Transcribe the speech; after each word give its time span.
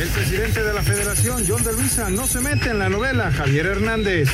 El 0.00 0.08
presidente 0.08 0.62
de 0.62 0.72
la 0.72 0.82
federación, 0.82 1.44
John 1.46 1.62
de 1.62 1.74
Luisa, 1.74 2.08
no 2.08 2.26
se 2.26 2.40
mete 2.40 2.70
en 2.70 2.78
la 2.78 2.88
novela 2.88 3.30
Javier 3.30 3.66
Hernández. 3.66 4.30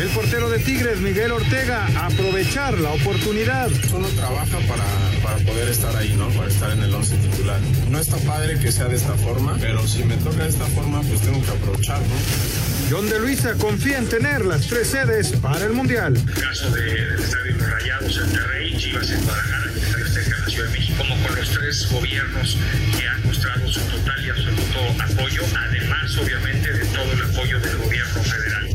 El 0.00 0.08
portero 0.08 0.50
de 0.50 0.58
Tigres, 0.58 0.98
Miguel 0.98 1.30
Ortega, 1.30 1.86
aprovechar 2.04 2.80
la 2.80 2.90
oportunidad. 2.90 3.70
Uno 3.94 4.08
trabaja 4.08 4.58
para, 4.66 4.84
para 5.22 5.36
poder 5.44 5.68
estar 5.68 5.94
ahí, 5.94 6.16
¿no? 6.18 6.28
Para 6.30 6.48
estar 6.48 6.72
en 6.72 6.82
el 6.82 6.92
once 6.92 7.16
titular. 7.16 7.60
No 7.88 8.00
está 8.00 8.16
padre 8.18 8.58
que 8.58 8.72
sea 8.72 8.88
de 8.88 8.96
esta 8.96 9.14
forma, 9.14 9.56
pero 9.60 9.86
si 9.86 10.02
me 10.02 10.16
toca 10.16 10.42
de 10.42 10.48
esta 10.48 10.66
forma, 10.66 11.00
pues 11.02 11.20
tengo 11.20 11.40
que 11.40 11.50
aprovechar, 11.52 12.00
¿no? 12.00 12.65
John 12.88 13.08
de 13.10 13.18
Luisa 13.18 13.54
confía 13.54 13.98
en 13.98 14.08
tener 14.08 14.44
las 14.44 14.68
tres 14.68 14.88
sedes 14.88 15.32
para 15.42 15.64
el 15.64 15.72
Mundial. 15.72 16.16
En 16.16 16.26
caso 16.26 16.70
de, 16.70 16.82
del 16.82 17.18
Estadio 17.18 17.56
Rayados 17.58 18.16
en 18.16 18.22
Monterrey, 18.26 18.76
Chivas 18.78 19.10
en 19.10 19.24
Guadalajara 19.24 19.70
y 19.72 19.78
el 19.78 19.84
Estadio 19.84 20.04
Azteca 20.04 20.36
en 20.36 20.42
la 20.42 20.48
Ciudad 20.48 20.66
de 20.66 20.72
México, 20.78 21.04
como 21.08 21.26
con 21.26 21.36
los 21.36 21.50
tres 21.50 21.88
gobiernos 21.90 22.58
que 22.96 23.08
han 23.08 23.26
mostrado 23.26 23.68
su 23.68 23.80
total 23.80 24.24
y 24.24 24.30
absoluto 24.30 24.80
apoyo, 25.00 25.42
además 25.58 26.16
obviamente 26.16 26.72
de 26.72 26.84
todo 26.86 27.12
el 27.12 27.22
apoyo 27.22 27.58
del 27.58 27.76
gobierno 27.76 28.22
federal. 28.22 28.68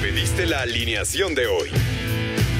Pediste 0.00 0.46
la 0.46 0.62
alineación 0.62 1.34
de 1.34 1.46
hoy. 1.48 1.70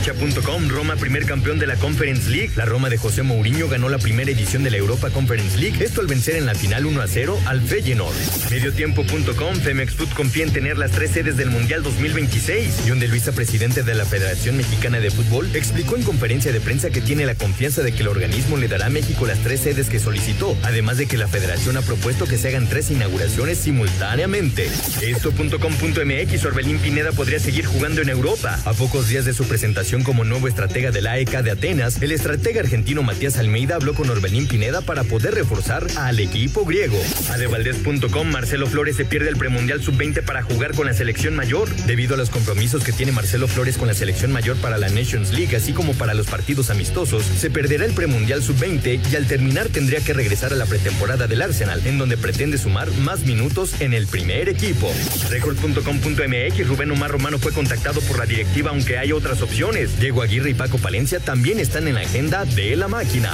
Cancha.com, 0.00 0.68
Roma 0.68 0.96
primer 0.96 1.26
campeón 1.26 1.58
de 1.58 1.66
la 1.66 1.76
Conference 1.76 2.30
League. 2.30 2.52
La 2.56 2.64
Roma 2.64 2.88
de 2.88 2.96
José 2.96 3.22
Mourinho 3.22 3.68
ganó 3.68 3.90
la 3.90 3.98
primera 3.98 4.30
edición 4.30 4.62
de 4.62 4.70
la 4.70 4.78
Europa 4.78 5.10
Conference 5.10 5.58
League, 5.58 5.84
esto 5.84 6.00
al 6.00 6.06
vencer 6.06 6.36
en 6.36 6.46
la 6.46 6.54
final 6.54 6.86
1 6.86 7.02
a 7.02 7.06
0 7.06 7.38
al 7.44 7.60
Feyenoord. 7.60 8.14
Mediotiempo.com, 8.50 9.56
Femex 9.56 9.94
Food 9.94 10.08
confía 10.14 10.44
en 10.44 10.54
tener 10.54 10.78
las 10.78 10.92
tres 10.92 11.10
sedes 11.10 11.36
del 11.36 11.50
Mundial 11.50 11.82
2026. 11.82 12.84
John 12.88 12.98
de 12.98 13.08
Luisa, 13.08 13.32
presidente 13.32 13.82
de 13.82 13.94
la 13.94 14.06
Federación 14.06 14.56
Mexicana 14.56 15.00
de 15.00 15.10
Fútbol, 15.10 15.50
explicó 15.54 15.96
en 15.96 16.02
conferencia 16.02 16.50
de 16.50 16.60
prensa 16.60 16.88
que 16.88 17.02
tiene 17.02 17.26
la 17.26 17.34
confianza 17.34 17.82
de 17.82 17.92
que 17.92 18.00
el 18.00 18.08
organismo 18.08 18.56
le 18.56 18.68
dará 18.68 18.86
a 18.86 18.90
México 18.90 19.26
las 19.26 19.40
tres 19.40 19.60
sedes 19.60 19.90
que 19.90 19.98
solicitó, 19.98 20.56
además 20.62 20.96
de 20.96 21.08
que 21.08 21.18
la 21.18 21.28
federación 21.28 21.76
ha 21.76 21.82
propuesto 21.82 22.26
que 22.26 22.38
se 22.38 22.48
hagan 22.48 22.68
tres 22.70 22.90
inauguraciones 22.90 23.58
simultáneamente. 23.58 24.70
Esto.com.mx, 25.02 26.44
Orbelín 26.46 26.78
Pineda 26.78 27.12
podría 27.12 27.38
seguir 27.38 27.66
jugando 27.66 28.00
en 28.00 28.08
Europa. 28.08 28.58
A 28.64 28.72
pocos 28.72 29.08
días 29.08 29.26
de 29.26 29.34
su 29.34 29.44
presentación 29.44 29.89
como 29.90 30.22
nuevo 30.22 30.46
estratega 30.46 30.92
de 30.92 31.02
la 31.02 31.12
AEK 31.12 31.42
de 31.42 31.50
Atenas, 31.50 32.00
el 32.00 32.12
estratega 32.12 32.60
argentino 32.60 33.02
Matías 33.02 33.38
Almeida 33.38 33.74
habló 33.74 33.92
con 33.92 34.08
Orbelín 34.08 34.46
Pineda 34.46 34.82
para 34.82 35.02
poder 35.02 35.34
reforzar 35.34 35.84
al 35.96 36.20
equipo 36.20 36.64
griego. 36.64 36.96
Adevaldez.com, 37.30 38.28
Marcelo 38.28 38.68
Flores 38.68 38.94
se 38.94 39.04
pierde 39.04 39.28
el 39.28 39.36
premundial 39.36 39.82
sub-20 39.82 40.24
para 40.24 40.42
jugar 40.42 40.76
con 40.76 40.86
la 40.86 40.94
selección 40.94 41.34
mayor. 41.34 41.68
Debido 41.86 42.14
a 42.14 42.18
los 42.18 42.30
compromisos 42.30 42.84
que 42.84 42.92
tiene 42.92 43.10
Marcelo 43.10 43.48
Flores 43.48 43.76
con 43.78 43.88
la 43.88 43.94
selección 43.94 44.30
mayor 44.30 44.56
para 44.58 44.78
la 44.78 44.88
Nations 44.90 45.32
League, 45.32 45.56
así 45.56 45.72
como 45.72 45.92
para 45.94 46.14
los 46.14 46.28
partidos 46.28 46.70
amistosos, 46.70 47.24
se 47.24 47.50
perderá 47.50 47.84
el 47.84 47.92
premundial 47.92 48.44
sub-20 48.44 49.00
y 49.10 49.16
al 49.16 49.26
terminar 49.26 49.70
tendría 49.70 49.98
que 49.98 50.12
regresar 50.12 50.52
a 50.52 50.56
la 50.56 50.66
pretemporada 50.66 51.26
del 51.26 51.42
Arsenal, 51.42 51.84
en 51.84 51.98
donde 51.98 52.16
pretende 52.16 52.58
sumar 52.58 52.92
más 52.92 53.26
minutos 53.26 53.80
en 53.80 53.92
el 53.92 54.06
primer 54.06 54.48
equipo. 54.48 54.92
Record.com.mx, 55.30 56.68
Rubén 56.68 56.92
Omar 56.92 57.10
Romano 57.10 57.40
fue 57.40 57.52
contactado 57.52 58.00
por 58.02 58.18
la 58.18 58.26
directiva, 58.26 58.70
aunque 58.70 58.96
hay 58.96 59.10
otras 59.10 59.42
opciones. 59.42 59.79
Diego 59.86 60.22
Aguirre 60.22 60.50
y 60.50 60.54
Paco 60.54 60.78
Palencia 60.78 61.20
también 61.20 61.58
están 61.58 61.88
en 61.88 61.94
la 61.94 62.00
agenda 62.00 62.44
de 62.44 62.76
la 62.76 62.88
máquina. 62.88 63.32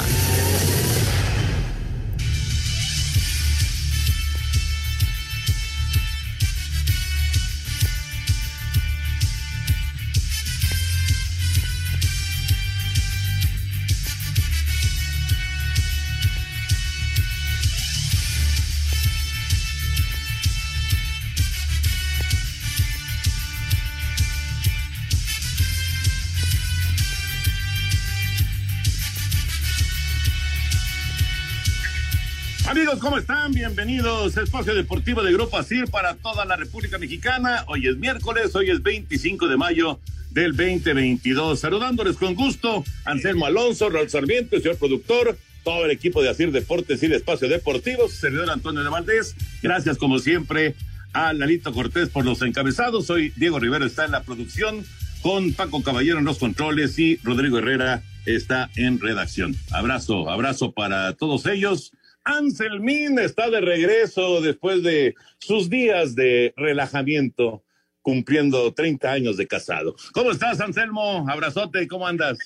¿Cómo 33.06 33.18
están? 33.18 33.52
Bienvenidos 33.52 34.36
a 34.36 34.42
Espacio 34.42 34.74
Deportivo 34.74 35.22
de 35.22 35.32
Grupo 35.32 35.56
ASIR 35.56 35.88
para 35.88 36.16
toda 36.16 36.44
la 36.44 36.56
República 36.56 36.98
Mexicana. 36.98 37.62
Hoy 37.68 37.86
es 37.86 37.96
miércoles, 37.98 38.52
hoy 38.56 38.68
es 38.68 38.82
25 38.82 39.46
de 39.46 39.56
mayo 39.56 40.00
del 40.32 40.56
2022. 40.56 41.60
Saludándoles 41.60 42.16
con 42.16 42.34
gusto, 42.34 42.82
Anselmo 43.04 43.46
Alonso, 43.46 43.90
Raúl 43.90 44.10
Sarmiento, 44.10 44.58
señor 44.58 44.76
productor, 44.78 45.38
todo 45.62 45.84
el 45.84 45.92
equipo 45.92 46.20
de 46.20 46.30
ASIR 46.30 46.50
Deportes 46.50 47.00
y 47.04 47.06
de 47.06 47.14
Espacio 47.14 47.48
Deportivo, 47.48 48.08
servidor 48.08 48.50
Antonio 48.50 48.82
de 48.82 48.88
Valdés. 48.88 49.36
Gracias, 49.62 49.98
como 49.98 50.18
siempre, 50.18 50.74
a 51.12 51.32
Lalito 51.32 51.72
Cortés 51.72 52.08
por 52.08 52.24
los 52.24 52.42
encabezados. 52.42 53.08
Hoy 53.08 53.32
Diego 53.36 53.60
Rivera 53.60 53.86
está 53.86 54.06
en 54.06 54.10
la 54.10 54.24
producción 54.24 54.84
con 55.22 55.52
Paco 55.52 55.80
Caballero 55.84 56.18
en 56.18 56.24
los 56.24 56.38
controles 56.38 56.98
y 56.98 57.20
Rodrigo 57.22 57.58
Herrera 57.58 58.02
está 58.24 58.68
en 58.74 58.98
redacción. 58.98 59.54
Abrazo, 59.70 60.28
abrazo 60.28 60.72
para 60.72 61.12
todos 61.12 61.46
ellos. 61.46 61.92
Anselmín 62.26 63.20
está 63.20 63.48
de 63.50 63.60
regreso 63.60 64.40
después 64.40 64.82
de 64.82 65.14
sus 65.38 65.70
días 65.70 66.16
de 66.16 66.52
relajamiento, 66.56 67.62
cumpliendo 68.02 68.74
30 68.74 69.12
años 69.12 69.36
de 69.36 69.46
casado. 69.46 69.94
¿Cómo 70.12 70.32
estás, 70.32 70.60
Anselmo? 70.60 71.24
Abrazote, 71.28 71.86
¿cómo 71.86 72.04
andas? 72.04 72.36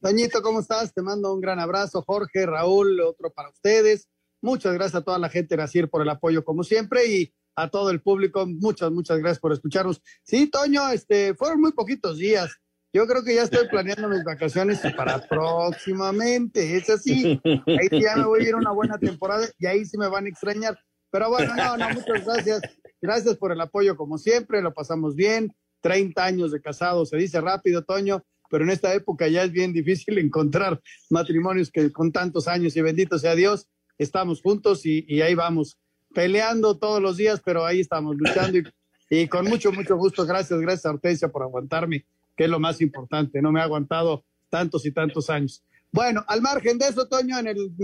Doñito, 0.00 0.42
¿cómo 0.42 0.60
estás? 0.60 0.92
Te 0.92 1.00
mando 1.00 1.32
un 1.32 1.40
gran 1.40 1.58
abrazo, 1.60 2.02
Jorge, 2.02 2.44
Raúl, 2.44 3.00
otro 3.00 3.32
para 3.32 3.48
ustedes. 3.48 4.06
Muchas 4.42 4.74
gracias 4.74 4.96
a 4.96 5.04
toda 5.04 5.18
la 5.18 5.30
gente 5.30 5.56
de 5.56 5.62
Nacir 5.62 5.88
por 5.88 6.02
el 6.02 6.10
apoyo, 6.10 6.44
como 6.44 6.62
siempre, 6.62 7.06
y 7.06 7.32
a 7.56 7.70
todo 7.70 7.88
el 7.88 8.02
público, 8.02 8.46
muchas, 8.46 8.90
muchas 8.90 9.18
gracias 9.18 9.38
por 9.38 9.54
escucharnos. 9.54 10.02
Sí, 10.24 10.46
Toño, 10.50 10.90
este, 10.90 11.34
fueron 11.34 11.58
muy 11.58 11.72
poquitos 11.72 12.18
días. 12.18 12.50
Yo 12.92 13.06
creo 13.06 13.24
que 13.24 13.34
ya 13.34 13.42
estoy 13.42 13.66
planeando 13.70 14.08
mis 14.08 14.24
vacaciones 14.24 14.80
para 14.96 15.18
próximamente. 15.26 16.76
Es 16.76 16.90
así. 16.90 17.40
Ahí 17.44 17.88
sí 17.88 18.02
ya 18.02 18.16
me 18.16 18.24
voy 18.24 18.44
a 18.44 18.48
ir 18.48 18.54
una 18.54 18.72
buena 18.72 18.98
temporada 18.98 19.46
y 19.58 19.66
ahí 19.66 19.84
sí 19.84 19.96
me 19.96 20.08
van 20.08 20.26
a 20.26 20.28
extrañar. 20.28 20.78
Pero 21.10 21.30
bueno, 21.30 21.54
no, 21.54 21.76
no, 21.76 21.88
muchas 21.90 22.24
gracias. 22.24 22.60
Gracias 23.00 23.36
por 23.36 23.52
el 23.52 23.60
apoyo, 23.60 23.96
como 23.96 24.18
siempre. 24.18 24.62
Lo 24.62 24.74
pasamos 24.74 25.16
bien. 25.16 25.54
30 25.80 26.24
años 26.24 26.52
de 26.52 26.60
casado, 26.60 27.04
se 27.04 27.16
dice 27.16 27.40
rápido, 27.40 27.82
Toño, 27.82 28.24
pero 28.48 28.64
en 28.64 28.70
esta 28.70 28.94
época 28.94 29.28
ya 29.28 29.42
es 29.42 29.50
bien 29.50 29.72
difícil 29.72 30.16
encontrar 30.18 30.80
matrimonios 31.10 31.70
que 31.70 31.92
con 31.92 32.12
tantos 32.12 32.48
años 32.48 32.76
y 32.76 32.80
bendito 32.80 33.18
sea 33.18 33.34
Dios, 33.34 33.68
estamos 33.98 34.40
juntos 34.40 34.86
y, 34.86 35.04
y 35.08 35.20
ahí 35.20 35.34
vamos, 35.34 35.78
peleando 36.14 36.78
todos 36.78 37.02
los 37.02 37.16
días, 37.16 37.42
pero 37.44 37.66
ahí 37.66 37.80
estamos 37.80 38.16
luchando 38.16 38.58
y, 38.58 38.64
y 39.10 39.26
con 39.26 39.46
mucho, 39.46 39.72
mucho 39.72 39.96
gusto. 39.96 40.24
Gracias, 40.24 40.58
gracias 40.60 40.86
Hortensia 40.86 41.28
por 41.28 41.42
aguantarme 41.42 42.06
que 42.36 42.44
es 42.44 42.50
lo 42.50 42.60
más 42.60 42.80
importante, 42.80 43.42
no 43.42 43.52
me 43.52 43.60
ha 43.60 43.64
aguantado 43.64 44.24
tantos 44.48 44.84
y 44.86 44.92
tantos 44.92 45.30
años. 45.30 45.64
Bueno, 45.90 46.24
al 46.26 46.40
margen 46.40 46.78
de 46.78 46.88
eso, 46.88 47.08
Toño, 47.08 47.38
en 47.38 47.46
el 47.46 47.76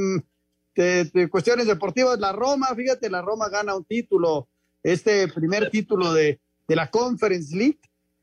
de, 0.74 1.04
de 1.04 1.28
cuestiones 1.28 1.66
deportivas, 1.66 2.18
la 2.18 2.32
Roma, 2.32 2.68
fíjate, 2.74 3.10
la 3.10 3.22
Roma 3.22 3.48
gana 3.48 3.74
un 3.74 3.84
título, 3.84 4.48
este 4.82 5.28
primer 5.28 5.70
título 5.70 6.12
de, 6.12 6.40
de 6.66 6.76
la 6.76 6.90
Conference 6.90 7.54
League, 7.54 7.80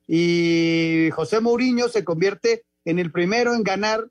y 0.07 1.09
José 1.11 1.39
Mourinho 1.39 1.89
se 1.89 2.03
convierte 2.03 2.65
en 2.85 2.99
el 2.99 3.11
primero 3.11 3.53
en 3.55 3.63
ganar 3.63 4.07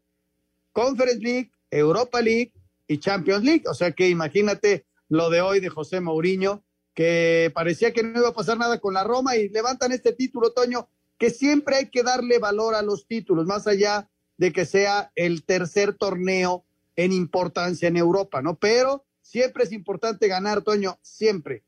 Conference 0.72 1.20
League, 1.20 1.52
Europa 1.70 2.20
League 2.20 2.52
y 2.88 2.98
Champions 2.98 3.44
League. 3.44 3.62
O 3.68 3.74
sea 3.74 3.92
que 3.92 4.08
imagínate 4.08 4.86
lo 5.08 5.30
de 5.30 5.40
hoy 5.40 5.60
de 5.60 5.68
José 5.68 6.00
Mourinho, 6.00 6.64
que 6.94 7.50
parecía 7.54 7.92
que 7.92 8.02
no 8.02 8.18
iba 8.18 8.28
a 8.28 8.34
pasar 8.34 8.58
nada 8.58 8.80
con 8.80 8.94
la 8.94 9.04
Roma 9.04 9.36
y 9.36 9.48
levantan 9.48 9.92
este 9.92 10.12
título, 10.12 10.52
Toño, 10.52 10.88
que 11.24 11.30
siempre 11.30 11.76
hay 11.76 11.88
que 11.88 12.02
darle 12.02 12.38
valor 12.38 12.74
a 12.74 12.82
los 12.82 13.06
títulos, 13.06 13.46
más 13.46 13.66
allá 13.66 14.10
de 14.36 14.52
que 14.52 14.66
sea 14.66 15.10
el 15.14 15.42
tercer 15.42 15.94
torneo 15.94 16.66
en 16.96 17.14
importancia 17.14 17.88
en 17.88 17.96
Europa, 17.96 18.42
¿no? 18.42 18.58
Pero 18.58 19.06
siempre 19.22 19.64
es 19.64 19.72
importante 19.72 20.28
ganar, 20.28 20.60
Toño, 20.60 20.98
siempre. 21.00 21.62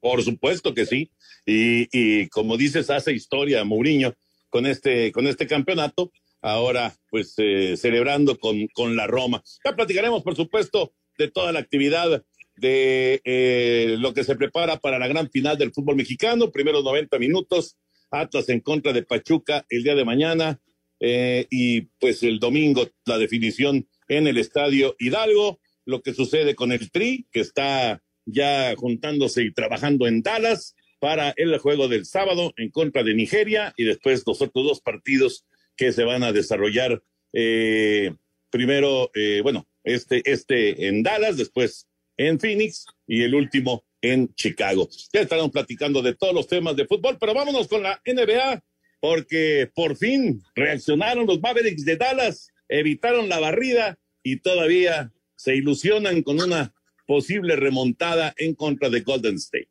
Por 0.00 0.22
supuesto 0.22 0.74
que 0.74 0.84
sí. 0.84 1.10
Y, 1.46 1.88
y 1.90 2.28
como 2.28 2.58
dices, 2.58 2.90
hace 2.90 3.14
historia 3.14 3.64
Mourinho 3.64 4.12
con 4.50 4.66
este, 4.66 5.12
con 5.12 5.26
este 5.26 5.46
campeonato. 5.46 6.12
Ahora, 6.42 6.94
pues, 7.08 7.32
eh, 7.38 7.74
celebrando 7.78 8.38
con, 8.38 8.66
con 8.74 8.96
la 8.96 9.06
Roma. 9.06 9.42
Ya 9.64 9.74
platicaremos, 9.74 10.22
por 10.22 10.36
supuesto, 10.36 10.92
de 11.16 11.30
toda 11.30 11.52
la 11.52 11.60
actividad 11.60 12.22
de 12.56 13.22
eh, 13.24 13.96
lo 13.98 14.12
que 14.12 14.24
se 14.24 14.36
prepara 14.36 14.76
para 14.76 14.98
la 14.98 15.08
gran 15.08 15.30
final 15.30 15.56
del 15.56 15.72
fútbol 15.72 15.96
mexicano. 15.96 16.50
Primeros 16.50 16.84
90 16.84 17.18
minutos. 17.18 17.78
Atlas 18.10 18.48
en 18.48 18.60
contra 18.60 18.92
de 18.92 19.02
Pachuca 19.02 19.66
el 19.68 19.82
día 19.82 19.94
de 19.94 20.04
mañana. 20.04 20.60
Eh, 20.98 21.46
y 21.50 21.82
pues 22.00 22.22
el 22.22 22.38
domingo 22.38 22.88
la 23.04 23.18
definición 23.18 23.86
en 24.08 24.26
el 24.26 24.38
estadio 24.38 24.96
Hidalgo. 24.98 25.60
Lo 25.84 26.02
que 26.02 26.14
sucede 26.14 26.54
con 26.54 26.72
el 26.72 26.90
Tri, 26.90 27.26
que 27.30 27.40
está 27.40 28.02
ya 28.24 28.74
juntándose 28.76 29.44
y 29.44 29.52
trabajando 29.52 30.06
en 30.06 30.22
Dallas 30.22 30.74
para 30.98 31.32
el 31.36 31.56
juego 31.58 31.88
del 31.88 32.06
sábado 32.06 32.52
en 32.56 32.70
contra 32.70 33.04
de 33.04 33.14
Nigeria 33.14 33.72
y 33.76 33.84
después 33.84 34.24
los 34.26 34.42
otros 34.42 34.64
dos 34.64 34.80
partidos 34.80 35.46
que 35.76 35.92
se 35.92 36.04
van 36.04 36.24
a 36.24 36.32
desarrollar 36.32 37.02
eh, 37.32 38.14
primero, 38.50 39.10
eh, 39.14 39.40
bueno, 39.42 39.68
este, 39.84 40.22
este 40.24 40.88
en 40.88 41.02
Dallas, 41.02 41.36
después 41.36 41.86
en 42.16 42.40
Phoenix 42.40 42.86
y 43.06 43.22
el 43.22 43.34
último 43.34 43.84
en 44.12 44.34
Chicago. 44.34 44.88
Ya 45.12 45.20
estaremos 45.20 45.50
platicando 45.50 46.02
de 46.02 46.14
todos 46.14 46.34
los 46.34 46.46
temas 46.46 46.76
de 46.76 46.86
fútbol, 46.86 47.16
pero 47.18 47.34
vámonos 47.34 47.68
con 47.68 47.82
la 47.82 48.00
NBA, 48.04 48.62
porque 49.00 49.70
por 49.74 49.96
fin 49.96 50.42
reaccionaron 50.54 51.26
los 51.26 51.40
Mavericks 51.40 51.84
de 51.84 51.96
Dallas, 51.96 52.50
evitaron 52.68 53.28
la 53.28 53.40
barrida 53.40 53.98
y 54.22 54.40
todavía 54.40 55.12
se 55.36 55.54
ilusionan 55.56 56.22
con 56.22 56.40
una 56.40 56.74
posible 57.06 57.56
remontada 57.56 58.34
en 58.36 58.54
contra 58.54 58.90
de 58.90 59.00
Golden 59.00 59.36
State. 59.36 59.68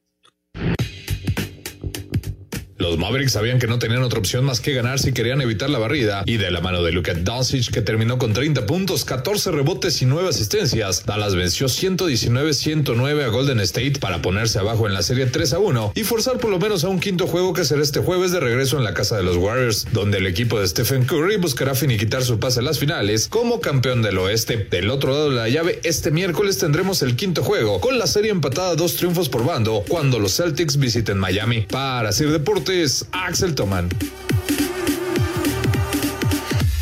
Los 2.77 2.98
Mavericks 2.98 3.31
sabían 3.31 3.57
que 3.57 3.68
no 3.68 3.80
tenían 3.80 4.04
otra 4.04 4.19
opción 4.19 4.44
más 4.44 4.60
que 4.60 4.74
ganar 4.74 5.00
si 5.00 5.13
querían 5.13 5.39
evitar 5.39 5.69
la 5.69 5.80
barrida, 5.80 6.24
y 6.25 6.36
de 6.36 6.51
la 6.51 6.60
mano 6.60 6.83
de 6.83 6.92
Luka 6.92 7.13
Doncic, 7.13 7.72
que 7.72 7.81
terminó 7.81 8.18
con 8.18 8.33
30 8.33 8.66
puntos, 8.66 9.06
14 9.06 9.51
rebotes 9.51 10.01
y 10.01 10.06
9 10.06 10.27
asistencias, 10.27 11.06
Dallas 11.06 11.36
venció 11.36 11.68
119-109 11.68 13.24
a 13.24 13.27
Golden 13.30 13.62
State 13.62 14.00
para 14.01 14.22
ponerse 14.22 14.60
abajo 14.60 14.88
en 14.88 14.94
la 14.94 15.04
serie 15.04 15.25
3 15.27 15.54
a 15.54 15.60
1 15.60 15.94
y 15.95 16.04
forzar 16.04 16.38
por 16.38 16.51
lo 16.51 16.60
menos 16.60 16.83
a 16.83 16.89
un 16.89 17.00
quinto 17.00 17.27
juego 17.27 17.54
que 17.54 17.63
será 17.63 17.81
este 17.81 18.01
jueves 18.01 18.33
de 18.33 18.42
regreso 18.42 18.78
en 18.78 18.83
la 18.83 18.94
casa 18.94 19.16
de 19.16 19.24
los 19.24 19.38
Warriors, 19.38 19.88
donde 19.94 20.18
el 20.18 20.28
equipo 20.28 20.60
de 20.60 20.68
Stephen 20.68 21.06
Curry 21.06 21.38
buscará 21.38 21.75
finiquitar 21.75 22.24
su 22.24 22.39
pase 22.39 22.60
a 22.60 22.63
las 22.63 22.78
finales 22.78 23.30
como 23.30 23.62
campeón 23.62 24.01
del 24.01 24.18
oeste. 24.18 24.68
Del 24.69 24.89
otro 24.89 25.12
lado 25.12 25.30
de 25.30 25.36
la 25.38 25.48
llave, 25.48 25.80
este 25.83 26.12
miércoles 26.12 26.57
tendremos 26.57 27.01
el 27.04 27.16
quinto 27.16 27.42
juego, 27.42 27.80
con 27.80 27.98
la 27.98 28.07
serie 28.07 28.31
empatada 28.31 28.75
dos 28.75 28.98
triunfos 28.98 29.30
por 29.30 29.45
bando, 29.45 29.86
cuando 29.88 30.19
los 30.19 30.36
Celtics 30.36 30.75
visiten 30.75 31.18
Miami. 31.18 31.62
Para 31.62 32.12
Sir 32.12 32.31
Deportes, 32.31 32.65
Axel 33.12 33.54
Toman. 33.54 33.90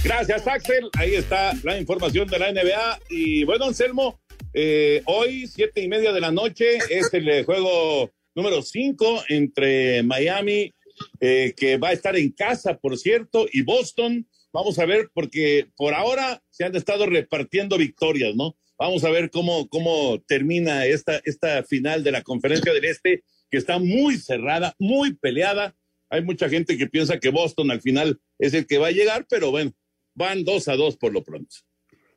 Gracias, 0.01 0.47
Axel. 0.47 0.89
Ahí 0.97 1.15
está 1.15 1.51
la 1.63 1.77
información 1.77 2.25
de 2.29 2.39
la 2.39 2.53
NBA. 2.53 2.99
Y 3.09 3.43
bueno, 3.43 3.65
Anselmo, 3.65 4.21
eh, 4.53 5.01
hoy, 5.05 5.45
siete 5.45 5.81
y 5.81 5.89
media 5.89 6.13
de 6.13 6.21
la 6.21 6.31
noche, 6.31 6.77
es 6.89 7.13
el 7.13 7.27
eh, 7.27 7.43
juego 7.43 8.09
número 8.33 8.61
cinco 8.61 9.25
entre 9.27 10.03
Miami, 10.03 10.71
eh, 11.19 11.53
que 11.57 11.75
va 11.75 11.89
a 11.89 11.93
estar 11.93 12.15
en 12.15 12.31
casa, 12.31 12.77
por 12.77 12.97
cierto, 12.97 13.45
y 13.51 13.63
Boston. 13.63 14.25
Vamos 14.53 14.79
a 14.79 14.85
ver, 14.85 15.09
porque 15.13 15.67
por 15.75 15.93
ahora 15.93 16.41
se 16.49 16.63
han 16.63 16.73
estado 16.77 17.07
repartiendo 17.07 17.77
victorias, 17.77 18.35
¿no? 18.35 18.55
Vamos 18.79 19.03
a 19.03 19.09
ver 19.09 19.29
cómo, 19.29 19.67
cómo 19.67 20.21
termina 20.27 20.85
esta, 20.85 21.19
esta 21.25 21.61
final 21.63 22.05
de 22.05 22.11
la 22.11 22.21
conferencia 22.21 22.71
del 22.71 22.85
Este, 22.85 23.25
que 23.53 23.59
está 23.59 23.77
muy 23.77 24.17
cerrada, 24.17 24.73
muy 24.79 25.13
peleada 25.13 25.75
hay 26.13 26.23
mucha 26.23 26.47
gente 26.47 26.75
que 26.75 26.85
piensa 26.85 27.19
que 27.19 27.29
Boston 27.29 27.71
al 27.71 27.81
final 27.81 28.19
es 28.37 28.53
el 28.53 28.67
que 28.67 28.77
va 28.77 28.87
a 28.87 28.91
llegar, 28.91 29.27
pero 29.27 29.49
bueno, 29.49 29.73
van 30.13 30.43
dos 30.43 30.67
a 30.67 30.75
dos 30.75 30.95
por 30.95 31.11
lo 31.11 31.23
pronto. 31.23 31.55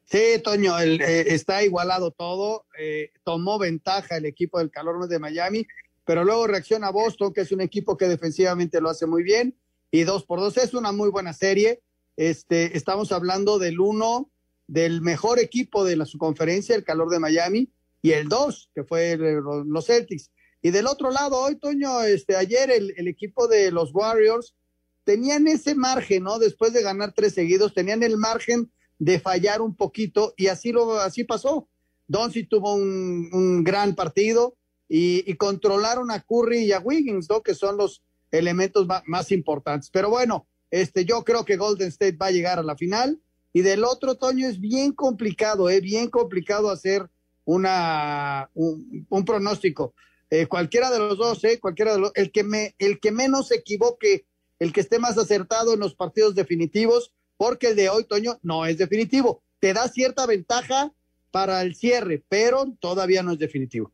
Sí, 0.04 0.18
Toño, 0.44 0.78
el, 0.78 1.00
eh, 1.00 1.34
está 1.34 1.64
igualado 1.64 2.10
todo. 2.10 2.66
Eh, 2.78 3.12
tomó 3.24 3.58
ventaja 3.58 4.18
el 4.18 4.26
equipo 4.26 4.58
del 4.58 4.70
calor 4.70 5.08
de 5.08 5.18
Miami, 5.18 5.66
pero 6.04 6.24
luego 6.24 6.46
reacciona 6.46 6.90
Boston, 6.90 7.32
que 7.32 7.40
es 7.40 7.52
un 7.52 7.62
equipo 7.62 7.96
que 7.96 8.06
defensivamente 8.06 8.82
lo 8.82 8.90
hace 8.90 9.06
muy 9.06 9.22
bien. 9.22 9.56
Y 9.90 10.02
dos 10.02 10.24
por 10.24 10.40
dos 10.40 10.58
es 10.58 10.74
una 10.74 10.92
muy 10.92 11.08
buena 11.08 11.32
serie. 11.32 11.80
Este, 12.18 12.76
estamos 12.76 13.12
hablando 13.12 13.58
del 13.58 13.80
uno, 13.80 14.30
del 14.66 15.00
mejor 15.00 15.38
equipo 15.38 15.84
de 15.84 15.96
la 15.96 16.04
su 16.04 16.18
conferencia, 16.18 16.76
el 16.76 16.84
calor 16.84 17.08
de 17.08 17.18
Miami, 17.18 17.70
y 18.02 18.12
el 18.12 18.28
dos, 18.28 18.70
que 18.74 18.84
fue 18.84 19.16
los 19.16 19.86
Celtics. 19.86 20.30
Y 20.62 20.70
del 20.70 20.86
otro 20.86 21.10
lado, 21.10 21.38
hoy, 21.38 21.56
Toño, 21.56 22.02
este, 22.02 22.36
ayer 22.36 22.70
el, 22.70 22.94
el, 22.96 23.08
equipo 23.08 23.46
de 23.46 23.70
los 23.70 23.94
Warriors 23.94 24.54
tenían 25.04 25.46
ese 25.46 25.74
margen, 25.74 26.24
¿no? 26.24 26.38
Después 26.38 26.72
de 26.72 26.82
ganar 26.82 27.12
tres 27.12 27.34
seguidos, 27.34 27.74
tenían 27.74 28.02
el 28.02 28.16
margen 28.16 28.70
de 28.98 29.20
fallar 29.20 29.60
un 29.60 29.74
poquito 29.74 30.34
y 30.36 30.48
así 30.48 30.72
lo 30.72 30.98
así 30.98 31.24
pasó. 31.24 31.68
Doncic 32.08 32.48
tuvo 32.48 32.74
un, 32.74 33.28
un, 33.32 33.64
gran 33.64 33.94
partido 33.94 34.56
y, 34.88 35.34
controlaron 35.34 36.10
a 36.10 36.20
Curry 36.20 36.64
y 36.64 36.72
a 36.72 36.78
Wiggins, 36.78 37.28
¿no? 37.28 37.42
Que 37.42 37.54
son 37.54 37.76
los 37.76 38.02
elementos 38.30 38.86
más, 39.06 39.32
importantes. 39.32 39.90
Pero 39.90 40.10
bueno, 40.10 40.46
este, 40.70 41.04
yo 41.04 41.24
creo 41.24 41.44
que 41.44 41.56
Golden 41.56 41.88
State 41.88 42.16
va 42.16 42.26
a 42.26 42.32
llegar 42.32 42.58
a 42.58 42.62
la 42.62 42.76
final. 42.76 43.20
Y 43.52 43.62
del 43.62 43.84
otro, 43.84 44.16
Toño, 44.16 44.46
es 44.46 44.60
bien 44.60 44.92
complicado, 44.92 45.68
es 45.68 45.78
¿eh? 45.78 45.80
bien 45.80 46.08
complicado 46.10 46.70
hacer 46.70 47.08
una, 47.44 48.50
un, 48.54 49.06
un 49.08 49.24
pronóstico. 49.24 49.94
Eh, 50.30 50.46
cualquiera 50.46 50.90
de 50.90 50.98
los 50.98 51.18
dos, 51.18 51.42
eh, 51.44 51.58
cualquiera 51.60 51.94
de 51.94 52.00
los, 52.00 52.12
el 52.14 52.32
que 52.32 52.42
me, 52.42 52.74
el 52.78 52.98
que 52.98 53.12
menos 53.12 53.48
se 53.48 53.56
equivoque, 53.56 54.26
el 54.58 54.72
que 54.72 54.80
esté 54.80 54.98
más 54.98 55.18
acertado 55.18 55.74
en 55.74 55.80
los 55.80 55.94
partidos 55.94 56.34
definitivos, 56.34 57.12
porque 57.36 57.68
el 57.68 57.76
de 57.76 57.88
hoy, 57.88 58.04
Toño, 58.04 58.38
no 58.42 58.66
es 58.66 58.78
definitivo. 58.78 59.42
Te 59.60 59.72
da 59.72 59.88
cierta 59.88 60.26
ventaja 60.26 60.92
para 61.30 61.62
el 61.62 61.74
cierre, 61.74 62.22
pero 62.28 62.76
todavía 62.80 63.22
no 63.22 63.32
es 63.32 63.38
definitivo. 63.38 63.92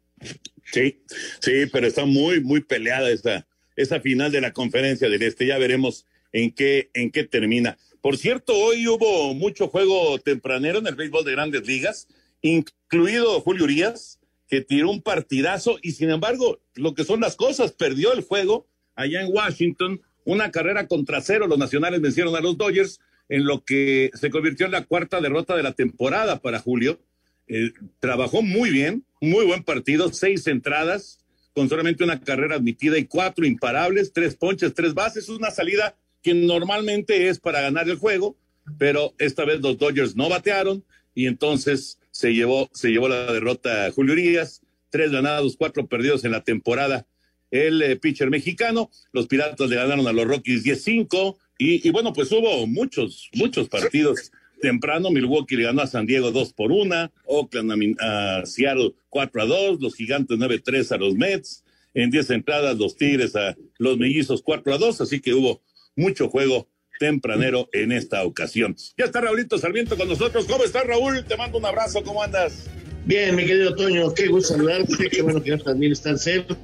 Sí, 0.72 1.02
sí, 1.40 1.66
pero 1.72 1.86
está 1.86 2.04
muy, 2.04 2.40
muy 2.40 2.60
peleada 2.60 3.10
esta, 3.10 3.46
esa 3.76 4.00
final 4.00 4.30
de 4.30 4.40
la 4.40 4.52
conferencia 4.52 5.08
del 5.08 5.22
Este. 5.22 5.46
Ya 5.46 5.58
veremos 5.58 6.06
en 6.32 6.52
qué, 6.52 6.90
en 6.94 7.10
qué 7.10 7.24
termina. 7.24 7.76
Por 8.00 8.16
cierto, 8.16 8.54
hoy 8.54 8.88
hubo 8.88 9.34
mucho 9.34 9.68
juego 9.68 10.18
tempranero 10.18 10.78
en 10.78 10.86
el 10.86 10.94
béisbol 10.94 11.24
de 11.24 11.32
grandes 11.32 11.66
ligas, 11.66 12.08
incluido 12.40 13.40
Julio 13.40 13.64
Urias, 13.64 14.18
que 14.52 14.60
tiró 14.60 14.90
un 14.90 15.00
partidazo 15.00 15.78
y 15.80 15.92
sin 15.92 16.10
embargo, 16.10 16.60
lo 16.74 16.92
que 16.92 17.04
son 17.04 17.22
las 17.22 17.36
cosas, 17.36 17.72
perdió 17.72 18.12
el 18.12 18.20
juego 18.20 18.66
allá 18.94 19.22
en 19.22 19.32
Washington, 19.32 20.02
una 20.26 20.50
carrera 20.50 20.86
contra 20.88 21.22
cero, 21.22 21.46
los 21.46 21.56
nacionales 21.56 22.02
vencieron 22.02 22.36
a 22.36 22.42
los 22.42 22.58
Dodgers, 22.58 23.00
en 23.30 23.46
lo 23.46 23.64
que 23.64 24.10
se 24.12 24.28
convirtió 24.28 24.66
en 24.66 24.72
la 24.72 24.84
cuarta 24.84 25.22
derrota 25.22 25.56
de 25.56 25.62
la 25.62 25.72
temporada 25.72 26.42
para 26.42 26.58
Julio. 26.58 27.00
Eh, 27.48 27.72
trabajó 27.98 28.42
muy 28.42 28.68
bien, 28.68 29.06
muy 29.22 29.46
buen 29.46 29.64
partido, 29.64 30.12
seis 30.12 30.46
entradas, 30.46 31.24
con 31.54 31.70
solamente 31.70 32.04
una 32.04 32.20
carrera 32.20 32.56
admitida 32.56 32.98
y 32.98 33.06
cuatro 33.06 33.46
imparables, 33.46 34.12
tres 34.12 34.36
ponches, 34.36 34.74
tres 34.74 34.92
bases, 34.92 35.30
una 35.30 35.50
salida 35.50 35.96
que 36.22 36.34
normalmente 36.34 37.28
es 37.28 37.40
para 37.40 37.62
ganar 37.62 37.88
el 37.88 37.96
juego, 37.96 38.36
pero 38.76 39.14
esta 39.16 39.46
vez 39.46 39.62
los 39.62 39.78
Dodgers 39.78 40.14
no 40.14 40.28
batearon 40.28 40.84
y 41.14 41.24
entonces 41.24 41.98
se 42.12 42.32
llevó, 42.32 42.70
se 42.72 42.90
llevó 42.90 43.08
la 43.08 43.32
derrota 43.32 43.90
Julio 43.90 44.12
Urias, 44.12 44.62
tres 44.90 45.10
ganados, 45.10 45.56
cuatro 45.56 45.88
perdidos 45.88 46.24
en 46.24 46.30
la 46.30 46.44
temporada. 46.44 47.06
El 47.50 47.82
eh, 47.82 47.96
pitcher 47.96 48.30
mexicano, 48.30 48.90
los 49.12 49.26
Piratas 49.26 49.68
le 49.68 49.76
ganaron 49.76 50.06
a 50.06 50.12
los 50.12 50.26
Rockies 50.26 50.64
10-5 50.64 51.36
y, 51.58 51.86
y, 51.86 51.90
bueno, 51.90 52.12
pues 52.12 52.30
hubo 52.30 52.66
muchos, 52.66 53.28
muchos 53.34 53.68
partidos. 53.68 54.30
Temprano 54.60 55.10
Milwaukee 55.10 55.56
le 55.56 55.64
ganó 55.64 55.82
a 55.82 55.86
San 55.86 56.06
Diego 56.06 56.30
2 56.30 56.52
por 56.52 56.70
1, 56.70 57.12
Oakland 57.26 57.96
a, 58.00 58.38
a 58.40 58.46
Seattle 58.46 58.92
4 59.08 59.42
a 59.42 59.46
2, 59.46 59.80
los 59.80 59.94
Gigantes 59.94 60.38
9-3 60.38 60.92
a 60.92 60.96
los 60.98 61.14
Mets, 61.14 61.64
en 61.94 62.10
10 62.10 62.30
entradas 62.30 62.78
los 62.78 62.96
Tigres 62.96 63.34
a 63.34 63.56
los 63.78 63.98
Mellizos 63.98 64.40
4 64.42 64.74
a 64.74 64.78
2, 64.78 65.00
así 65.00 65.20
que 65.20 65.34
hubo 65.34 65.62
mucho 65.96 66.28
juego 66.28 66.68
tempranero 66.98 67.68
en 67.72 67.92
esta 67.92 68.24
ocasión. 68.24 68.76
Ya 68.96 69.06
está 69.06 69.20
Raulito 69.20 69.58
Sarmiento 69.58 69.96
con 69.96 70.08
nosotros. 70.08 70.46
¿Cómo 70.46 70.64
estás, 70.64 70.86
Raúl? 70.86 71.24
Te 71.24 71.36
mando 71.36 71.58
un 71.58 71.64
abrazo. 71.64 72.02
¿Cómo 72.02 72.22
andas? 72.22 72.68
Bien, 73.04 73.34
mi 73.34 73.44
querido 73.44 73.74
Toño, 73.74 74.14
qué 74.14 74.28
gusto 74.28 74.54
saludarte. 74.54 75.08
Qué 75.10 75.22
bueno 75.22 75.42
que 75.42 75.50
ya 75.50 75.58
también 75.58 75.92
está 75.92 76.10
en 76.10 76.18
cerco, 76.18 76.56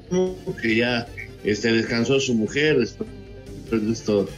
que 0.63 0.77
ya 0.77 1.07
este, 1.45 1.73
descansó 1.73 2.21
su 2.21 2.35
mujer 2.35 2.79
después 2.79 3.09
de 3.71 3.93
estos 3.93 4.31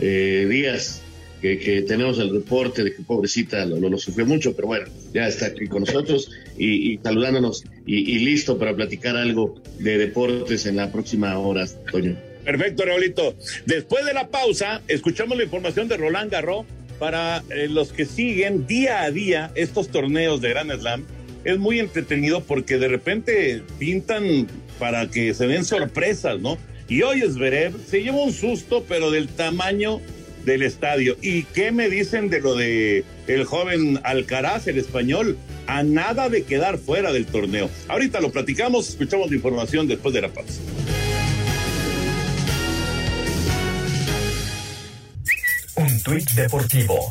eh, 0.00 0.46
días 0.50 1.02
que, 1.40 1.84
tenemos 1.86 2.18
el 2.18 2.32
reporte 2.32 2.82
de 2.82 2.94
que 2.94 3.02
pobrecita 3.02 3.64
lo, 3.64 3.96
sufrió 3.98 4.26
mucho, 4.26 4.54
pero 4.54 4.68
bueno, 4.68 4.86
ya 5.14 5.28
está 5.28 5.46
aquí 5.46 5.68
con 5.68 5.80
nosotros 5.80 6.30
y, 6.56 6.92
y 6.94 6.98
saludándonos 6.98 7.64
y, 7.86 8.16
y 8.16 8.18
listo 8.20 8.58
para 8.58 8.74
platicar 8.74 9.16
algo 9.16 9.60
de 9.78 9.98
deportes 9.98 10.66
en 10.66 10.76
la 10.76 10.90
próxima 10.90 11.38
hora, 11.38 11.66
Toño. 11.90 12.16
Perfecto, 12.48 12.86
Raulito. 12.86 13.36
Después 13.66 14.06
de 14.06 14.14
la 14.14 14.28
pausa, 14.28 14.80
escuchamos 14.88 15.36
la 15.36 15.44
información 15.44 15.86
de 15.86 15.98
Roland 15.98 16.32
Garros 16.32 16.64
para 16.98 17.42
eh, 17.50 17.68
los 17.68 17.92
que 17.92 18.06
siguen 18.06 18.66
día 18.66 19.02
a 19.02 19.10
día 19.10 19.52
estos 19.54 19.90
torneos 19.90 20.40
de 20.40 20.48
Grand 20.48 20.72
Slam, 20.72 21.04
es 21.44 21.58
muy 21.58 21.78
entretenido 21.78 22.42
porque 22.42 22.78
de 22.78 22.88
repente 22.88 23.62
pintan 23.78 24.46
para 24.78 25.10
que 25.10 25.34
se 25.34 25.46
den 25.46 25.66
sorpresas, 25.66 26.40
¿no? 26.40 26.56
Y 26.88 27.02
hoy 27.02 27.20
Zverev 27.20 27.74
se 27.86 28.02
lleva 28.02 28.22
un 28.22 28.32
susto, 28.32 28.82
pero 28.88 29.10
del 29.10 29.28
tamaño 29.28 30.00
del 30.46 30.62
estadio. 30.62 31.18
¿Y 31.20 31.42
qué 31.42 31.70
me 31.70 31.90
dicen 31.90 32.30
de 32.30 32.40
lo 32.40 32.54
de 32.54 33.04
el 33.26 33.44
joven 33.44 34.00
Alcaraz, 34.04 34.68
el 34.68 34.78
español? 34.78 35.36
A 35.66 35.82
nada 35.82 36.30
de 36.30 36.44
quedar 36.44 36.78
fuera 36.78 37.12
del 37.12 37.26
torneo. 37.26 37.68
Ahorita 37.88 38.22
lo 38.22 38.32
platicamos, 38.32 38.88
escuchamos 38.88 39.28
la 39.28 39.36
información 39.36 39.86
después 39.86 40.14
de 40.14 40.22
la 40.22 40.28
pausa. 40.30 40.62
Un 45.98 46.02
tuit 46.04 46.30
deportivo. 46.34 47.10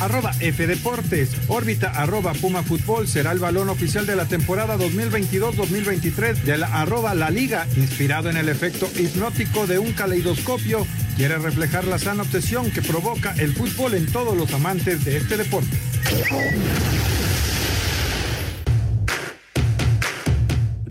Arroba 0.00 0.32
F 0.40 0.66
Deportes. 0.66 1.28
Órbita 1.48 1.90
arroba 1.90 2.32
Puma 2.32 2.62
Fútbol 2.62 3.06
será 3.06 3.32
el 3.32 3.38
balón 3.38 3.68
oficial 3.68 4.06
de 4.06 4.16
la 4.16 4.24
temporada 4.24 4.78
2022-2023 4.78 6.36
de 6.44 6.56
la 6.56 6.68
arroba 6.68 7.14
La 7.14 7.28
Liga, 7.28 7.66
inspirado 7.76 8.30
en 8.30 8.38
el 8.38 8.48
efecto 8.48 8.88
hipnótico 8.96 9.66
de 9.66 9.78
un 9.78 9.92
caleidoscopio. 9.92 10.86
Quiere 11.16 11.36
reflejar 11.36 11.84
la 11.84 11.98
sana 11.98 12.22
obsesión 12.22 12.70
que 12.70 12.80
provoca 12.80 13.34
el 13.36 13.52
fútbol 13.52 13.92
en 13.92 14.06
todos 14.06 14.34
los 14.34 14.50
amantes 14.54 15.04
de 15.04 15.18
este 15.18 15.36
deporte. 15.36 15.76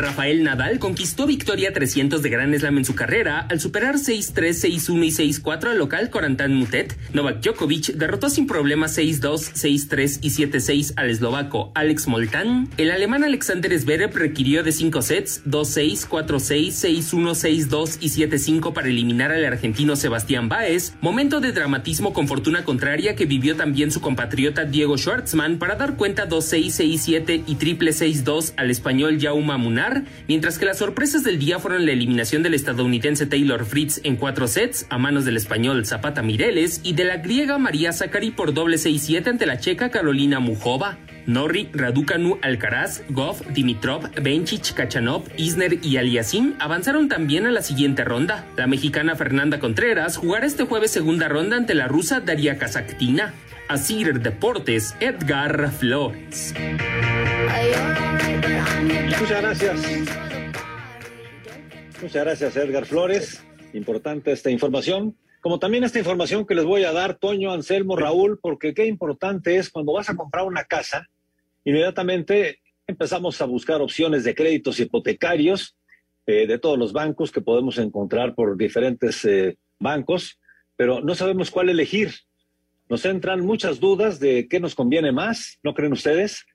Rafael 0.04 0.44
Nadal 0.44 0.80
conquistó 0.80 1.26
victoria 1.26 1.72
300 1.72 2.22
de 2.22 2.30
Gran 2.30 2.54
Slam 2.54 2.78
en 2.78 2.84
su 2.84 2.94
carrera 2.94 3.40
al 3.50 3.62
superar 3.62 3.96
6-3, 3.96 4.34
6-1 4.34 5.06
y 5.06 5.40
6-4 5.40 5.70
al 5.70 5.78
local 5.78 6.10
Corantan 6.10 6.54
Mutet. 6.54 6.98
Novak 7.14 7.40
Djokovic 7.40 7.94
derrotó 7.94 8.30
sin 8.30 8.46
problemas 8.46 8.98
6-2, 8.98 9.54
6-3 9.54 10.20
y 10.22 10.30
7-6 10.30 10.94
al 10.98 11.10
eslovaco 11.10 11.72
Alex 11.74 12.08
Moltán. 12.08 12.68
El 12.76 12.92
alemán 12.92 13.24
Alexander 13.24 13.80
Zverev 13.80 14.14
requirió 14.14 14.62
de 14.62 14.74
5 14.74 15.02
sets, 15.02 15.46
2-6, 15.46 16.10
4-6, 16.10 16.68
6-1, 16.68 17.70
6-2 17.70 17.98
y 18.02 18.10
7-5 18.10 18.74
para 18.74 18.90
eliminar 18.90 19.32
al 19.32 19.46
argentino 19.46 19.96
Sebastián 19.96 20.50
Baez. 20.50 20.96
Momento 21.00 21.40
de 21.40 21.54
dramatismo 21.54 22.12
con 22.12 22.28
fortuna 22.28 22.66
contraria 22.66 23.16
que 23.16 23.26
vivió 23.26 23.56
también 23.56 23.90
su 23.90 24.02
compatriota 24.02 24.66
Diego 24.66 24.98
Schwartzman 24.98 25.60
para 25.60 25.76
dar 25.76 25.96
cuenta 25.96 26.28
2-6, 26.28 27.24
6-7 27.26 27.44
y 27.48 27.56
triple 27.56 27.92
6-2 27.92 28.52
al 28.58 28.70
español 28.70 29.18
Jaume 29.22 29.58
Munar 29.58 29.93
mientras 30.28 30.58
que 30.58 30.66
las 30.66 30.78
sorpresas 30.78 31.24
del 31.24 31.40
día 31.40 31.60
fueron 31.60 31.86
la 31.86 31.92
eliminación 31.92 32.44
del 32.44 32.54
estadounidense 32.54 33.26
Taylor 33.26 33.66
Fritz 33.66 34.02
en 34.04 34.16
cuatro 34.16 34.48
sets 34.48 34.86
a 34.90 34.98
manos 34.98 35.26
del 35.26 35.38
español 35.38 35.86
Zapata 35.86 36.22
Mireles 36.22 36.82
y 36.84 36.94
de 36.94 37.06
la 37.06 37.18
griega 37.18 37.58
María 37.58 37.94
Zakari 37.94 38.32
por 38.32 38.54
doble 38.54 38.78
6-7 38.78 39.28
ante 39.28 39.46
la 39.46 39.60
checa 39.60 39.92
Carolina 39.92 40.40
Mujova. 40.40 40.98
Norri, 41.26 41.70
Raducanu, 41.74 42.38
Alcaraz, 42.42 43.04
Goff, 43.10 43.42
Dimitrov, 43.50 44.10
Bencic, 44.22 44.74
Kachanov, 44.74 45.24
Isner 45.38 45.80
y 45.84 45.98
Aliasim 45.98 46.56
avanzaron 46.60 47.10
también 47.10 47.46
a 47.46 47.52
la 47.52 47.62
siguiente 47.62 48.04
ronda. 48.04 48.46
La 48.58 48.68
mexicana 48.68 49.16
Fernanda 49.16 49.60
Contreras 49.60 50.18
jugará 50.18 50.46
este 50.46 50.64
jueves 50.64 50.92
segunda 50.92 51.28
ronda 51.28 51.58
ante 51.58 51.74
la 51.74 51.88
rusa 51.88 52.20
Daria 52.20 52.58
Kazaktina. 52.58 53.34
Asir 53.70 54.20
Deportes, 54.20 54.96
Edgar 55.00 55.72
Flores. 55.72 56.54
Muchas 59.20 59.42
gracias. 59.42 59.82
Muchas 62.02 62.24
gracias, 62.26 62.56
Edgar 62.58 62.86
Flores. 62.86 63.44
Importante 63.74 64.32
esta 64.32 64.50
información. 64.50 65.16
Como 65.40 65.60
también 65.60 65.84
esta 65.84 66.00
información 66.00 66.46
que 66.46 66.56
les 66.56 66.66
voy 66.66 66.84
a 66.84 66.92
dar, 66.92 67.16
Toño, 67.16 67.52
Anselmo, 67.52 67.96
Raúl, 67.96 68.40
porque 68.42 68.74
qué 68.74 68.86
importante 68.86 69.58
es 69.58 69.70
cuando 69.70 69.94
vas 69.94 70.10
a 70.10 70.16
comprar 70.16 70.46
una 70.46 70.66
casa, 70.66 71.10
inmediatamente 71.66 72.60
empezamos 72.88 73.42
a 73.42 73.46
buscar 73.46 73.82
opciones 73.82 74.24
de 74.24 74.36
créditos 74.36 74.80
hipotecarios 74.80 75.76
eh, 76.26 76.48
de 76.48 76.58
todos 76.58 76.78
los 76.78 76.94
bancos 76.94 77.32
que 77.32 77.42
podemos 77.42 77.78
encontrar 77.78 78.34
por 78.36 78.58
diferentes 78.58 79.26
eh, 79.26 79.58
bancos, 79.80 80.40
pero 80.78 81.02
no 81.02 81.16
sabemos 81.16 81.52
cuál 81.52 81.70
elegir. 81.70 82.12
Nos 82.90 83.06
entran 83.06 83.46
muchas 83.46 83.80
dudas 83.80 84.20
de 84.20 84.48
qué 84.48 84.60
nos 84.60 84.76
conviene 84.76 85.12
más, 85.12 85.60
¿no 85.64 85.74
creen 85.74 85.94
ustedes? 85.94 86.46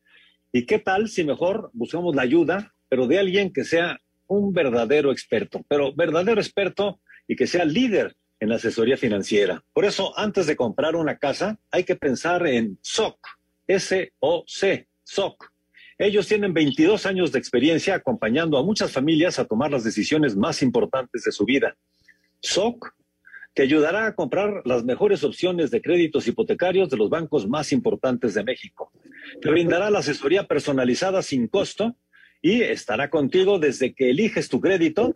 ¿Y 0.52 0.64
qué 0.64 0.78
tal 0.78 1.08
si 1.08 1.24
mejor 1.24 1.70
buscamos 1.74 2.14
la 2.14 2.22
ayuda, 2.22 2.74
pero 2.88 3.06
de 3.06 3.18
alguien 3.18 3.52
que 3.52 3.64
sea 3.64 4.00
un 4.26 4.52
verdadero 4.52 5.12
experto, 5.12 5.64
pero 5.68 5.94
verdadero 5.94 6.40
experto 6.40 7.00
y 7.26 7.36
que 7.36 7.46
sea 7.46 7.64
líder 7.64 8.16
en 8.40 8.52
asesoría 8.52 8.96
financiera? 8.96 9.62
Por 9.74 9.84
eso, 9.84 10.18
antes 10.18 10.46
de 10.46 10.56
comprar 10.56 10.96
una 10.96 11.18
casa, 11.18 11.58
hay 11.70 11.84
que 11.84 11.96
pensar 11.96 12.46
en 12.46 12.78
SOC, 12.80 13.18
S-O-C, 13.66 14.87
SOC. 15.08 15.50
Ellos 15.98 16.28
tienen 16.28 16.54
22 16.54 17.06
años 17.06 17.32
de 17.32 17.38
experiencia 17.38 17.94
acompañando 17.94 18.56
a 18.58 18.62
muchas 18.62 18.92
familias 18.92 19.38
a 19.38 19.46
tomar 19.46 19.70
las 19.72 19.82
decisiones 19.82 20.36
más 20.36 20.62
importantes 20.62 21.24
de 21.24 21.32
su 21.32 21.44
vida. 21.44 21.76
SOC 22.40 22.94
te 23.54 23.62
ayudará 23.62 24.06
a 24.06 24.14
comprar 24.14 24.62
las 24.64 24.84
mejores 24.84 25.24
opciones 25.24 25.72
de 25.72 25.82
créditos 25.82 26.28
hipotecarios 26.28 26.90
de 26.90 26.96
los 26.96 27.10
bancos 27.10 27.48
más 27.48 27.72
importantes 27.72 28.34
de 28.34 28.44
México. 28.44 28.92
Te 29.40 29.50
brindará 29.50 29.90
la 29.90 29.98
asesoría 29.98 30.44
personalizada 30.46 31.22
sin 31.22 31.48
costo 31.48 31.96
y 32.40 32.62
estará 32.62 33.10
contigo 33.10 33.58
desde 33.58 33.94
que 33.94 34.10
eliges 34.10 34.48
tu 34.48 34.60
crédito 34.60 35.12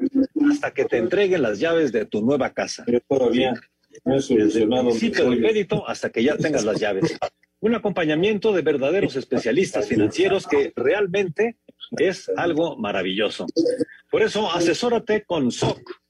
hasta 0.51 0.73
que 0.73 0.87
te 0.87 0.97
entreguen 0.97 1.43
las 1.43 1.61
llaves 1.61 1.93
de 1.93 2.07
tu 2.07 2.23
nueva 2.23 2.53
casa. 2.53 2.85
Todavía 3.07 3.55
no 4.05 4.17
es 4.17 4.25
solucionado. 4.25 4.91
Sitio 4.91 5.31
de 5.31 5.39
crédito 5.39 5.87
hasta 5.87 6.11
que 6.11 6.25
ya 6.25 6.37
tengas 6.37 6.65
las 6.65 6.81
llaves. 6.81 7.17
Un 7.62 7.75
acompañamiento 7.75 8.52
de 8.52 8.61
verdaderos 8.61 9.16
especialistas 9.16 9.88
financieros 9.88 10.47
que 10.47 10.75
realmente 10.76 11.57
es 11.92 12.31
algo 12.37 12.76
maravilloso. 12.76 13.47
Por 14.11 14.23
eso, 14.23 14.52
asesórate 14.52 15.25
con 15.25 15.50
SOC 15.50 16.02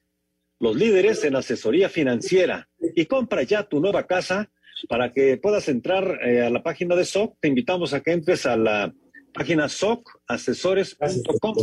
los 0.62 0.74
líderes 0.76 1.22
en 1.24 1.36
asesoría 1.36 1.88
financiera 1.88 2.68
y 2.94 3.06
compra 3.06 3.42
ya 3.42 3.64
tu 3.64 3.80
nueva 3.80 4.06
casa 4.06 4.48
para 4.88 5.12
que 5.12 5.36
puedas 5.36 5.68
entrar 5.68 6.20
eh, 6.24 6.42
a 6.42 6.50
la 6.50 6.62
página 6.62 6.94
de 6.94 7.04
SOC. 7.04 7.36
Te 7.40 7.48
invitamos 7.48 7.92
a 7.92 8.00
que 8.00 8.12
entres 8.12 8.46
a 8.46 8.56
la 8.56 8.94
página 9.34 9.68
socasesores.com. 9.68 11.56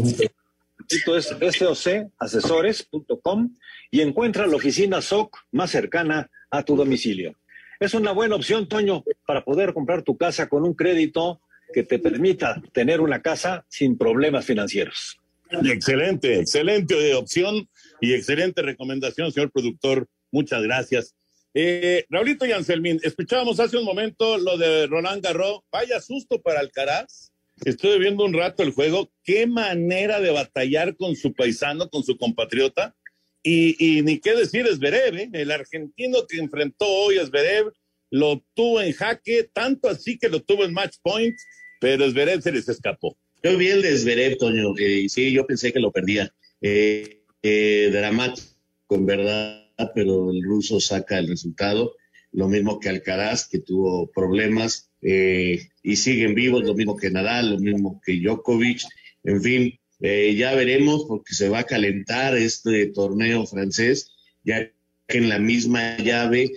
Esto 0.87 1.17
es 1.17 1.27
socasesores.com 1.27 3.55
y 3.89 4.01
encuentra 4.01 4.45
la 4.45 4.57
oficina 4.57 5.01
SOC 5.01 5.37
más 5.53 5.71
cercana 5.71 6.29
a 6.51 6.63
tu 6.63 6.75
domicilio. 6.75 7.35
Es 7.79 7.93
una 7.93 8.11
buena 8.11 8.35
opción, 8.35 8.67
Toño, 8.67 9.05
para 9.25 9.45
poder 9.45 9.73
comprar 9.73 10.03
tu 10.03 10.17
casa 10.17 10.49
con 10.49 10.63
un 10.63 10.73
crédito 10.73 11.39
que 11.73 11.83
te 11.83 11.97
permita 11.97 12.61
tener 12.73 12.99
una 12.99 13.21
casa 13.21 13.65
sin 13.69 13.97
problemas 13.97 14.45
financieros. 14.45 15.17
Excelente, 15.49 16.39
excelente 16.39 17.15
opción 17.15 17.69
y 18.01 18.13
excelente 18.13 18.61
recomendación, 18.61 19.31
señor 19.31 19.51
productor. 19.51 20.07
Muchas 20.29 20.61
gracias. 20.61 21.15
Eh, 21.53 22.05
Raulito 22.09 22.45
y 22.45 22.51
Anselmín, 22.51 22.99
escuchábamos 23.01 23.59
hace 23.61 23.77
un 23.77 23.85
momento 23.85 24.37
lo 24.37 24.57
de 24.57 24.85
Roland 24.87 25.23
Garros. 25.23 25.61
Vaya 25.71 26.01
susto 26.01 26.41
para 26.41 26.59
Alcaraz. 26.59 27.31
Estuve 27.63 27.97
viendo 27.97 28.25
un 28.25 28.33
rato 28.33 28.61
el 28.61 28.71
juego. 28.71 29.09
Qué 29.23 29.47
manera 29.47 30.19
de 30.19 30.31
batallar 30.31 30.97
con 30.97 31.15
su 31.15 31.33
paisano, 31.33 31.89
con 31.89 32.03
su 32.03 32.17
compatriota. 32.17 32.95
Y, 33.41 34.01
ni 34.03 34.19
qué 34.19 34.35
decir 34.35 34.67
es 34.67 34.79
¿eh? 34.81 35.29
el 35.31 35.51
argentino 35.51 36.27
que 36.27 36.37
enfrentó 36.37 36.85
hoy 36.85 37.17
a 37.17 37.25
Zverev 37.25 37.71
lo 38.11 38.43
tuvo 38.53 38.81
en 38.81 38.93
jaque, 38.93 39.49
tanto 39.53 39.87
así 39.87 40.17
que 40.17 40.29
lo 40.29 40.41
tuvo 40.41 40.65
en 40.65 40.73
match 40.73 40.97
point, 41.01 41.35
pero 41.79 42.09
Zverev 42.09 42.41
se 42.41 42.51
les 42.51 42.67
escapó. 42.67 43.17
Yo 43.43 43.57
vi 43.57 43.67
el 43.67 43.81
de 43.81 43.97
Zverev, 43.97 44.37
Toño, 44.37 44.73
y 44.77 45.07
sí, 45.09 45.31
yo 45.31 45.45
pensé 45.45 45.71
que 45.71 45.79
lo 45.79 45.91
perdía. 45.91 46.33
Eh, 46.61 47.23
eh, 47.41 47.89
dramático, 47.91 48.49
en 48.89 49.05
verdad, 49.05 49.63
pero 49.95 50.31
el 50.31 50.43
ruso 50.43 50.79
saca 50.79 51.19
el 51.19 51.27
resultado. 51.27 51.95
Lo 52.31 52.47
mismo 52.47 52.79
que 52.79 52.89
Alcaraz, 52.89 53.47
que 53.47 53.59
tuvo 53.59 54.11
problemas 54.11 54.91
eh, 55.01 55.69
y 55.81 55.95
siguen 55.95 56.35
vivos, 56.35 56.63
lo 56.63 56.75
mismo 56.75 56.97
que 56.97 57.09
Nadal, 57.09 57.51
lo 57.51 57.59
mismo 57.59 58.01
que 58.05 58.19
Djokovic. 58.19 58.81
En 59.23 59.41
fin, 59.41 59.79
eh, 60.01 60.35
ya 60.35 60.55
veremos 60.55 61.05
porque 61.05 61.33
se 61.33 61.49
va 61.49 61.59
a 61.59 61.65
calentar 61.65 62.35
este 62.35 62.87
torneo 62.87 63.45
francés, 63.45 64.11
ya 64.43 64.71
que 65.07 65.17
en 65.17 65.29
la 65.29 65.39
misma 65.39 65.97
llave 65.97 66.51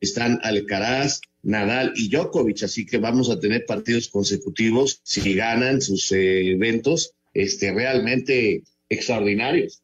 están 0.00 0.40
Alcaraz, 0.42 1.20
Nadal 1.42 1.92
y 1.96 2.08
Djokovic, 2.08 2.62
así 2.62 2.86
que 2.86 2.98
vamos 2.98 3.30
a 3.30 3.38
tener 3.38 3.64
partidos 3.66 4.08
consecutivos 4.08 5.00
si 5.02 5.34
ganan 5.34 5.80
sus 5.80 6.10
eventos 6.12 7.14
este, 7.34 7.72
realmente 7.72 8.62
extraordinarios. 8.88 9.82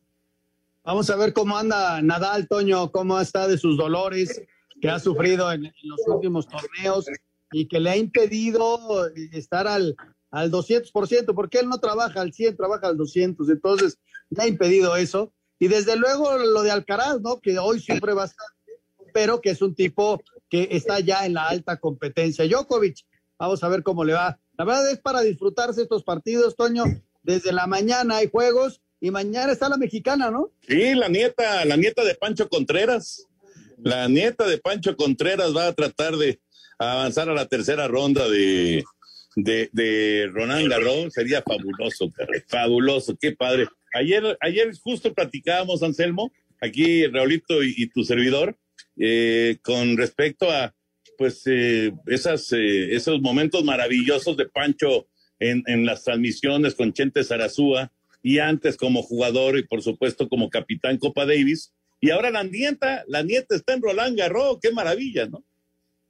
Vamos 0.84 1.10
a 1.10 1.16
ver 1.16 1.32
cómo 1.32 1.56
anda 1.56 2.00
Nadal, 2.00 2.46
Toño, 2.46 2.92
cómo 2.92 3.20
está 3.20 3.48
de 3.48 3.58
sus 3.58 3.76
dolores 3.76 4.42
que 4.80 4.88
ha 4.88 4.98
sufrido 4.98 5.50
en, 5.50 5.64
los 5.82 6.00
últimos 6.06 6.48
torneos 6.48 7.06
y 7.52 7.66
que 7.66 7.80
le 7.80 7.90
ha 7.90 7.96
impedido 7.96 9.10
estar 9.32 9.66
al, 9.66 9.96
al 10.30 10.50
200%, 10.50 11.35
porque 11.35 11.59
él 11.59 11.68
no 11.68 11.78
trabaja 11.78 12.21
al 12.21 12.33
100, 12.33 12.56
trabaja 12.56 12.88
al 12.88 12.97
200, 12.97 13.49
entonces 13.49 13.99
le 14.30 14.42
ha 14.42 14.47
impedido 14.47 14.97
eso. 14.97 15.33
Y 15.59 15.68
desde 15.68 15.97
luego 15.97 16.37
lo 16.37 16.62
de 16.62 16.71
Alcaraz, 16.71 17.21
¿no? 17.21 17.40
Que 17.40 17.59
hoy 17.59 17.80
sufre 17.80 18.12
bastante, 18.12 18.73
pero 19.14 19.40
que 19.40 19.50
es 19.50 19.62
un 19.62 19.75
tipo 19.75 20.18
que 20.18 20.37
que 20.49 20.68
está 20.71 21.00
ya 21.00 21.26
en 21.26 21.35
la 21.35 21.49
alta 21.49 21.78
competencia. 21.78 22.47
Djokovic, 22.47 22.99
vamos 23.38 23.62
a 23.62 23.68
ver 23.68 23.83
cómo 23.83 24.04
le 24.04 24.12
va. 24.12 24.38
La 24.56 24.64
verdad 24.64 24.90
es 24.90 24.99
para 24.99 25.21
disfrutarse 25.21 25.83
estos 25.83 26.04
partidos, 26.04 26.56
Toño. 26.56 26.85
Desde 27.23 27.52
la 27.52 27.66
mañana 27.66 28.16
hay 28.16 28.30
juegos 28.30 28.80
y 29.00 29.11
mañana 29.11 29.52
está 29.52 29.68
la 29.68 29.76
mexicana, 29.76 30.30
¿no? 30.30 30.50
Sí, 30.66 30.95
la 30.95 31.09
nieta, 31.09 31.64
la 31.64 31.76
nieta 31.76 32.04
de 32.04 32.14
Pancho 32.14 32.49
Contreras. 32.49 33.26
La 33.78 34.09
nieta 34.09 34.47
de 34.47 34.59
Pancho 34.59 34.97
Contreras 34.97 35.54
va 35.54 35.66
a 35.66 35.73
tratar 35.75 36.16
de 36.16 36.40
avanzar 36.78 37.28
a 37.28 37.35
la 37.35 37.47
tercera 37.47 37.88
ronda 37.88 38.28
de, 38.28 38.85
de, 39.36 39.70
de 39.72 40.28
Roland 40.32 40.68
Garros. 40.68 41.12
Sería 41.12 41.42
fabuloso, 41.42 42.12
fabuloso, 42.48 43.16
qué 43.16 43.32
padre. 43.32 43.68
Ayer, 43.94 44.36
ayer 44.40 44.74
justo 44.82 45.14
platicábamos, 45.14 45.82
Anselmo, 45.84 46.32
aquí 46.60 47.06
Raulito 47.06 47.62
y, 47.62 47.86
tu 47.88 48.02
servidor, 48.02 48.58
eh, 48.96 49.58
con 49.62 49.96
respecto 49.96 50.50
a 50.50 50.74
pues 51.16 51.42
eh, 51.46 51.92
esas, 52.06 52.52
eh, 52.52 52.94
esos 52.94 53.22
momentos 53.22 53.64
maravillosos 53.64 54.36
de 54.36 54.48
Pancho 54.48 55.06
en, 55.38 55.62
en 55.66 55.86
las 55.86 56.04
transmisiones 56.04 56.74
con 56.74 56.92
Chente 56.92 57.24
Sarazúa 57.24 57.90
y 58.22 58.38
antes 58.38 58.76
como 58.76 59.02
jugador 59.02 59.56
y 59.56 59.62
por 59.62 59.82
supuesto 59.82 60.28
como 60.28 60.50
capitán 60.50 60.98
Copa 60.98 61.24
Davis. 61.24 61.72
Y 62.00 62.10
ahora 62.10 62.30
la 62.30 62.42
nieta, 62.42 63.04
la 63.06 63.22
nieta 63.22 63.54
está 63.54 63.72
en 63.72 63.82
Roland 63.82 64.18
Garros, 64.18 64.58
qué 64.60 64.72
maravilla, 64.72 65.26
¿no? 65.26 65.42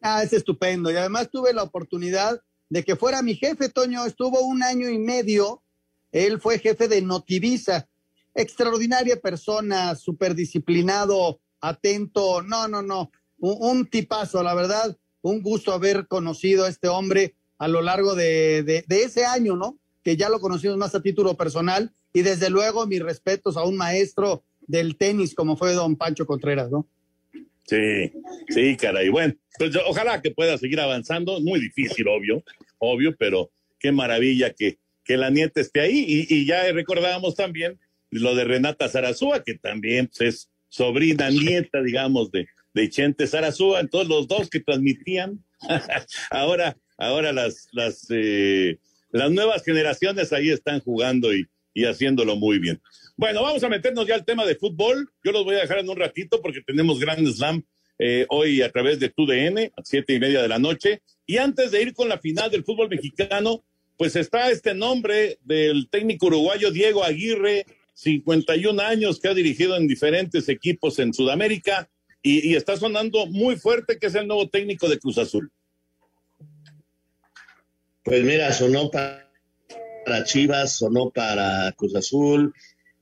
Ah, 0.00 0.22
es 0.24 0.32
estupendo. 0.32 0.90
Y 0.90 0.96
además 0.96 1.30
tuve 1.30 1.52
la 1.52 1.62
oportunidad 1.62 2.40
de 2.68 2.84
que 2.84 2.96
fuera 2.96 3.22
mi 3.22 3.34
jefe, 3.34 3.68
Toño, 3.68 4.04
estuvo 4.06 4.40
un 4.40 4.62
año 4.62 4.88
y 4.88 4.98
medio, 4.98 5.62
él 6.12 6.40
fue 6.40 6.58
jefe 6.58 6.88
de 6.88 7.02
Notivisa, 7.02 7.88
extraordinaria 8.34 9.20
persona, 9.20 9.94
súper 9.94 10.34
disciplinado, 10.34 11.40
atento, 11.60 12.42
no, 12.42 12.68
no, 12.68 12.82
no, 12.82 13.10
un, 13.38 13.86
tipazo, 13.86 14.42
la 14.42 14.54
verdad, 14.54 14.96
un 15.22 15.42
gusto 15.42 15.72
haber 15.72 16.06
conocido 16.06 16.64
a 16.64 16.68
este 16.68 16.88
hombre 16.88 17.34
a 17.58 17.68
lo 17.68 17.82
largo 17.82 18.14
de, 18.14 18.62
de, 18.62 18.84
de, 18.86 19.02
ese 19.02 19.24
año, 19.24 19.56
¿no? 19.56 19.78
Que 20.02 20.16
ya 20.16 20.28
lo 20.28 20.40
conocimos 20.40 20.76
más 20.76 20.94
a 20.94 21.02
título 21.02 21.36
personal 21.36 21.92
y 22.12 22.22
desde 22.22 22.50
luego 22.50 22.86
mis 22.86 23.02
respetos 23.02 23.56
a 23.56 23.64
un 23.64 23.76
maestro 23.76 24.42
del 24.60 24.96
tenis 24.96 25.34
como 25.34 25.56
fue 25.56 25.72
don 25.72 25.96
Pancho 25.96 26.26
Contreras, 26.26 26.70
¿no? 26.70 26.86
Sí, 27.66 28.12
sí, 28.48 28.76
caray. 28.76 29.08
Bueno, 29.08 29.34
pues 29.58 29.76
ojalá 29.86 30.22
que 30.22 30.30
pueda 30.30 30.56
seguir 30.58 30.80
avanzando. 30.80 31.40
Muy 31.40 31.60
difícil, 31.60 32.06
obvio, 32.08 32.44
obvio, 32.78 33.16
pero 33.16 33.50
qué 33.78 33.92
maravilla 33.92 34.52
que, 34.52 34.78
que 35.04 35.16
la 35.16 35.30
nieta 35.30 35.60
esté 35.60 35.80
ahí. 35.80 36.04
Y, 36.06 36.34
y 36.34 36.46
ya 36.46 36.70
recordábamos 36.72 37.34
también 37.34 37.78
lo 38.10 38.34
de 38.34 38.44
Renata 38.44 38.88
Zarazúa, 38.88 39.42
que 39.42 39.54
también 39.54 40.08
pues, 40.08 40.20
es 40.20 40.50
sobrina, 40.68 41.30
nieta, 41.30 41.82
digamos, 41.82 42.30
de, 42.30 42.46
de 42.74 42.90
Chente 42.90 43.26
Zarazúa. 43.26 43.80
Entonces, 43.80 44.08
los 44.08 44.28
dos 44.28 44.48
que 44.48 44.60
transmitían, 44.60 45.44
ahora, 46.30 46.76
ahora 46.98 47.32
las, 47.32 47.68
las, 47.72 48.06
eh, 48.10 48.78
las 49.10 49.30
nuevas 49.30 49.64
generaciones 49.64 50.32
ahí 50.32 50.50
están 50.50 50.80
jugando 50.80 51.34
y, 51.34 51.46
y 51.74 51.84
haciéndolo 51.84 52.36
muy 52.36 52.58
bien. 52.58 52.80
Bueno, 53.18 53.42
vamos 53.42 53.64
a 53.64 53.70
meternos 53.70 54.06
ya 54.06 54.14
al 54.14 54.26
tema 54.26 54.44
de 54.44 54.56
fútbol. 54.56 55.10
Yo 55.24 55.32
los 55.32 55.42
voy 55.44 55.54
a 55.54 55.60
dejar 55.60 55.78
en 55.78 55.88
un 55.88 55.96
ratito 55.96 56.42
porque 56.42 56.60
tenemos 56.60 57.00
Grand 57.00 57.26
Slam 57.26 57.64
eh, 57.98 58.26
hoy 58.28 58.60
a 58.60 58.70
través 58.70 59.00
de 59.00 59.08
TUDN 59.08 59.72
a 59.74 59.82
siete 59.84 60.12
y 60.12 60.20
media 60.20 60.42
de 60.42 60.48
la 60.48 60.58
noche. 60.58 61.02
Y 61.24 61.38
antes 61.38 61.70
de 61.70 61.80
ir 61.80 61.94
con 61.94 62.10
la 62.10 62.18
final 62.18 62.50
del 62.50 62.62
fútbol 62.62 62.90
mexicano, 62.90 63.64
pues 63.96 64.16
está 64.16 64.50
este 64.50 64.74
nombre 64.74 65.38
del 65.44 65.88
técnico 65.88 66.26
uruguayo 66.26 66.70
Diego 66.70 67.04
Aguirre, 67.04 67.64
51 67.94 68.82
años, 68.82 69.18
que 69.18 69.28
ha 69.28 69.34
dirigido 69.34 69.78
en 69.78 69.88
diferentes 69.88 70.50
equipos 70.50 70.98
en 70.98 71.14
Sudamérica 71.14 71.88
y, 72.22 72.50
y 72.50 72.54
está 72.54 72.76
sonando 72.76 73.24
muy 73.24 73.56
fuerte 73.56 73.98
que 73.98 74.08
es 74.08 74.14
el 74.14 74.26
nuevo 74.26 74.50
técnico 74.50 74.90
de 74.90 74.98
Cruz 74.98 75.16
Azul. 75.16 75.50
Pues 78.04 78.22
mira, 78.22 78.52
sonó 78.52 78.90
para 78.90 79.24
Chivas, 80.24 80.76
sonó 80.76 81.10
para 81.10 81.72
Cruz 81.72 81.96
Azul, 81.96 82.52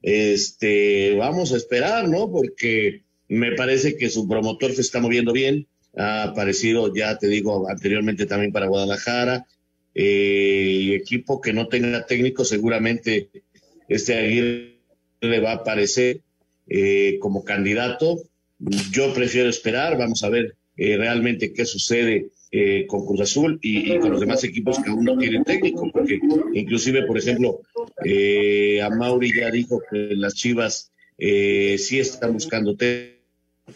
este, 0.06 1.14
vamos 1.16 1.54
a 1.54 1.56
esperar, 1.56 2.10
¿no? 2.10 2.30
Porque 2.30 3.04
me 3.26 3.52
parece 3.52 3.96
que 3.96 4.10
su 4.10 4.28
promotor 4.28 4.74
se 4.74 4.82
está 4.82 5.00
moviendo 5.00 5.32
bien. 5.32 5.66
Ha 5.96 6.24
aparecido, 6.24 6.94
ya 6.94 7.16
te 7.16 7.26
digo, 7.26 7.70
anteriormente 7.70 8.26
también 8.26 8.52
para 8.52 8.66
Guadalajara. 8.66 9.46
Eh, 9.94 10.90
equipo 10.94 11.40
que 11.40 11.54
no 11.54 11.68
tenga 11.68 12.04
técnico, 12.04 12.44
seguramente 12.44 13.30
este 13.88 14.14
Aguirre 14.18 14.74
le 15.22 15.40
va 15.40 15.52
a 15.52 15.56
aparecer 15.56 16.20
eh, 16.68 17.16
como 17.18 17.42
candidato. 17.42 18.20
Yo 18.90 19.14
prefiero 19.14 19.48
esperar, 19.48 19.96
vamos 19.96 20.22
a 20.22 20.28
ver 20.28 20.54
eh, 20.76 20.98
realmente 20.98 21.54
qué 21.54 21.64
sucede 21.64 22.26
eh, 22.56 22.86
con 22.86 23.04
Cruz 23.04 23.20
Azul 23.20 23.58
y, 23.62 23.98
con 23.98 24.12
los 24.12 24.20
demás 24.20 24.44
equipos 24.44 24.78
que 24.78 24.88
aún 24.88 25.04
no 25.04 25.18
tienen 25.18 25.42
técnico, 25.42 25.90
porque 25.90 26.20
inclusive, 26.52 27.02
por 27.02 27.18
ejemplo, 27.18 27.62
eh, 28.04 28.80
a 28.80 28.90
Mauri 28.90 29.32
ya 29.36 29.50
dijo 29.50 29.82
que 29.90 30.14
las 30.14 30.34
Chivas 30.34 30.92
eh, 31.18 31.74
sí 31.78 31.98
están 31.98 32.32
buscando 32.32 32.76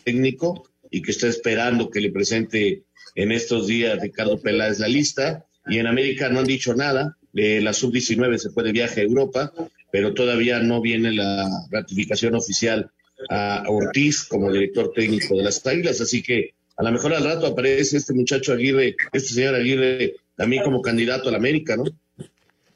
técnico 0.05 0.63
y 0.93 1.03
que 1.03 1.11
está 1.11 1.27
esperando 1.27 1.91
que 1.91 2.01
le 2.01 2.13
presente 2.13 2.85
en 3.17 3.33
estos 3.33 3.67
días 3.67 4.01
Ricardo 4.01 4.41
Peláez 4.41 4.79
la 4.79 4.87
lista. 4.87 5.45
Y 5.67 5.79
en 5.79 5.89
América 5.89 6.29
no 6.29 6.39
han 6.39 6.47
dicho 6.47 6.73
nada. 6.73 7.17
la 7.33 7.73
sub-19 7.73 8.39
se 8.39 8.51
fue 8.51 8.63
de 8.63 8.71
viaje 8.71 9.01
a 9.01 9.05
Europa, 9.05 9.53
pero 9.91 10.15
todavía 10.15 10.61
no 10.61 10.81
viene 10.81 11.11
la 11.11 11.51
ratificación 11.73 12.37
oficial 12.37 12.93
a 13.29 13.65
Ortiz 13.67 14.23
como 14.23 14.53
director 14.53 14.93
técnico 14.95 15.37
de 15.37 15.43
las 15.43 15.67
Águilas, 15.67 16.01
así 16.01 16.23
que 16.23 16.55
a 16.79 16.85
lo 16.85 16.93
mejor 16.93 17.13
al 17.13 17.25
rato 17.25 17.47
aparece 17.47 17.97
este 17.97 18.15
muchacho 18.15 18.53
Aguirre, 18.53 18.97
este 19.13 19.35
señor 19.35 19.57
Aguirre, 19.57 20.15
también 20.37 20.63
como 20.63 20.81
candidato 20.81 21.29
a 21.29 21.33
la 21.33 21.39
América, 21.39 21.77
¿no? 21.77 21.85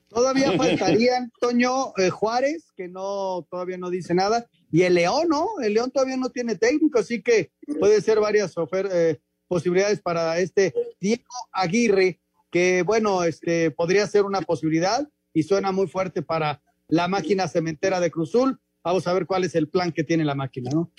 Todavía 0.08 0.52
faltaría 0.52 1.16
Antonio 1.16 1.94
eh, 1.96 2.10
Juárez, 2.10 2.64
que 2.76 2.88
no 2.88 3.46
todavía 3.48 3.78
no 3.78 3.88
dice 3.88 4.12
nada, 4.12 4.44
y 4.72 4.82
el 4.82 4.94
León, 4.94 5.28
¿no? 5.28 5.48
El 5.62 5.74
León 5.74 5.92
todavía 5.92 6.16
no 6.16 6.30
tiene 6.30 6.56
técnico, 6.56 6.98
así 6.98 7.22
que 7.22 7.52
puede 7.78 8.02
ser 8.02 8.18
varias 8.18 8.52
eh, 8.92 9.20
posibilidades 9.46 10.02
para 10.02 10.38
este 10.40 10.74
Diego 11.00 11.22
Aguirre, 11.52 12.18
que 12.50 12.82
bueno, 12.82 13.22
este 13.22 13.70
podría 13.70 14.06
ser 14.08 14.24
una 14.24 14.42
posibilidad 14.42 15.08
y 15.32 15.44
suena 15.44 15.70
muy 15.70 15.86
fuerte 15.86 16.22
para 16.22 16.60
la 16.88 17.06
máquina 17.06 17.46
cementera 17.46 18.00
de 18.00 18.10
Cruzul. 18.10 18.58
Vamos 18.84 19.06
a 19.06 19.12
ver 19.12 19.26
cuál 19.26 19.44
es 19.44 19.54
el 19.54 19.68
plan 19.68 19.92
que 19.92 20.02
tiene 20.02 20.24
la 20.24 20.34
máquina, 20.34 20.70
¿no? 20.72 20.90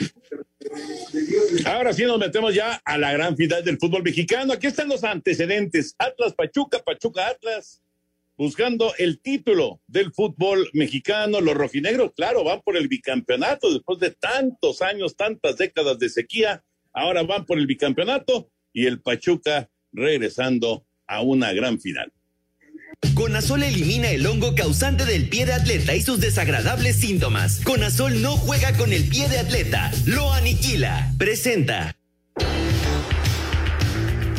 Ahora 1.65 1.93
sí 1.93 2.03
nos 2.03 2.17
metemos 2.17 2.55
ya 2.55 2.81
a 2.85 2.97
la 2.97 3.11
gran 3.11 3.35
final 3.35 3.63
del 3.63 3.77
fútbol 3.77 4.03
mexicano. 4.03 4.53
Aquí 4.53 4.67
están 4.67 4.87
los 4.87 5.03
antecedentes. 5.03 5.95
Atlas 5.97 6.33
Pachuca, 6.33 6.79
Pachuca 6.79 7.27
Atlas, 7.27 7.81
buscando 8.37 8.93
el 8.97 9.19
título 9.19 9.81
del 9.87 10.13
fútbol 10.13 10.69
mexicano. 10.73 11.41
Los 11.41 11.55
rojinegros, 11.55 12.13
claro, 12.15 12.43
van 12.43 12.61
por 12.61 12.77
el 12.77 12.87
bicampeonato 12.87 13.71
después 13.71 13.99
de 13.99 14.11
tantos 14.11 14.81
años, 14.81 15.15
tantas 15.17 15.57
décadas 15.57 15.99
de 15.99 16.09
sequía. 16.09 16.63
Ahora 16.93 17.23
van 17.23 17.45
por 17.45 17.57
el 17.57 17.67
bicampeonato 17.67 18.49
y 18.71 18.85
el 18.85 19.01
Pachuca 19.01 19.69
regresando 19.91 20.85
a 21.05 21.21
una 21.21 21.51
gran 21.51 21.79
final. 21.79 22.11
Conazol 23.13 23.63
elimina 23.63 24.09
el 24.09 24.25
hongo 24.25 24.55
causante 24.55 25.05
del 25.05 25.29
pie 25.29 25.45
de 25.45 25.53
atleta 25.53 25.95
y 25.95 26.01
sus 26.01 26.19
desagradables 26.19 26.95
síntomas. 26.95 27.59
Conazol 27.63 28.21
no 28.21 28.37
juega 28.37 28.73
con 28.73 28.93
el 28.93 29.07
pie 29.07 29.29
de 29.29 29.39
atleta, 29.39 29.91
lo 30.05 30.33
aniquila. 30.33 31.11
Presenta. 31.17 31.95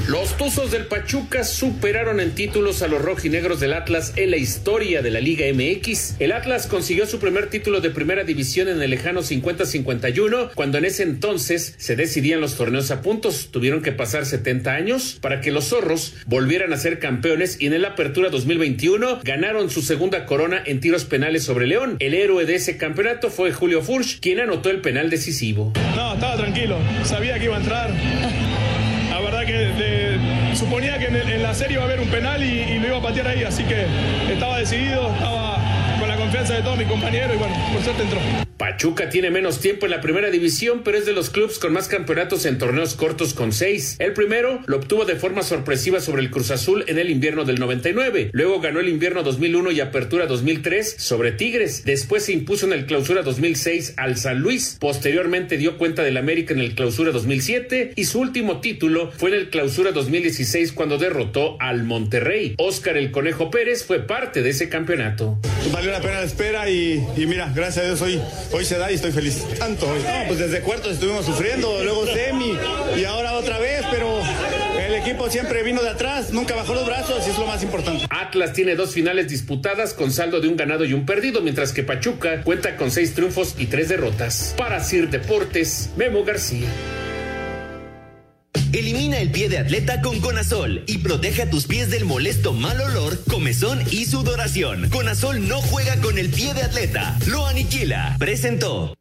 Los 0.07 0.37
Tuzos 0.37 0.71
del 0.71 0.85
Pachuca 0.85 1.45
superaron 1.45 2.21
en 2.21 2.35
títulos 2.35 2.83
a 2.83 2.89
los 2.89 3.01
rojinegros 3.01 3.59
del 3.59 3.73
Atlas 3.73 4.13
en 4.17 4.31
la 4.31 4.37
historia 4.37 5.01
de 5.01 5.11
la 5.11 5.19
Liga 5.19 5.47
MX. 5.51 6.17
El 6.21 6.33
Atlas 6.33 6.67
consiguió 6.67 7.07
su 7.07 7.19
primer 7.19 7.49
título 7.49 7.81
de 7.81 7.89
primera 7.89 8.23
división 8.23 8.69
en 8.69 8.83
el 8.83 8.91
lejano 8.91 9.23
50-51, 9.23 10.51
cuando 10.55 10.77
en 10.77 10.85
ese 10.85 11.05
entonces 11.05 11.75
se 11.79 11.97
decidían 11.97 12.43
los 12.43 12.57
torneos 12.57 12.91
a 12.91 13.01
puntos. 13.01 13.49
Tuvieron 13.51 13.81
que 13.81 13.93
pasar 13.93 14.27
70 14.27 14.75
años 14.75 15.17
para 15.23 15.41
que 15.41 15.51
los 15.51 15.69
zorros 15.69 16.13
volvieran 16.27 16.75
a 16.75 16.77
ser 16.77 16.99
campeones 16.99 17.57
y 17.59 17.69
en 17.69 17.81
la 17.81 17.89
apertura 17.89 18.29
2021 18.29 19.21
ganaron 19.25 19.71
su 19.71 19.81
segunda 19.81 20.27
corona 20.27 20.63
en 20.67 20.81
tiros 20.81 21.07
penales 21.07 21.45
sobre 21.45 21.67
León. 21.67 21.97
El 22.01 22.13
héroe 22.13 22.45
de 22.45 22.57
ese 22.57 22.77
campeonato 22.77 23.31
fue 23.31 23.53
Julio 23.53 23.81
Furch, 23.81 24.21
quien 24.21 24.41
anotó 24.41 24.69
el 24.69 24.83
penal 24.83 25.09
decisivo. 25.09 25.73
No, 25.97 26.13
estaba 26.13 26.37
tranquilo, 26.37 26.77
sabía 27.05 27.39
que 27.39 27.47
iba 27.47 27.57
a 27.57 27.61
entrar 27.61 28.54
que 29.45 30.19
suponía 30.55 30.99
que 30.99 31.07
en, 31.07 31.43
la 31.43 31.55
serie 31.55 31.75
iba 31.75 31.83
a 31.83 31.87
haber 31.87 32.01
un 32.01 32.09
penal 32.09 32.43
y, 32.43 32.79
lo 32.79 32.87
iba 32.89 32.99
a 32.99 33.03
patear 33.03 33.29
ahí, 33.29 33.43
así 33.45 33.65
que 33.65 33.87
estaba 34.33 34.59
decidido, 34.59 35.13
estaba 35.13 35.59
confianza 36.25 36.55
de 36.55 36.63
todos 36.63 36.79
mis 36.79 36.89
compañeros 36.89 37.37
y 37.37 37.39
bueno, 37.39 37.55
por 37.73 37.83
suerte 37.83 38.03
entró. 38.03 38.19
Pachuca 38.57 39.11
tiene 39.11 39.31
menos 39.31 39.61
tiempo 39.61 39.85
en 39.85 39.91
la 39.91 40.01
primera 40.01 40.31
división, 40.31 40.83
pero 40.85 40.97
es 40.97 41.05
de 41.05 41.13
los 41.13 41.29
clubes 41.29 41.59
con 41.59 41.73
más 41.73 41.89
campeonatos 41.89 42.47
en 42.47 42.57
torneos 42.57 42.95
cortos 42.95 43.35
con 43.35 43.53
seis. 43.53 43.97
El 43.99 44.15
primero 44.15 44.61
lo 44.67 44.79
obtuvo 44.79 45.05
de 45.05 45.17
forma 45.17 45.43
sorpresiva 45.43 46.01
sobre 46.01 46.23
el 46.23 46.31
Cruz 46.31 46.51
Azul 46.51 46.85
en 46.87 46.99
el 46.99 47.11
invierno 47.11 47.45
del 47.45 47.59
99. 47.59 48.31
Luego 48.33 48.61
ganó 48.61 48.81
el 48.81 48.89
invierno 48.89 49.23
2001 49.23 49.73
y 49.73 49.81
apertura 49.81 50.27
2003 50.27 50.97
sobre 50.99 51.33
Tigres. 51.33 51.85
Después 51.85 52.25
se 52.25 52.33
impuso 52.33 52.65
en 52.67 52.73
el 52.73 52.87
clausura 52.87 53.23
2006 53.23 53.95
al 53.97 54.17
San 54.17 54.39
Luis. 54.39 54.79
Posteriormente 54.81 55.59
dio 55.59 55.77
cuenta 55.77 56.03
del 56.03 56.17
América 56.17 56.55
en 56.55 56.61
el 56.61 56.75
clausura 56.75 57.11
2007 57.11 57.93
y 57.97 58.05
su 58.05 58.21
último 58.21 58.61
título 58.61 59.13
fue 59.13 59.31
en 59.31 59.37
el 59.37 59.51
clausura 59.51 59.93
2016 59.93 60.73
cuando 60.73 60.97
derrotó 60.97 61.57
al 61.61 61.83
Monterrey. 61.85 62.55
Oscar 62.59 62.97
el 62.97 63.11
Conejo 63.11 63.51
Pérez 63.51 63.85
fue 63.85 63.99
parte 63.99 64.43
de 64.43 64.51
ese 64.51 64.69
campeonato. 64.69 65.39
Valió 65.73 65.91
la 65.91 66.01
pena 66.01 66.24
espera 66.25 66.69
y, 66.71 67.05
mira, 67.17 67.53
gracias 67.55 67.85
a 67.85 67.89
Dios 67.89 68.03
hoy, 68.03 68.21
hoy 68.53 68.65
se 68.65 68.79
da 68.79 68.91
y 68.91 68.95
estoy 68.95 69.13
feliz. 69.13 69.45
Tanto 69.59 69.89
hoy. 69.89 70.01
No, 70.01 70.27
pues 70.29 70.39
desde 70.39 70.61
cuartos 70.61 70.93
estuvimos 70.93 71.25
sufriendo, 71.25 71.83
luego 71.83 72.07
semi 72.07 72.57
y 72.97 73.05
ahora 73.05 73.35
otra 73.35 73.59
vez, 73.59 73.83
pero 73.91 74.21
el 74.79 74.95
equipo 74.95 75.29
siempre 75.31 75.63
vino 75.63 75.83
de 75.83 75.91
atrás, 75.91 76.33
nunca 76.33 76.55
bajó 76.55 76.75
los 76.75 76.87
brazos 76.87 77.27
y 77.27 77.31
es 77.31 77.39
lo 77.39 77.47
más 77.47 77.63
importante. 77.63 78.07
Atlas 78.11 78.53
tiene 78.53 78.75
dos 78.75 78.93
finales 78.93 79.29
disputadas 79.29 79.95
con 79.95 80.11
saldo 80.11 80.41
de 80.41 80.49
un 80.49 80.57
ganado 80.57 80.85
y 80.85 80.93
un 80.93 81.07
perdido, 81.07 81.41
mientras 81.41 81.73
que 81.73 81.83
Pachuca 81.83 82.43
cuenta 82.43 82.77
con 82.77 82.91
seis 82.91 83.15
triunfos 83.15 83.55
y 83.59 83.67
tres 83.67 83.89
derrotas. 83.89 84.55
Para 84.57 84.83
Sir 84.83 85.11
Deportes, 85.11 85.91
Memo 85.97 86.25
García. 86.25 86.69
Elimina 88.75 89.21
el 89.21 89.31
pie 89.31 89.49
de 89.49 89.59
atleta 89.59 90.03
con 90.03 90.21
Conazol 90.21 90.83
y 90.89 90.99
protege 90.99 91.43
a 91.43 91.49
tus 91.49 91.69
pies 91.69 91.93
del 91.93 92.05
molesto 92.05 92.53
mal 92.53 92.81
olor, 92.81 93.17
comezón 93.31 93.81
y 93.93 94.05
sudoración. 94.05 94.91
Conazol 94.91 95.47
no 95.47 95.61
juega 95.63 96.01
con 96.01 96.19
el 96.19 96.29
pie 96.29 96.55
de 96.55 96.63
atleta, 96.63 97.17
lo 97.29 97.47
aniquila. 97.47 98.17
Presentó. 98.19 98.93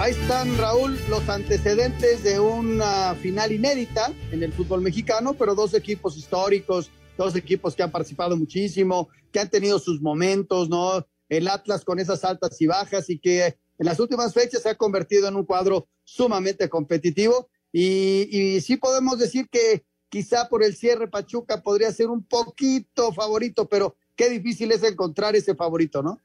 Ahí 0.00 0.12
están, 0.12 0.56
Raúl, 0.56 0.98
los 1.10 1.28
antecedentes 1.28 2.24
de 2.24 2.40
una 2.40 3.14
final 3.16 3.52
inédita 3.52 4.10
en 4.32 4.42
el 4.42 4.54
fútbol 4.54 4.80
mexicano, 4.80 5.34
pero 5.34 5.54
dos 5.54 5.74
equipos 5.74 6.16
históricos, 6.16 6.90
dos 7.18 7.36
equipos 7.36 7.74
que 7.74 7.82
han 7.82 7.90
participado 7.90 8.38
muchísimo, 8.38 9.10
que 9.30 9.40
han 9.40 9.50
tenido 9.50 9.78
sus 9.78 10.00
momentos, 10.00 10.70
¿no? 10.70 11.04
El 11.28 11.48
Atlas 11.48 11.84
con 11.84 11.98
esas 11.98 12.24
altas 12.24 12.60
y 12.60 12.66
bajas 12.66 13.10
y 13.10 13.18
que 13.18 13.56
en 13.78 13.86
las 13.86 14.00
últimas 14.00 14.34
fechas 14.34 14.62
se 14.62 14.70
ha 14.70 14.74
convertido 14.74 15.28
en 15.28 15.36
un 15.36 15.44
cuadro 15.44 15.88
sumamente 16.04 16.68
competitivo. 16.68 17.48
Y, 17.72 18.28
y 18.30 18.60
sí 18.60 18.76
podemos 18.76 19.18
decir 19.18 19.48
que 19.50 19.84
quizá 20.08 20.48
por 20.48 20.64
el 20.64 20.74
cierre 20.74 21.08
Pachuca 21.08 21.62
podría 21.62 21.92
ser 21.92 22.08
un 22.08 22.24
poquito 22.24 23.12
favorito, 23.12 23.68
pero 23.68 23.96
qué 24.16 24.30
difícil 24.30 24.72
es 24.72 24.82
encontrar 24.82 25.36
ese 25.36 25.54
favorito, 25.54 26.02
¿no? 26.02 26.20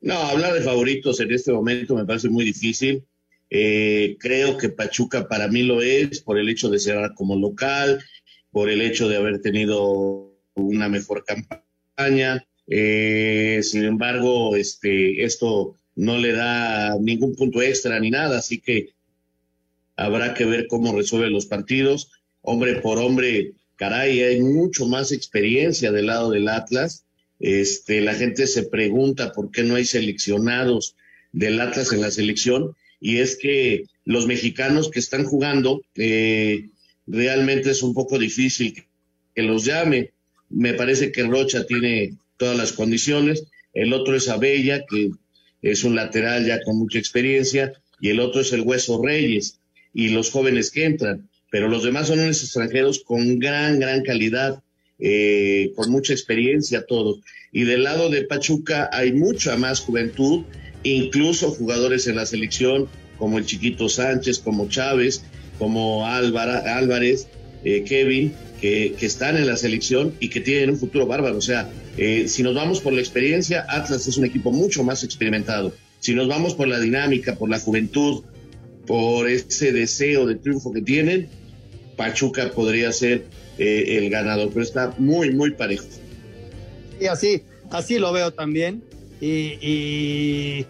No, 0.00 0.14
hablar 0.14 0.52
de 0.52 0.62
favoritos 0.62 1.20
en 1.20 1.32
este 1.32 1.52
momento 1.52 1.94
me 1.94 2.04
parece 2.04 2.28
muy 2.28 2.44
difícil. 2.44 3.04
Eh, 3.50 4.16
creo 4.18 4.56
que 4.56 4.68
Pachuca 4.68 5.28
para 5.28 5.46
mí 5.48 5.62
lo 5.62 5.82
es 5.82 6.20
por 6.20 6.38
el 6.38 6.48
hecho 6.48 6.70
de 6.70 6.78
cerrar 6.78 7.14
como 7.14 7.36
local, 7.36 8.02
por 8.50 8.68
el 8.68 8.80
hecho 8.80 9.08
de 9.08 9.16
haber 9.16 9.40
tenido 9.40 10.34
una 10.54 10.88
mejor 10.88 11.24
campaña. 11.24 12.46
Eh, 12.74 13.60
sin 13.62 13.84
embargo, 13.84 14.56
este, 14.56 15.24
esto 15.24 15.76
no 15.94 16.16
le 16.16 16.32
da 16.32 16.96
ningún 16.98 17.34
punto 17.34 17.60
extra 17.60 18.00
ni 18.00 18.10
nada, 18.10 18.38
así 18.38 18.60
que 18.60 18.90
habrá 19.96 20.32
que 20.32 20.46
ver 20.46 20.66
cómo 20.68 20.96
resuelve 20.96 21.28
los 21.28 21.46
partidos. 21.46 22.10
Hombre 22.40 22.76
por 22.76 22.98
hombre, 22.98 23.52
caray, 23.76 24.22
hay 24.22 24.40
mucho 24.40 24.86
más 24.86 25.12
experiencia 25.12 25.92
del 25.92 26.06
lado 26.06 26.30
del 26.30 26.48
Atlas 26.48 27.04
este, 27.42 28.00
la 28.00 28.14
gente 28.14 28.46
se 28.46 28.62
pregunta 28.62 29.32
por 29.32 29.50
qué 29.50 29.64
no 29.64 29.74
hay 29.74 29.84
seleccionados 29.84 30.94
del 31.32 31.60
Atlas 31.60 31.92
en 31.92 32.00
la 32.00 32.12
selección 32.12 32.76
y 33.00 33.16
es 33.16 33.36
que 33.36 33.86
los 34.04 34.28
mexicanos 34.28 34.92
que 34.92 35.00
están 35.00 35.24
jugando 35.24 35.82
eh, 35.96 36.68
realmente 37.08 37.72
es 37.72 37.82
un 37.82 37.94
poco 37.94 38.16
difícil 38.20 38.84
que 39.34 39.42
los 39.42 39.64
llame. 39.64 40.12
Me 40.50 40.74
parece 40.74 41.10
que 41.10 41.24
Rocha 41.24 41.66
tiene 41.66 42.14
todas 42.42 42.58
las 42.58 42.72
condiciones, 42.72 43.44
el 43.72 43.92
otro 43.92 44.16
es 44.16 44.28
Abella, 44.28 44.84
que 44.90 45.12
es 45.62 45.84
un 45.84 45.94
lateral 45.94 46.44
ya 46.44 46.60
con 46.64 46.76
mucha 46.76 46.98
experiencia, 46.98 47.72
y 48.00 48.08
el 48.08 48.18
otro 48.18 48.40
es 48.40 48.52
el 48.52 48.62
Hueso 48.62 49.00
Reyes, 49.00 49.60
y 49.94 50.08
los 50.08 50.32
jóvenes 50.32 50.72
que 50.72 50.84
entran, 50.84 51.28
pero 51.52 51.68
los 51.68 51.84
demás 51.84 52.08
son 52.08 52.18
unos 52.18 52.42
extranjeros 52.42 53.04
con 53.04 53.38
gran, 53.38 53.78
gran 53.78 54.02
calidad 54.02 54.60
eh, 54.98 55.70
con 55.76 55.92
mucha 55.92 56.14
experiencia 56.14 56.84
todos. 56.84 57.20
Y 57.52 57.62
del 57.62 57.84
lado 57.84 58.10
de 58.10 58.24
Pachuca 58.24 58.90
hay 58.92 59.12
mucha 59.12 59.56
más 59.56 59.78
juventud, 59.78 60.42
incluso 60.82 61.52
jugadores 61.52 62.08
en 62.08 62.16
la 62.16 62.26
selección 62.26 62.88
como 63.18 63.38
el 63.38 63.46
Chiquito 63.46 63.88
Sánchez, 63.88 64.40
como 64.40 64.68
Chávez, 64.68 65.22
como 65.60 66.04
Álvarez, 66.08 67.28
eh, 67.62 67.84
Kevin, 67.84 68.34
que, 68.60 68.96
están 69.00 69.36
en 69.36 69.46
la 69.46 69.56
selección 69.56 70.12
y 70.18 70.28
que 70.28 70.40
tienen 70.40 70.70
un 70.70 70.78
futuro 70.78 71.06
bárbaro. 71.06 71.36
O 71.36 71.42
sea, 71.42 71.70
eh, 71.96 72.26
si 72.28 72.42
nos 72.42 72.54
vamos 72.54 72.80
por 72.80 72.92
la 72.92 73.00
experiencia, 73.00 73.66
Atlas 73.68 74.06
es 74.06 74.16
un 74.16 74.24
equipo 74.24 74.50
mucho 74.50 74.82
más 74.82 75.04
experimentado. 75.04 75.74
Si 76.00 76.14
nos 76.14 76.26
vamos 76.28 76.54
por 76.54 76.68
la 76.68 76.80
dinámica, 76.80 77.36
por 77.36 77.48
la 77.48 77.58
juventud, 77.58 78.24
por 78.86 79.28
ese 79.28 79.72
deseo 79.72 80.26
de 80.26 80.36
triunfo 80.36 80.72
que 80.72 80.82
tienen, 80.82 81.28
Pachuca 81.96 82.50
podría 82.50 82.92
ser 82.92 83.26
eh, 83.58 83.98
el 83.98 84.10
ganador, 84.10 84.48
pero 84.48 84.62
está 84.62 84.94
muy, 84.98 85.32
muy 85.32 85.52
parejo. 85.52 85.86
Y 87.00 87.06
así, 87.06 87.42
así 87.70 87.98
lo 87.98 88.12
veo 88.12 88.32
también. 88.32 88.82
Y, 89.20 89.58
y 89.60 90.66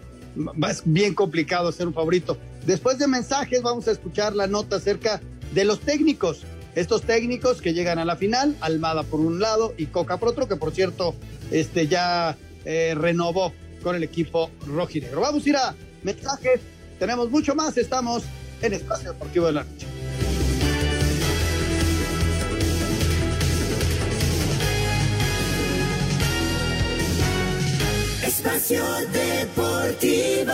es 0.67 0.81
bien 0.85 1.15
complicado 1.15 1.71
ser 1.71 1.87
un 1.87 1.93
favorito. 1.93 2.37
Después 2.65 2.99
de 2.99 3.07
mensajes, 3.07 3.61
vamos 3.61 3.87
a 3.87 3.91
escuchar 3.91 4.35
la 4.35 4.47
nota 4.47 4.75
acerca 4.75 5.21
de 5.53 5.65
los 5.65 5.79
técnicos. 5.79 6.43
Estos 6.75 7.03
técnicos 7.03 7.61
que 7.61 7.73
llegan 7.73 7.99
a 7.99 8.05
la 8.05 8.15
final, 8.15 8.57
Almada 8.61 9.03
por 9.03 9.19
un 9.19 9.39
lado 9.39 9.73
y 9.77 9.87
Coca 9.87 10.17
por 10.17 10.29
otro, 10.29 10.47
que 10.47 10.55
por 10.55 10.73
cierto 10.73 11.13
este, 11.51 11.87
ya 11.87 12.35
eh, 12.65 12.95
renovó 12.97 13.53
con 13.83 13.95
el 13.95 14.03
equipo 14.03 14.49
rojinegro. 14.65 15.21
Vamos 15.21 15.45
a 15.45 15.49
ir 15.49 15.55
a 15.57 15.75
mensajes. 16.01 16.61
Tenemos 16.97 17.29
mucho 17.29 17.53
más. 17.53 17.77
Estamos 17.77 18.23
en 18.61 18.73
Espacio 18.73 19.13
Deportivo 19.13 19.47
de 19.47 19.51
la 19.51 19.63
Noche. 19.63 19.87
Espacio 28.25 28.83
Deportivo. 29.11 30.53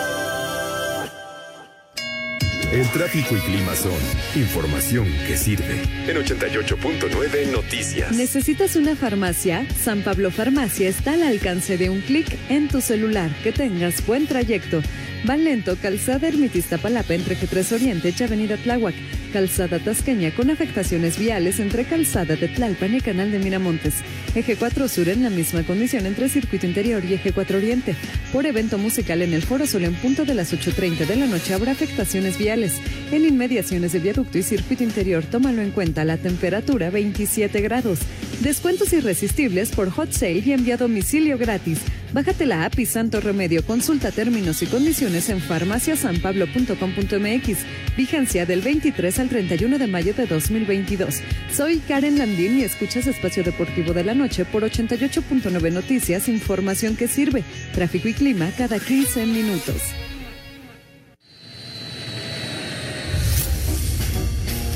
El 2.71 2.87
tráfico 2.91 3.35
y 3.35 3.39
clima 3.39 3.75
son 3.75 3.97
información 4.35 5.07
que 5.25 5.35
sirve. 5.35 5.81
En 6.07 6.17
88.9 6.17 7.51
Noticias. 7.51 8.15
¿Necesitas 8.15 8.75
una 8.75 8.95
farmacia? 8.95 9.65
San 9.75 10.03
Pablo 10.03 10.29
Farmacia 10.29 10.87
está 10.87 11.13
al 11.13 11.23
alcance 11.23 11.79
de 11.79 11.89
un 11.89 12.01
clic 12.01 12.27
en 12.47 12.67
tu 12.67 12.79
celular. 12.79 13.31
Que 13.43 13.51
tengas 13.51 14.05
buen 14.05 14.27
trayecto. 14.27 14.83
Van 15.23 15.45
lento, 15.45 15.77
calzada 15.81 16.27
Ermitista 16.27 16.77
Palapa 16.77 17.15
entre 17.15 17.35
G3 17.35 17.73
Oriente 17.73 18.13
Avenida 18.23 18.55
Tláhuac. 18.55 18.93
Calzada 19.29 19.79
Tasqueña 19.79 20.31
con 20.31 20.49
afectaciones 20.49 21.17
viales 21.17 21.59
entre 21.59 21.85
Calzada 21.85 22.35
de 22.35 22.47
Tlalpan 22.47 22.95
y 22.95 23.01
Canal 23.01 23.31
de 23.31 23.39
Miramontes. 23.39 23.95
Eje 24.35 24.55
4 24.55 24.87
Sur 24.87 25.09
en 25.09 25.23
la 25.23 25.29
misma 25.29 25.63
condición 25.63 26.05
entre 26.05 26.29
Circuito 26.29 26.65
Interior 26.65 27.03
y 27.05 27.13
Eje 27.13 27.31
4 27.31 27.57
Oriente. 27.57 27.95
Por 28.33 28.45
evento 28.45 28.77
musical 28.77 29.21
en 29.21 29.33
el 29.33 29.43
Foro 29.43 29.65
Sol 29.65 29.85
en 29.85 29.95
punto 29.95 30.25
de 30.25 30.35
las 30.35 30.53
8.30 30.53 31.05
de 31.05 31.15
la 31.15 31.27
noche 31.27 31.53
habrá 31.53 31.71
afectaciones 31.71 32.37
viales. 32.37 32.79
En 33.11 33.25
inmediaciones 33.25 33.93
de 33.93 33.99
viaducto 33.99 34.37
y 34.37 34.43
circuito 34.43 34.83
interior, 34.83 35.23
tómalo 35.23 35.61
en 35.61 35.71
cuenta 35.71 36.05
la 36.05 36.17
temperatura 36.17 36.89
27 36.89 37.61
grados. 37.61 37.99
Descuentos 38.41 38.93
irresistibles 38.93 39.71
por 39.71 39.89
hot 39.89 40.11
sale 40.11 40.43
y 40.45 40.53
envía 40.53 40.75
a 40.75 40.77
domicilio 40.77 41.37
gratis. 41.37 41.79
Bájate 42.13 42.45
la 42.45 42.63
app 42.65 42.77
y 42.79 42.85
Santo 42.85 43.19
Remedio. 43.21 43.65
Consulta 43.65 44.11
términos 44.11 44.61
y 44.63 44.65
condiciones 44.65 45.29
en 45.29 45.39
farmaciasanpablo.com.mx. 45.41 47.57
Vigencia 47.97 48.45
del 48.45 48.61
23 48.61 49.18
al 49.19 49.29
31 49.29 49.77
de 49.77 49.87
mayo 49.87 50.13
de 50.13 50.25
2022. 50.25 51.21
Soy 51.51 51.79
Karen 51.79 52.17
Landín 52.17 52.59
y 52.59 52.63
escuchas 52.63 53.05
Espacio 53.07 53.43
Deportivo 53.43 53.93
de 53.93 54.03
la 54.03 54.13
Noche 54.13 54.45
por 54.45 54.63
88.9 54.63 55.71
Noticias, 55.71 56.29
información 56.29 56.95
que 56.95 57.07
sirve. 57.07 57.43
Tráfico 57.73 58.07
y 58.07 58.13
clima 58.13 58.49
cada 58.57 58.79
15 58.79 59.25
minutos. 59.25 59.81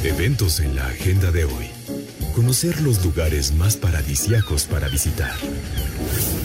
Eventos 0.03 0.59
en 0.59 0.75
la 0.75 0.87
agenda 0.87 1.31
de 1.31 1.45
hoy. 1.45 1.67
Conocer 2.35 2.81
los 2.81 3.03
lugares 3.05 3.53
más 3.53 3.77
paradisíacos 3.77 4.65
para 4.65 4.89
visitar. 4.89 5.33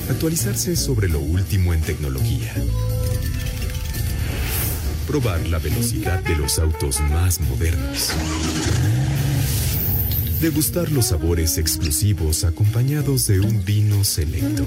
Actualizarse 0.09 0.77
sobre 0.77 1.09
lo 1.09 1.19
último 1.19 1.75
en 1.75 1.81
tecnología. 1.81 2.55
Probar 5.09 5.47
la 5.49 5.59
velocidad 5.59 6.23
de 6.23 6.37
los 6.37 6.59
autos 6.59 7.01
más 7.01 7.41
modernos. 7.41 8.11
Degustar 10.39 10.93
los 10.93 11.07
sabores 11.07 11.57
exclusivos 11.57 12.45
acompañados 12.45 13.27
de 13.27 13.41
un 13.41 13.65
vino 13.65 14.05
selecto. 14.05 14.67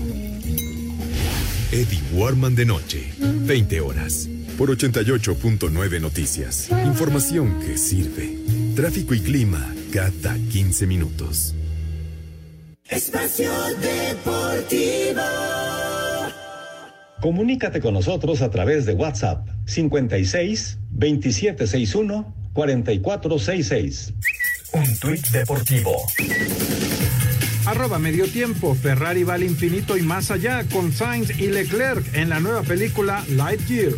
Eddie 1.71 2.01
Warman 2.13 2.56
de 2.56 2.65
noche, 2.65 3.13
20 3.19 3.82
horas, 3.82 4.27
por 4.58 4.75
88.9 4.75 6.01
noticias. 6.01 6.69
Información 6.88 7.60
que 7.60 7.77
sirve. 7.77 8.36
Tráfico 8.75 9.13
y 9.13 9.19
clima 9.19 9.75
cada 9.93 10.36
15 10.51 10.88
minutos. 10.88 11.54
Espacio 12.89 13.51
Deportivo. 13.80 15.50
Comunícate 17.21 17.81
con 17.81 17.93
nosotros 17.93 18.41
a 18.41 18.49
través 18.49 18.88
de 18.88 18.93
WhatsApp 18.93 19.47
56 19.65 20.79
2761 20.89 22.34
4466. 22.53 24.13
Un 24.73 24.99
tuit 24.99 25.27
deportivo. 25.27 25.95
Arroba 27.65 27.99
medio 27.99 28.27
tiempo, 28.27 28.73
Ferrari 28.73 29.23
va 29.23 29.36
al 29.36 29.43
infinito 29.43 29.97
y 29.97 30.01
más 30.01 30.31
allá 30.31 30.63
con 30.71 30.91
Sainz 30.91 31.29
y 31.39 31.47
Leclerc 31.47 32.03
en 32.15 32.29
la 32.29 32.39
nueva 32.39 32.63
película 32.63 33.23
Lightyear. 33.29 33.93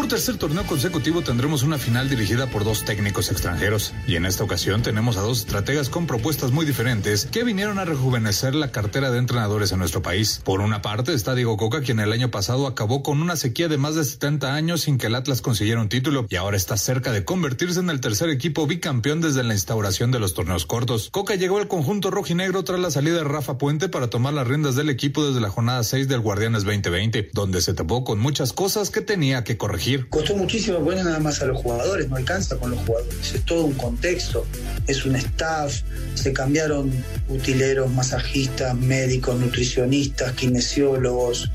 Por 0.00 0.08
tercer 0.08 0.38
torneo 0.38 0.64
consecutivo 0.64 1.20
tendremos 1.20 1.62
una 1.62 1.76
final 1.76 2.08
dirigida 2.08 2.46
por 2.46 2.64
dos 2.64 2.86
técnicos 2.86 3.30
extranjeros 3.30 3.92
y 4.06 4.16
en 4.16 4.24
esta 4.24 4.42
ocasión 4.42 4.80
tenemos 4.80 5.18
a 5.18 5.20
dos 5.20 5.40
estrategas 5.40 5.90
con 5.90 6.06
propuestas 6.06 6.52
muy 6.52 6.64
diferentes 6.64 7.26
que 7.26 7.44
vinieron 7.44 7.78
a 7.78 7.84
rejuvenecer 7.84 8.54
la 8.54 8.72
cartera 8.72 9.10
de 9.10 9.18
entrenadores 9.18 9.72
en 9.72 9.78
nuestro 9.78 10.00
país. 10.00 10.40
Por 10.42 10.62
una 10.62 10.80
parte 10.80 11.12
está 11.12 11.34
Diego 11.34 11.58
Coca 11.58 11.82
quien 11.82 12.00
el 12.00 12.12
año 12.12 12.30
pasado 12.30 12.66
acabó 12.66 13.02
con 13.02 13.20
una 13.20 13.36
sequía 13.36 13.68
de 13.68 13.76
más 13.76 13.94
de 13.94 14.04
70 14.04 14.54
años 14.54 14.80
sin 14.80 14.96
que 14.96 15.08
el 15.08 15.14
Atlas 15.14 15.42
consiguiera 15.42 15.82
un 15.82 15.90
título 15.90 16.24
y 16.30 16.36
ahora 16.36 16.56
está 16.56 16.78
cerca 16.78 17.12
de 17.12 17.26
convertirse 17.26 17.80
en 17.80 17.90
el 17.90 18.00
tercer 18.00 18.30
equipo 18.30 18.66
bicampeón 18.66 19.20
desde 19.20 19.42
la 19.42 19.52
instauración 19.52 20.10
de 20.12 20.18
los 20.18 20.32
torneos 20.32 20.64
cortos. 20.64 21.10
Coca 21.10 21.34
llegó 21.34 21.58
al 21.58 21.68
conjunto 21.68 22.10
rojinegro 22.10 22.64
tras 22.64 22.80
la 22.80 22.90
salida 22.90 23.16
de 23.16 23.24
Rafa 23.24 23.58
Puente 23.58 23.90
para 23.90 24.08
tomar 24.08 24.32
las 24.32 24.48
riendas 24.48 24.76
del 24.76 24.88
equipo 24.88 25.26
desde 25.26 25.42
la 25.42 25.50
jornada 25.50 25.84
6 25.84 26.08
del 26.08 26.20
Guardianes 26.20 26.64
2020, 26.64 27.32
donde 27.34 27.60
se 27.60 27.74
tapó 27.74 28.02
con 28.02 28.18
muchas 28.18 28.54
cosas 28.54 28.88
que 28.88 29.02
tenía 29.02 29.44
que 29.44 29.58
corregir. 29.58 29.89
Costó 30.08 30.36
muchísimo 30.36 30.78
poner 30.80 31.04
nada 31.04 31.18
más 31.18 31.40
a 31.42 31.46
los 31.46 31.60
jugadores, 31.60 32.08
no 32.08 32.16
alcanza 32.16 32.56
con 32.56 32.70
los 32.70 32.80
jugadores, 32.80 33.34
es 33.34 33.44
todo 33.44 33.64
un 33.64 33.74
contexto, 33.74 34.46
es 34.86 35.04
un 35.04 35.16
staff, 35.16 35.82
se 36.14 36.32
cambiaron 36.32 36.90
utileros, 37.28 37.90
masajistas, 37.90 38.74
médicos, 38.74 39.38
nutricionistas, 39.38 40.32
kinesiólogos. 40.32 41.50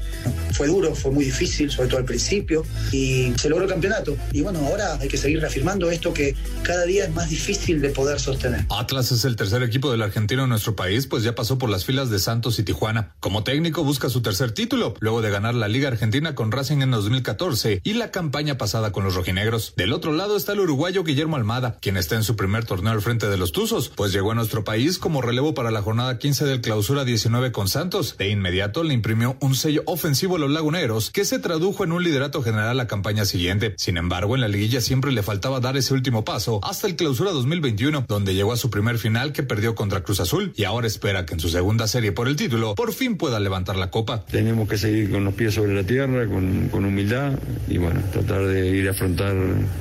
Fue 0.55 0.67
duro, 0.67 0.95
fue 0.95 1.11
muy 1.11 1.25
difícil, 1.25 1.69
sobre 1.69 1.89
todo 1.89 1.99
al 1.99 2.05
principio, 2.05 2.63
y 2.91 3.33
se 3.35 3.49
logró 3.49 3.65
el 3.65 3.69
campeonato. 3.69 4.15
Y 4.31 4.41
bueno, 4.41 4.59
ahora 4.59 4.97
hay 4.99 5.07
que 5.07 5.17
seguir 5.17 5.41
reafirmando 5.41 5.91
esto 5.91 6.13
que 6.13 6.35
cada 6.63 6.85
día 6.85 7.05
es 7.05 7.13
más 7.13 7.29
difícil 7.29 7.81
de 7.81 7.89
poder 7.89 8.19
sostener. 8.19 8.65
Atlas 8.69 9.11
es 9.11 9.25
el 9.25 9.35
tercer 9.35 9.63
equipo 9.63 9.91
del 9.91 10.01
argentino 10.01 10.43
en 10.43 10.49
nuestro 10.49 10.75
país, 10.75 11.07
pues 11.07 11.23
ya 11.23 11.35
pasó 11.35 11.57
por 11.57 11.69
las 11.69 11.83
filas 11.83 12.09
de 12.09 12.19
Santos 12.19 12.57
y 12.59 12.63
Tijuana. 12.63 13.13
Como 13.19 13.43
técnico 13.43 13.83
busca 13.83 14.09
su 14.09 14.21
tercer 14.21 14.51
título, 14.51 14.93
luego 14.99 15.21
de 15.21 15.29
ganar 15.29 15.55
la 15.55 15.67
Liga 15.67 15.89
Argentina 15.89 16.35
con 16.35 16.51
Racing 16.51 16.81
en 16.81 16.91
2014 16.91 17.81
y 17.83 17.93
la 17.93 18.11
campaña 18.11 18.57
pasada 18.57 18.91
con 18.91 19.03
los 19.03 19.15
rojinegros. 19.15 19.73
Del 19.75 19.91
otro 19.91 20.13
lado 20.13 20.37
está 20.37 20.53
el 20.53 20.61
uruguayo 20.61 21.03
Guillermo 21.03 21.35
Almada, 21.35 21.77
quien 21.81 21.97
está 21.97 22.15
en 22.15 22.23
su 22.23 22.35
primer 22.35 22.65
torneo 22.65 22.93
al 22.93 23.01
frente 23.01 23.27
de 23.27 23.37
los 23.37 23.51
Tuzos, 23.51 23.89
pues 23.89 24.13
llegó 24.13 24.31
a 24.31 24.35
nuestro 24.35 24.63
país 24.63 24.97
como 24.97 25.21
relevo 25.21 25.53
para 25.53 25.71
la 25.71 25.81
jornada 25.81 26.17
15 26.17 26.45
del 26.45 26.61
clausura 26.61 27.03
19 27.03 27.51
con 27.51 27.67
Santos. 27.67 28.15
De 28.17 28.29
inmediato 28.29 28.83
le 28.83 28.93
imprimió 28.93 29.37
un 29.41 29.55
sello 29.55 29.83
ofensivo 29.85 30.37
los 30.45 30.53
laguneros, 30.53 31.09
que 31.09 31.25
se 31.25 31.39
tradujo 31.39 31.83
en 31.83 31.91
un 31.91 32.03
liderato 32.03 32.43
general 32.43 32.77
la 32.77 32.87
campaña 32.87 33.25
siguiente. 33.25 33.73
Sin 33.77 33.97
embargo, 33.97 34.35
en 34.35 34.41
la 34.41 34.47
liguilla 34.47 34.79
siempre 34.79 35.11
le 35.11 35.23
faltaba 35.23 35.59
dar 35.59 35.75
ese 35.75 35.93
último 35.93 36.23
paso 36.23 36.59
hasta 36.63 36.87
el 36.87 36.95
clausura 36.95 37.31
2021, 37.31 38.05
donde 38.07 38.35
llegó 38.35 38.53
a 38.53 38.57
su 38.57 38.69
primer 38.69 38.99
final 38.99 39.33
que 39.33 39.43
perdió 39.43 39.73
contra 39.73 40.03
Cruz 40.03 40.19
Azul 40.19 40.53
y 40.55 40.65
ahora 40.65 40.87
espera 40.87 41.25
que 41.25 41.33
en 41.33 41.39
su 41.39 41.49
segunda 41.49 41.87
serie 41.87 42.11
por 42.11 42.27
el 42.27 42.35
título 42.35 42.75
por 42.75 42.93
fin 42.93 43.17
pueda 43.17 43.39
levantar 43.39 43.75
la 43.75 43.89
copa. 43.89 44.25
Tenemos 44.25 44.69
que 44.69 44.77
seguir 44.77 45.09
con 45.09 45.23
los 45.23 45.33
pies 45.33 45.55
sobre 45.55 45.73
la 45.73 45.83
tierra, 45.83 46.27
con, 46.27 46.69
con 46.69 46.85
humildad 46.85 47.33
y 47.67 47.77
bueno, 47.77 48.01
tratar 48.11 48.45
de 48.45 48.69
ir 48.69 48.87
a 48.87 48.91
afrontar 48.91 49.35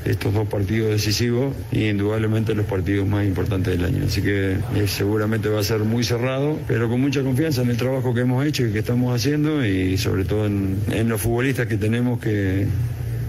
estos 0.05 0.33
dos 0.33 0.49
partidos 0.49 0.91
decisivos 0.91 1.55
y 1.73 1.89
indudablemente 1.89 2.55
los 2.55 2.67
partidos 2.67 3.07
más 3.07 3.27
importantes 3.27 3.77
del 3.77 3.85
año. 3.85 4.05
Así 4.07 4.23
que 4.23 4.53
eh, 4.53 4.87
seguramente 4.87 5.49
va 5.49 5.61
a 5.61 5.65
ser 5.65 5.81
muy 5.81 6.05
cerrado, 6.05 6.59
pero 6.67 6.89
con 6.89 7.01
mucha 7.01 7.23
confianza 7.23 7.63
en 7.63 7.71
el 7.71 7.77
trabajo 7.77 8.15
que 8.15 8.21
hemos 8.21 8.45
hecho 8.47 8.67
y 8.67 8.73
que 8.73 8.79
estamos 8.79 9.15
haciendo 9.15 9.65
y 9.65 9.99
sobre 9.99 10.25
todo 10.25 10.44
en, 10.47 10.83
en 10.91 11.09
los 11.09 11.21
futbolistas 11.21 11.67
que 11.67 11.77
tenemos 11.77 12.21
que 12.21 12.67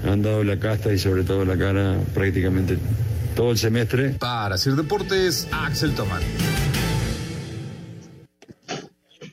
han 0.06 0.21
dado 0.21 0.43
la 0.43 0.60
casta 0.60 0.93
y 0.93 0.99
sobre 0.99 1.23
todo 1.23 1.45
la 1.45 1.58
cara 1.58 1.97
prácticamente 2.13 2.78
todo 3.36 3.51
el 3.51 3.58
semestre. 3.58 4.12
Para 4.19 4.58
Sir 4.58 4.75
Deportes, 4.75 5.47
Axel 5.51 5.93
Tomán. 5.93 6.21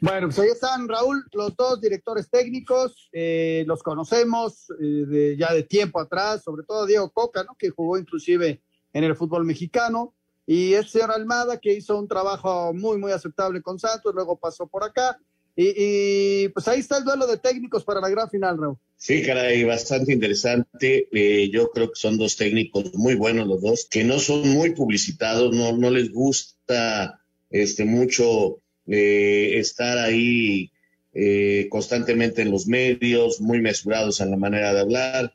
Bueno, 0.01 0.27
pues 0.27 0.39
ahí 0.41 0.49
están, 0.49 0.89
Raúl, 0.89 1.25
los 1.33 1.55
dos 1.55 1.81
directores 1.81 2.29
técnicos, 2.29 3.09
eh, 3.13 3.63
los 3.69 3.85
conocemos 3.85 4.69
eh, 4.81 4.85
de, 5.07 5.37
ya 5.37 5.55
de 5.55 5.63
tiempo 5.63 6.01
atrás, 6.01 6.43
sobre 6.43 6.65
todo 6.65 6.87
Diego 6.87 7.09
Coca, 7.11 7.45
¿no? 7.45 7.55
que 7.57 7.71
jugó 7.71 7.97
inclusive 7.97 8.61
en 8.93 9.05
el 9.05 9.15
fútbol 9.15 9.45
mexicano, 9.45 10.13
y 10.45 10.73
el 10.73 10.89
señor 10.89 11.13
Almada, 11.13 11.61
que 11.61 11.73
hizo 11.73 11.97
un 11.97 12.09
trabajo 12.09 12.75
muy, 12.75 12.99
muy 12.99 13.13
aceptable 13.13 13.63
con 13.63 13.79
Santos, 13.79 14.13
luego 14.13 14.37
pasó 14.37 14.67
por 14.67 14.83
acá, 14.83 15.21
y, 15.55 16.49
pues 16.49 16.67
ahí 16.69 16.81
está 16.81 16.99
el 16.99 17.05
duelo 17.05 17.27
de 17.27 17.39
técnicos 17.39 17.85
para 17.85 18.01
la 18.01 18.09
gran 18.09 18.31
final, 18.31 18.59
Raúl. 18.59 18.79
Sí, 18.97 19.23
caray, 19.23 19.65
bastante 19.65 20.13
interesante. 20.13 21.09
Eh, 21.13 21.51
yo 21.51 21.71
creo 21.71 21.89
que 21.89 21.99
son 21.99 22.17
dos 22.17 22.37
técnicos 22.37 22.95
muy 22.95 23.15
buenos 23.15 23.49
los 23.49 23.61
dos, 23.61 23.87
que 23.91 24.05
no 24.05 24.19
son 24.19 24.49
muy 24.49 24.71
publicitados, 24.71 25.55
no, 25.55 25.77
no 25.77 25.91
les 25.91 26.11
gusta 26.11 27.21
este 27.51 27.85
mucho 27.85 28.61
eh, 28.87 29.59
estar 29.59 29.99
ahí 29.99 30.73
eh, 31.15 31.69
constantemente 31.71 32.43
en 32.43 32.51
los 32.51 32.67
medios, 32.67 33.41
muy 33.41 33.61
mesurados 33.61 34.21
en 34.21 34.31
la 34.31 34.37
manera 34.37 34.73
de 34.73 34.81
hablar. 34.81 35.35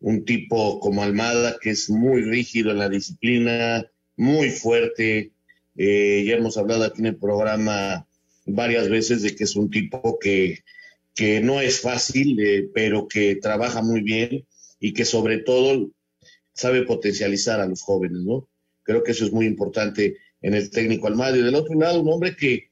Un 0.00 0.24
tipo 0.24 0.80
como 0.80 1.02
Almada, 1.02 1.58
que 1.60 1.70
es 1.70 1.90
muy 1.90 2.22
rígido 2.22 2.70
en 2.70 2.78
la 2.78 2.88
disciplina, 2.88 3.86
muy 4.16 4.50
fuerte. 4.50 5.32
Eh, 5.76 6.24
ya 6.26 6.36
hemos 6.36 6.56
hablado 6.56 6.84
aquí 6.84 7.00
en 7.00 7.06
el 7.06 7.16
programa 7.16 8.07
varias 8.48 8.88
veces 8.88 9.22
de 9.22 9.34
que 9.34 9.44
es 9.44 9.56
un 9.56 9.70
tipo 9.70 10.18
que, 10.18 10.64
que 11.14 11.40
no 11.40 11.60
es 11.60 11.80
fácil, 11.80 12.38
eh, 12.40 12.68
pero 12.74 13.08
que 13.08 13.36
trabaja 13.36 13.82
muy 13.82 14.02
bien 14.02 14.46
y 14.80 14.92
que 14.92 15.04
sobre 15.04 15.38
todo 15.38 15.90
sabe 16.52 16.82
potencializar 16.82 17.60
a 17.60 17.66
los 17.66 17.82
jóvenes, 17.82 18.20
¿no? 18.22 18.48
Creo 18.82 19.02
que 19.02 19.12
eso 19.12 19.24
es 19.24 19.32
muy 19.32 19.46
importante 19.46 20.16
en 20.42 20.54
el 20.54 20.70
técnico 20.70 21.06
Almada. 21.06 21.36
Y 21.36 21.42
del 21.42 21.54
otro 21.54 21.78
lado, 21.78 22.00
un 22.00 22.08
hombre 22.08 22.36
que, 22.36 22.70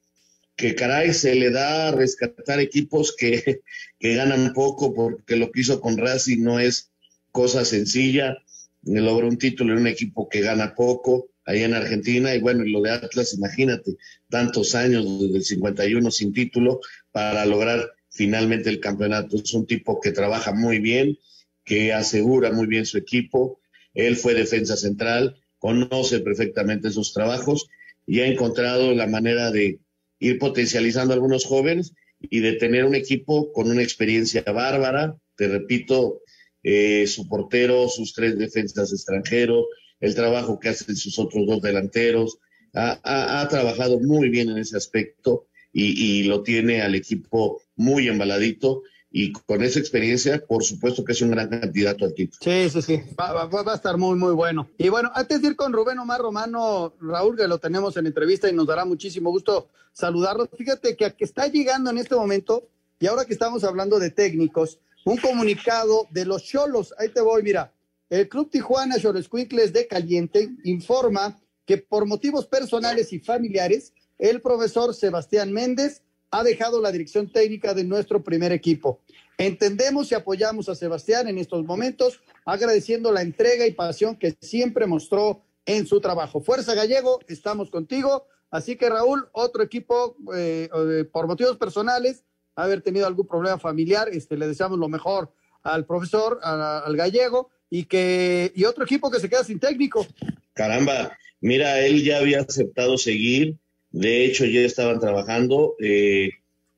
que 0.57 0.75
caray 0.75 1.13
se 1.13 1.35
le 1.35 1.51
da 1.51 1.89
a 1.89 1.93
rescatar 1.93 2.61
equipos 2.61 3.15
que, 3.17 3.61
que 3.99 4.15
ganan 4.15 4.53
poco, 4.53 4.95
porque 4.95 5.37
lo 5.37 5.51
que 5.51 5.61
hizo 5.61 5.81
con 5.81 5.97
Racing 5.97 6.43
no 6.43 6.59
es 6.59 6.91
cosa 7.33 7.65
sencilla. 7.65 8.39
Le 8.83 9.01
logró 9.01 9.29
un 9.29 9.39
título 9.39 9.73
en 9.73 9.81
un 9.81 9.87
equipo 9.89 10.29
que 10.29 10.41
gana 10.41 10.75
poco, 10.75 11.29
ahí 11.47 11.63
en 11.63 11.75
Argentina, 11.75 12.35
y 12.35 12.41
bueno, 12.41 12.65
y 12.65 12.71
lo 12.71 12.83
de 12.83 12.91
Atlas, 12.91 13.35
imagínate, 13.35 13.97
tantos 14.29 14.75
años 14.75 15.05
desde 15.21 15.37
el 15.37 15.45
51 15.45 16.11
sin 16.11 16.33
título 16.33 16.81
para 17.13 17.47
lograr 17.47 17.93
finalmente 18.11 18.69
el 18.69 18.81
campeonato. 18.81 19.37
Es 19.37 19.55
un 19.55 19.67
tipo 19.67 20.01
que 20.01 20.13
trabaja 20.13 20.53
muy 20.53 20.81
bien, 20.81 21.19
que 21.65 21.93
asegura 21.93 22.53
muy 22.53 22.67
bien 22.67 22.85
su 22.85 22.99
equipo. 22.99 23.61
Él 23.95 24.17
fue 24.17 24.35
defensa 24.35 24.77
central, 24.77 25.37
conoce 25.59 26.21
perfectamente 26.21 26.91
sus 26.91 27.13
trabajos 27.13 27.69
y 28.07 28.21
ha 28.21 28.27
encontrado 28.27 28.93
la 28.95 29.07
manera 29.07 29.51
de 29.51 29.79
ir 30.19 30.39
potencializando 30.39 31.13
a 31.13 31.17
algunos 31.17 31.45
jóvenes 31.45 31.95
y 32.21 32.41
de 32.41 32.55
tener 32.55 32.85
un 32.85 32.95
equipo 32.95 33.53
con 33.53 33.71
una 33.71 33.83
experiencia 33.83 34.43
bárbara. 34.43 35.17
Te 35.37 35.49
repito, 35.49 36.23
eh, 36.63 37.07
su 37.07 37.29
portero, 37.29 37.89
sus 37.89 38.13
tres 38.13 38.37
defensas 38.37 38.93
extranjeros, 38.93 39.67
el 40.01 40.15
trabajo 40.15 40.59
que 40.59 40.69
hacen 40.69 40.97
sus 40.97 41.19
otros 41.19 41.47
dos 41.47 41.63
delanteros. 41.63 42.39
Ha, 42.75 43.41
ha, 43.41 43.49
trabajado 43.49 43.99
muy 44.01 44.29
bien 44.29 44.51
en 44.51 44.59
ese 44.59 44.77
aspecto 44.77 45.47
y, 45.73 46.21
y, 46.21 46.25
lo 46.25 46.43
tiene 46.43 46.83
al 46.83 46.95
equipo 46.95 47.63
muy 47.75 48.09
embaladito. 48.09 48.83
Y 49.11 49.33
con 49.33 49.63
esa 49.63 49.79
experiencia, 49.79 50.45
por 50.47 50.63
supuesto 50.63 51.03
que 51.03 51.13
es 51.13 51.23
un 51.23 51.31
gran 51.31 51.49
candidato 51.49 52.05
al 52.05 52.13
título. 52.13 52.39
Sí, 52.43 52.69
sí, 52.69 52.83
sí, 52.83 53.03
va, 53.19 53.33
va, 53.33 53.63
va, 53.63 53.73
a 53.73 53.77
estar 53.77 53.97
muy, 53.97 54.19
muy 54.19 54.35
bueno. 54.35 54.69
Y 54.77 54.91
bueno, 54.91 55.11
antes 55.15 55.41
de 55.41 55.49
ir 55.49 55.57
con 55.57 55.73
Rubén 55.73 55.99
Omar 55.99 56.21
Romano, 56.21 56.93
Raúl, 57.01 57.37
que 57.37 57.49
lo 57.49 57.59
tenemos 57.59 57.97
en 57.97 58.07
entrevista 58.07 58.51
y 58.51 58.53
nos 58.53 58.67
dará 58.67 58.85
muchísimo 58.85 59.31
gusto 59.31 59.71
saludarlo. 59.93 60.51
Fíjate 60.55 60.97
que, 60.97 61.15
que 61.15 61.25
está 61.25 61.47
llegando 61.47 61.91
en 61.91 61.97
este 61.97 62.15
momento, 62.15 62.69
y 62.99 63.07
ahora 63.07 63.25
que 63.25 63.33
estamos 63.33 63.65
hablando 63.65 63.99
de 63.99 64.11
técnicos, 64.11 64.81
un 65.07 65.17
comunicado 65.17 66.09
de 66.11 66.27
los 66.27 66.45
Cholos. 66.45 66.93
Ahí 66.99 67.09
te 67.09 67.23
voy, 67.23 67.43
mira. 67.43 67.73
El 68.09 68.29
Club 68.29 68.51
Tijuana 68.51 68.99
Choloscuincles 69.01 69.73
de 69.73 69.89
Caliente 69.89 70.51
informa 70.63 71.41
que 71.65 71.79
por 71.79 72.07
motivos 72.07 72.47
personales 72.47 73.13
y 73.13 73.19
familiares, 73.19 73.93
el 74.19 74.41
profesor 74.41 74.95
Sebastián 74.95 75.53
Méndez 75.53 76.03
ha 76.31 76.45
dejado 76.45 76.81
la 76.81 76.93
dirección 76.93 77.33
técnica 77.33 77.75
de 77.75 77.83
nuestro 77.83 78.23
primer 78.23 78.53
equipo. 78.53 79.01
Entendemos 79.39 80.11
y 80.13 80.15
apoyamos 80.15 80.69
a 80.69 80.77
Sebastián 80.77 81.27
en 81.27 81.39
estos 81.39 81.65
momentos, 81.65 82.21
agradeciendo 82.45 83.11
la 83.11 83.23
entrega 83.23 83.67
y 83.67 83.73
pasión 83.73 84.17
que 84.17 84.37
siempre 84.41 84.87
mostró 84.87 85.43
en 85.67 85.87
su 85.87 86.01
trabajo. 86.01 86.41
Fuerza 86.41 86.75
Gallego, 86.75 87.19
estamos 87.27 87.71
contigo. 87.71 88.27
Así 88.51 88.77
que 88.77 88.89
Raúl, 88.89 89.29
otro 89.33 89.65
equipo, 89.65 90.17
eh, 90.35 90.69
eh, 90.73 91.05
por 91.11 91.27
motivos 91.27 91.57
personales, 91.57 92.25
haber 92.55 92.81
tenido 92.83 93.07
algún 93.07 93.27
problema 93.27 93.59
familiar, 93.59 94.09
este, 94.11 94.37
le 94.37 94.47
deseamos 94.47 94.79
lo 94.79 94.89
mejor 94.89 95.33
al 95.65 95.85
profesor, 95.85 96.39
al 96.43 96.97
gallego, 96.97 97.51
y 97.71 97.85
que 97.85 98.53
y 98.55 98.65
otro 98.65 98.85
equipo 98.85 99.11
que 99.11 99.21
se 99.21 99.29
queda 99.29 99.45
sin 99.45 99.59
técnico. 99.59 100.07
Caramba, 100.55 101.17
mira, 101.41 101.85
él 101.85 102.03
ya 102.03 102.19
había 102.19 102.41
aceptado 102.41 102.99
seguir, 102.99 103.57
de 103.91 104.25
hecho 104.25 104.45
ya 104.45 104.61
estaban 104.61 105.01
trabajando. 105.01 105.75
Eh, 105.81 106.31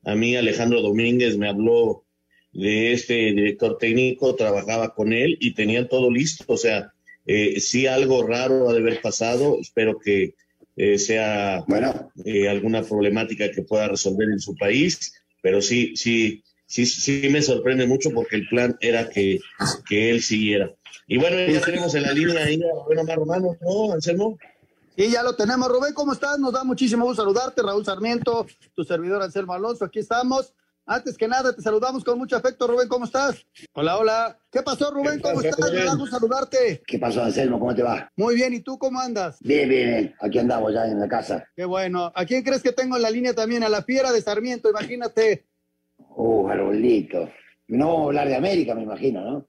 a 0.05 0.15
mí 0.15 0.37
Alejandro 0.37 0.83
Domínguez 0.83 1.37
me 1.37 1.49
habló 1.49 2.05
de 2.53 2.93
este 2.93 3.15
director 3.15 3.79
técnico, 3.79 4.35
trabajaba 4.35 4.95
con 4.95 5.13
él 5.13 5.37
y 5.41 5.55
tenían 5.55 5.89
todo 5.89 6.11
listo. 6.11 6.45
O 6.49 6.57
sea, 6.57 6.93
eh, 7.27 7.61
sí 7.61 7.87
algo 7.87 8.23
raro 8.27 8.69
ha 8.69 8.73
de 8.73 8.81
haber 8.81 9.01
pasado, 9.01 9.59
espero 9.61 9.99
que 9.99 10.35
eh, 10.77 10.99
sea 10.99 11.65
bueno. 11.69 12.11
alguna 12.49 12.83
problemática 12.83 13.51
que 13.51 13.63
pueda 13.63 13.89
resolver 13.89 14.29
en 14.31 14.41
su 14.41 14.57
país, 14.57 15.13
pero 15.43 15.61
sí, 15.61 15.95
sí, 15.97 16.43
sí, 16.67 16.87
sí 16.87 17.29
me 17.31 17.43
sorprende 17.43 17.87
mucho 17.87 18.11
porque 18.11 18.37
el 18.37 18.49
plan 18.49 18.77
era 18.81 19.09
que, 19.09 19.41
que 19.89 20.11
él 20.11 20.23
siguiera. 20.23 20.75
Y 21.11 21.17
bueno, 21.17 21.39
ya 21.51 21.63
tenemos 21.63 21.95
en 21.95 22.03
la 22.03 22.13
línea 22.13 22.45
ahí 22.45 22.61
a 22.63 22.85
Rubén 22.85 22.99
Omar 22.99 23.17
Romano, 23.17 23.57
¿no, 23.63 23.95
Anselmo? 23.95 24.39
Sí, 24.95 25.11
ya 25.11 25.23
lo 25.23 25.35
tenemos. 25.35 25.67
Rubén, 25.67 25.95
¿cómo 25.95 26.13
estás? 26.13 26.39
Nos 26.39 26.53
da 26.53 26.65
muchísimo 26.65 27.07
gusto 27.07 27.23
saludarte. 27.23 27.63
Raúl 27.63 27.83
Sarmiento, 27.83 28.47
tu 28.75 28.85
servidor 28.85 29.23
Anselmo 29.23 29.55
Alonso, 29.55 29.87
aquí 29.87 30.01
estamos. 30.01 30.53
Antes 30.85 31.17
que 31.17 31.27
nada, 31.27 31.55
te 31.55 31.63
saludamos 31.63 32.05
con 32.05 32.19
mucho 32.19 32.37
afecto. 32.37 32.67
Rubén, 32.67 32.89
¿cómo 32.89 33.07
estás? 33.07 33.43
Hola, 33.73 33.97
hola. 33.97 34.39
¿Qué 34.53 34.61
pasó, 34.61 34.91
Rubén? 34.91 35.19
¿Cómo 35.21 35.41
estás? 35.41 35.73
Me 35.73 35.83
da 35.83 35.95
gusto 35.95 36.19
saludarte. 36.19 36.83
¿Qué 36.87 36.99
pasó, 36.99 37.23
Anselmo? 37.23 37.59
¿Cómo 37.59 37.75
te 37.75 37.83
va? 37.83 38.13
Muy 38.15 38.35
bien, 38.35 38.53
¿y 38.53 38.61
tú 38.61 38.79
cómo 38.79 39.01
andas? 39.01 39.39
Bien, 39.41 39.67
bien, 39.67 39.89
bien. 39.89 40.15
Aquí 40.21 40.39
andamos 40.39 40.75
ya 40.75 40.85
en 40.85 41.01
la 41.01 41.09
casa. 41.09 41.49
Qué 41.57 41.65
bueno. 41.65 42.13
¿A 42.15 42.27
quién 42.27 42.43
crees 42.43 42.63
que 42.63 42.73
tengo 42.73 42.97
en 42.97 43.03
la 43.03 43.11
línea 43.11 43.33
también? 43.33 43.65
A 43.65 43.71
la 43.71 43.83
fiera 43.83 44.13
de 44.13 44.21
Sarmiento, 44.21 44.69
imagínate. 44.69 45.47
Uh, 45.97 46.49
Raúlito. 46.49 47.31
No 47.69 47.87
vamos 47.87 48.05
a 48.05 48.09
hablar 48.09 48.29
de 48.29 48.37
América, 48.37 48.75
me 48.75 48.83
imagino, 48.83 49.23
¿no? 49.23 49.49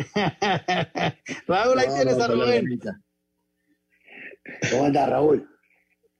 Raúl, 1.46 1.78
ahí 1.78 1.86
tienes 1.94 2.18
a 2.18 2.28
Rubén. 2.28 2.80
¿Cómo 4.70 4.86
estás, 4.86 5.10
Raúl? 5.10 5.48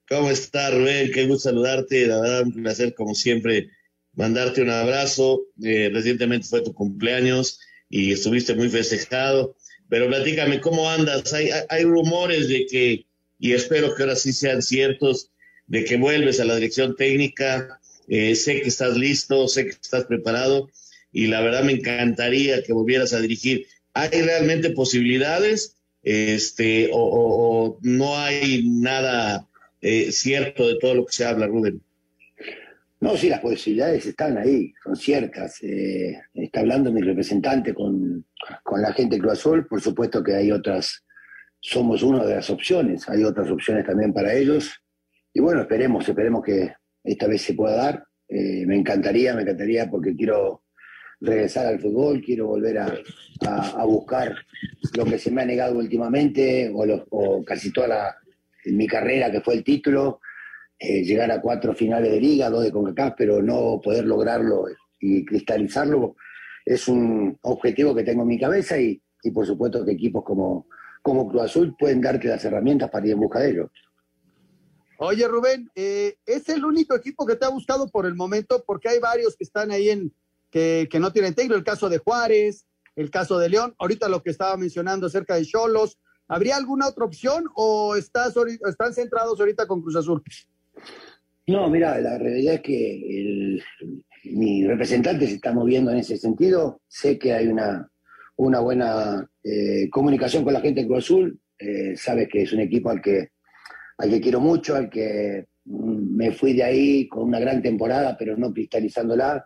¿Cómo 0.09 0.31
estás, 0.31 0.75
Rubén? 0.75 1.11
Qué 1.12 1.27
gusto 1.27 1.51
saludarte. 1.51 2.07
La 2.07 2.21
verdad, 2.21 2.43
un 2.43 2.62
placer, 2.62 2.95
como 2.95 3.14
siempre, 3.14 3.71
mandarte 4.14 4.62
un 4.62 4.71
abrazo. 4.71 5.43
Eh, 5.62 5.90
recientemente 5.93 6.49
fue 6.49 6.62
tu 6.62 6.75
cumpleaños 6.75 7.61
y 7.88 8.12
estuviste 8.12 8.55
muy 8.55 8.69
festejado. 8.69 9.57
Pero 9.88 10.09
platícame, 10.09 10.61
¿cómo 10.61 10.88
andas? 10.88 11.33
Hay, 11.33 11.51
hay 11.69 11.85
rumores 11.85 12.49
de 12.49 12.66
que, 12.66 13.07
y 13.38 13.53
espero 13.53 13.95
que 13.95 14.03
ahora 14.03 14.16
sí 14.16 14.33
sean 14.33 14.62
ciertos, 14.62 15.31
de 15.66 15.85
que 15.85 15.97
vuelves 15.97 16.40
a 16.40 16.45
la 16.45 16.57
dirección 16.57 16.97
técnica. 16.97 17.81
Eh, 18.09 18.35
sé 18.35 18.61
que 18.61 18.69
estás 18.69 18.97
listo, 18.97 19.49
sé 19.49 19.64
que 19.64 19.71
estás 19.71 20.05
preparado 20.05 20.69
y 21.12 21.27
la 21.27 21.40
verdad 21.40 21.64
me 21.64 21.73
encantaría 21.73 22.62
que 22.62 22.73
volvieras 22.73 23.12
a 23.12 23.20
dirigir. 23.20 23.66
¿Hay 23.94 24.11
realmente 24.11 24.70
posibilidades? 24.70 25.77
Este, 26.03 26.90
o, 26.92 27.79
no 27.83 28.16
hay 28.16 28.62
nada 28.66 29.46
eh, 29.81 30.12
cierto 30.12 30.66
de 30.66 30.79
todo 30.79 30.94
lo 30.94 31.07
que 31.07 31.12
se 31.12 31.25
habla, 31.25 31.46
Rubén? 31.46 31.83
No, 33.01 33.16
sí, 33.16 33.31
las 33.31 33.40
posibilidades 33.40 34.05
están 34.05 34.37
ahí, 34.37 34.75
son 34.85 34.94
ciertas. 34.94 35.62
Eh, 35.62 36.20
está 36.35 36.61
hablando 36.61 36.92
mi 36.92 37.01
representante 37.01 37.73
con, 37.73 38.27
con 38.62 38.83
la 38.83 38.92
gente 38.92 39.16
de 39.16 39.23
Cruz 39.23 39.42
por 39.68 39.81
supuesto 39.81 40.23
que 40.23 40.35
hay 40.35 40.53
otras, 40.53 41.03
somos 41.61 42.03
una 42.03 42.25
de 42.25 42.35
las 42.37 42.51
opciones, 42.51 43.09
hay 43.09 43.25
otras 43.25 43.51
opciones 43.51 43.87
también 43.87 44.12
para 44.12 44.35
ellos. 44.35 44.70
Y 45.33 45.40
bueno, 45.40 45.62
esperemos, 45.62 46.07
esperemos 46.07 46.44
que 46.44 46.75
esta 47.03 47.27
vez 47.27 47.40
se 47.40 47.55
pueda 47.55 47.77
dar. 47.77 48.05
Eh, 48.29 48.64
me 48.66 48.77
encantaría, 48.77 49.35
me 49.35 49.42
encantaría 49.42 49.88
porque 49.90 50.14
quiero 50.14 50.64
regresar 51.21 51.67
al 51.67 51.81
fútbol, 51.81 52.23
quiero 52.23 52.47
volver 52.47 52.79
a, 52.79 52.95
a, 53.47 53.85
buscar 53.85 54.35
lo 54.97 55.05
que 55.05 55.19
se 55.19 55.31
me 55.31 55.43
ha 55.43 55.45
negado 55.45 55.79
últimamente, 55.79 56.71
o, 56.75 56.85
o 57.11 57.45
casi 57.45 57.73
toda 57.73 57.89
la, 57.89 58.17
mi 58.67 58.87
carrera, 58.87 59.31
que 59.31 59.41
fue 59.41 59.55
el 59.55 59.65
título, 59.65 60.21
eh, 60.79 61.03
llegar 61.03 61.31
a 61.31 61.41
cuatro 61.41 61.75
finales 61.75 62.11
de 62.11 62.21
liga, 62.21 62.49
dos 62.49 62.65
de 62.65 62.73
CONCACAF, 62.73 63.15
pero 63.17 63.43
no 63.43 63.81
poder 63.83 64.07
lograrlo 64.07 64.65
y 64.99 65.25
cristalizarlo, 65.25 66.17
es 66.65 66.89
un 66.89 67.39
objetivo 67.43 67.95
que 67.95 68.05
tengo 68.05 68.23
en 68.23 68.29
mi 68.29 68.39
cabeza 68.39 68.79
y, 68.79 69.03
y 69.23 69.31
por 69.31 69.47
supuesto 69.47 69.85
que 69.85 69.93
equipos 69.93 70.25
como, 70.25 70.67
como 71.03 71.29
Cruz 71.29 71.43
Azul 71.43 71.77
pueden 71.79 72.01
darte 72.01 72.29
las 72.29 72.45
herramientas 72.45 72.91
para 72.91 73.07
ir 73.07 73.13
en 73.13 73.21
busca 73.21 73.41
de 73.41 73.51
ello. 73.51 73.71
Oye, 74.99 75.27
Rubén, 75.27 75.71
eh, 75.75 76.17
¿es 76.27 76.49
el 76.51 76.63
único 76.63 76.95
equipo 76.95 77.25
que 77.25 77.37
te 77.37 77.47
ha 77.47 77.49
gustado 77.49 77.89
por 77.89 78.05
el 78.05 78.15
momento? 78.15 78.63
Porque 78.67 78.91
hay 78.91 78.99
varios 78.99 79.35
que 79.35 79.45
están 79.45 79.71
ahí 79.71 79.89
en, 79.89 80.13
que, 80.51 80.89
no 81.01 81.13
tienen 81.13 81.35
técnico, 81.35 81.55
el 81.55 81.65
caso 81.65 81.89
de 81.89 81.99
Juárez, 81.99 82.67
el 82.97 83.11
caso 83.11 83.39
de 83.39 83.49
León, 83.49 83.75
ahorita 83.79 84.09
lo 84.09 84.23
que 84.23 84.31
estaba 84.31 84.57
mencionando 84.57 85.07
acerca 85.07 85.37
de 85.37 85.47
Cholos. 85.47 85.99
¿Habría 86.29 86.57
alguna 86.57 86.87
otra 86.87 87.05
opción 87.05 87.45
o 87.55 87.97
estás, 87.97 88.35
están 88.69 88.93
centrados 88.95 89.41
ahorita 89.41 89.67
con 89.67 89.83
Cruz 89.83 89.97
Azul? 89.97 90.23
No, 91.47 91.69
mira, 91.69 92.01
la 92.01 92.19
realidad 92.19 92.55
es 92.55 92.61
que 92.61 93.59
mi 94.25 94.65
representante 94.67 95.27
se 95.27 95.35
está 95.35 95.53
moviendo 95.53 95.91
en 95.91 95.99
ese 95.99 96.17
sentido. 96.17 96.81
Sé 96.87 97.19
que 97.19 97.33
hay 97.33 97.49
una, 97.49 97.91
una 98.37 98.61
buena 98.61 99.29
eh, 99.43 99.89
comunicación 99.91 100.45
con 100.45 100.53
la 100.53 100.61
gente 100.61 100.83
de 100.83 100.87
Cruz 100.87 101.05
Azul. 101.05 101.41
Eh, 101.59 101.97
sabes 101.97 102.29
que 102.29 102.43
es 102.43 102.53
un 102.53 102.61
equipo 102.61 102.91
al 102.91 103.03
que, 103.03 103.31
al 103.99 104.11
que 104.11 104.21
quiero 104.21 104.41
mucho, 104.41 104.77
al 104.77 104.89
que 104.89 105.47
mm, 105.65 106.17
me 106.17 106.33
fui 106.33 106.53
de 106.53 106.63
ahí 106.63 107.09
con 107.09 107.25
una 107.25 107.41
gran 107.41 107.61
temporada, 107.61 108.17
pero 108.17 108.37
no 108.37 108.53
cristalizándola. 108.53 109.45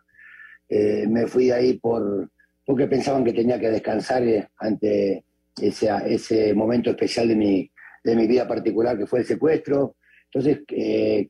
Eh, 0.68 1.06
me 1.08 1.26
fui 1.26 1.50
ahí 1.50 1.74
por, 1.74 2.30
porque 2.64 2.86
pensaban 2.86 3.24
que 3.24 3.32
tenía 3.32 3.58
que 3.58 3.70
descansar 3.70 4.22
eh, 4.22 4.48
ante 4.58 5.24
ese, 5.60 5.90
ese 6.06 6.54
momento 6.54 6.90
especial 6.90 7.28
de 7.28 7.36
mi, 7.36 7.70
de 8.02 8.16
mi 8.16 8.26
vida 8.26 8.46
particular 8.46 8.96
que 8.98 9.06
fue 9.06 9.20
el 9.20 9.26
secuestro. 9.26 9.96
Entonces, 10.32 10.60
eh, 10.68 11.28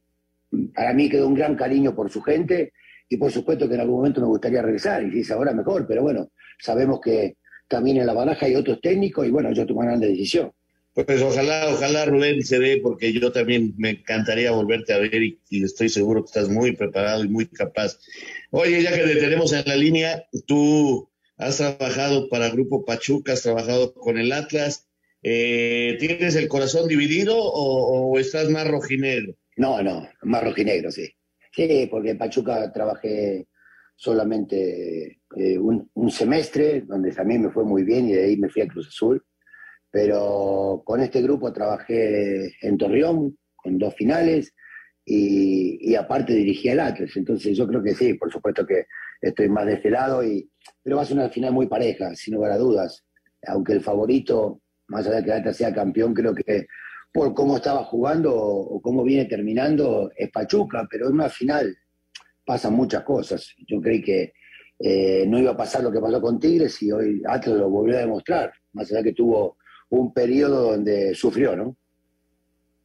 para 0.75 0.93
mí 0.93 1.09
quedó 1.09 1.29
un 1.29 1.35
gran 1.35 1.57
cariño 1.57 1.95
por 1.95 2.11
su 2.11 2.23
gente 2.23 2.73
y 3.09 3.17
por 3.17 3.31
supuesto 3.31 3.69
que 3.69 3.75
en 3.75 3.81
algún 3.81 3.97
momento 3.97 4.21
me 4.21 4.27
gustaría 4.27 4.63
regresar 4.63 5.05
y 5.05 5.13
si 5.13 5.21
es 5.21 5.31
ahora 5.31 5.53
mejor, 5.53 5.87
pero 5.87 6.03
bueno, 6.03 6.31
sabemos 6.59 7.01
que 7.01 7.37
también 7.69 7.99
en 7.99 8.07
la 8.07 8.13
baraja 8.13 8.47
hay 8.47 8.57
otros 8.57 8.81
técnicos 8.81 9.27
y 9.27 9.31
bueno, 9.31 9.53
yo 9.53 9.67
tomaré 9.67 9.97
una 9.97 10.07
decisión. 10.07 10.53
Pues 10.95 11.21
ojalá, 11.23 11.71
ojalá 11.71 12.05
Rubén 12.05 12.45
se 12.45 12.61
dé, 12.61 12.79
porque 12.81 13.13
yo 13.13 13.33
también 13.33 13.75
me 13.77 13.91
encantaría 13.91 14.53
volverte 14.53 14.93
a 14.93 14.99
ver 14.99 15.21
y, 15.25 15.41
estoy 15.51 15.89
seguro 15.89 16.23
que 16.23 16.27
estás 16.27 16.49
muy 16.49 16.77
preparado 16.77 17.25
y 17.25 17.29
muy 17.29 17.47
capaz. 17.47 17.99
Oye, 18.51 18.81
ya 18.81 18.95
que 18.95 19.03
te 19.03 19.17
tenemos 19.17 19.53
en 19.53 19.65
la 19.67 19.75
línea, 19.75 20.25
tú 20.47 21.11
has 21.37 21.57
trabajado 21.57 22.29
para 22.29 22.49
Grupo 22.51 22.85
Pachuca, 22.85 23.33
has 23.33 23.43
trabajado 23.43 23.93
con 23.93 24.19
el 24.19 24.31
Atlas. 24.31 24.89
Eh, 25.25 25.97
¿Tienes 25.99 26.37
el 26.37 26.47
corazón 26.47 26.87
dividido 26.87 27.37
o, 27.39 28.17
estás 28.21 28.49
más 28.49 28.69
rojinegro? 28.69 29.35
No, 29.57 29.83
no, 29.83 30.09
más 30.23 30.45
rojinegro, 30.45 30.93
sí. 30.93 31.13
Sí, 31.51 31.89
porque 31.91 32.11
en 32.11 32.19
Pachuca 32.19 32.73
trabajé 32.73 33.49
solamente 33.97 35.21
eh, 35.37 35.59
un, 35.59 35.91
un 35.95 36.11
semestre, 36.13 36.83
donde 36.83 37.11
también 37.11 37.43
me 37.43 37.51
fue 37.51 37.65
muy 37.65 37.83
bien 37.83 38.09
y 38.09 38.13
de 38.13 38.25
ahí 38.27 38.37
me 38.37 38.49
fui 38.49 38.63
a 38.63 38.69
Cruz 38.69 38.87
Azul 38.87 39.25
pero 39.95 40.83
con 40.85 41.01
este 41.03 41.23
grupo 41.23 41.53
trabajé 41.53 42.53
en 42.67 42.77
Torreón, 42.77 43.39
con 43.55 43.79
dos 43.79 43.95
finales, 43.95 44.53
y, 45.07 45.95
aparte 45.95 46.33
dirigí 46.35 46.69
al 46.69 46.81
Atlas. 46.81 47.13
Entonces 47.15 47.57
yo 47.57 47.65
creo 47.69 47.81
que 47.81 47.95
sí, 47.95 48.15
por 48.15 48.33
supuesto 48.33 48.67
que 48.67 48.87
estoy 49.21 49.49
más 49.49 49.67
de 49.67 49.75
este 49.75 49.91
lado, 49.91 50.25
y, 50.25 50.51
pero 50.83 50.97
va 50.97 51.03
a 51.03 51.05
ser 51.05 51.17
una 51.17 51.29
final 51.29 51.53
muy 51.53 51.69
pareja, 51.69 52.13
sin 52.17 52.35
lugar 52.35 52.51
a 52.51 52.59
dudas. 52.59 53.05
Aunque 53.47 53.75
el 53.75 53.83
favorito, 53.83 54.63
más 54.89 55.07
allá 55.07 55.19
de 55.19 55.23
que 55.23 55.31
el 55.31 55.37
Atlas 55.37 55.57
sea 55.59 55.73
campeón, 55.73 56.13
creo 56.13 56.35
que 56.35 56.67
por 57.13 57.33
cómo 57.33 57.59
estaba 57.59 57.85
jugando 57.85 58.35
o 58.35 58.83
cómo 58.83 59.05
viene 59.05 59.27
terminando 59.27 60.11
es 60.17 60.29
Pachuca, 60.33 60.89
pero 60.91 61.07
en 61.07 61.15
una 61.15 61.29
final 61.29 61.73
pasan 62.45 62.75
muchas 62.75 63.05
cosas. 63.05 63.55
Yo 63.69 63.81
creí 63.81 64.03
que 64.03 64.33
eh, 64.81 65.25
no 65.29 65.39
iba 65.39 65.53
a 65.53 65.57
pasar 65.57 65.85
lo 65.85 65.93
que 65.93 66.01
pasó 66.01 66.21
con 66.21 66.41
Tigres 66.41 66.83
y 66.83 66.91
hoy 66.91 67.23
Atlas 67.29 67.59
lo 67.59 67.71
volvió 67.71 67.97
a 67.97 68.01
demostrar, 68.01 68.53
más 68.73 68.91
allá 68.91 69.05
que 69.05 69.13
tuvo 69.13 69.57
un 69.91 70.13
periodo 70.13 70.73
donde 70.73 71.15
sufrió, 71.15 71.57
¿no? 71.57 71.77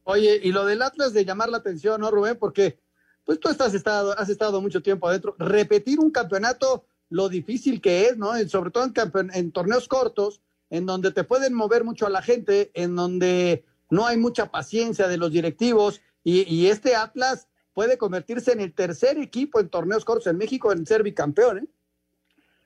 Oye, 0.04 0.40
y 0.42 0.52
lo 0.52 0.64
del 0.64 0.82
Atlas 0.82 1.12
de 1.12 1.24
llamar 1.24 1.48
la 1.50 1.58
atención, 1.58 2.00
¿no, 2.00 2.10
Rubén? 2.10 2.36
Porque 2.38 2.78
pues 3.24 3.38
tú 3.38 3.48
estás 3.48 3.74
estado, 3.74 4.18
has 4.18 4.28
estado 4.28 4.60
mucho 4.60 4.82
tiempo 4.82 5.08
adentro. 5.08 5.36
Repetir 5.38 6.00
un 6.00 6.10
campeonato, 6.10 6.84
lo 7.10 7.28
difícil 7.28 7.80
que 7.80 8.06
es, 8.06 8.16
¿no? 8.16 8.36
Sobre 8.48 8.70
todo 8.70 8.84
en, 8.84 9.30
en 9.34 9.52
torneos 9.52 9.88
cortos, 9.88 10.40
en 10.70 10.86
donde 10.86 11.12
te 11.12 11.24
pueden 11.24 11.54
mover 11.54 11.84
mucho 11.84 12.06
a 12.06 12.10
la 12.10 12.22
gente, 12.22 12.70
en 12.74 12.96
donde 12.96 13.64
no 13.90 14.06
hay 14.06 14.16
mucha 14.16 14.50
paciencia 14.50 15.08
de 15.08 15.16
los 15.16 15.32
directivos, 15.32 16.00
y, 16.24 16.42
y 16.52 16.66
este 16.68 16.96
Atlas 16.96 17.48
puede 17.72 17.98
convertirse 17.98 18.52
en 18.52 18.60
el 18.60 18.72
tercer 18.72 19.18
equipo 19.18 19.60
en 19.60 19.68
torneos 19.68 20.04
cortos 20.04 20.26
en 20.26 20.36
México 20.36 20.72
en 20.72 20.86
ser 20.86 21.02
bicampeón, 21.02 21.58
¿eh? 21.58 21.66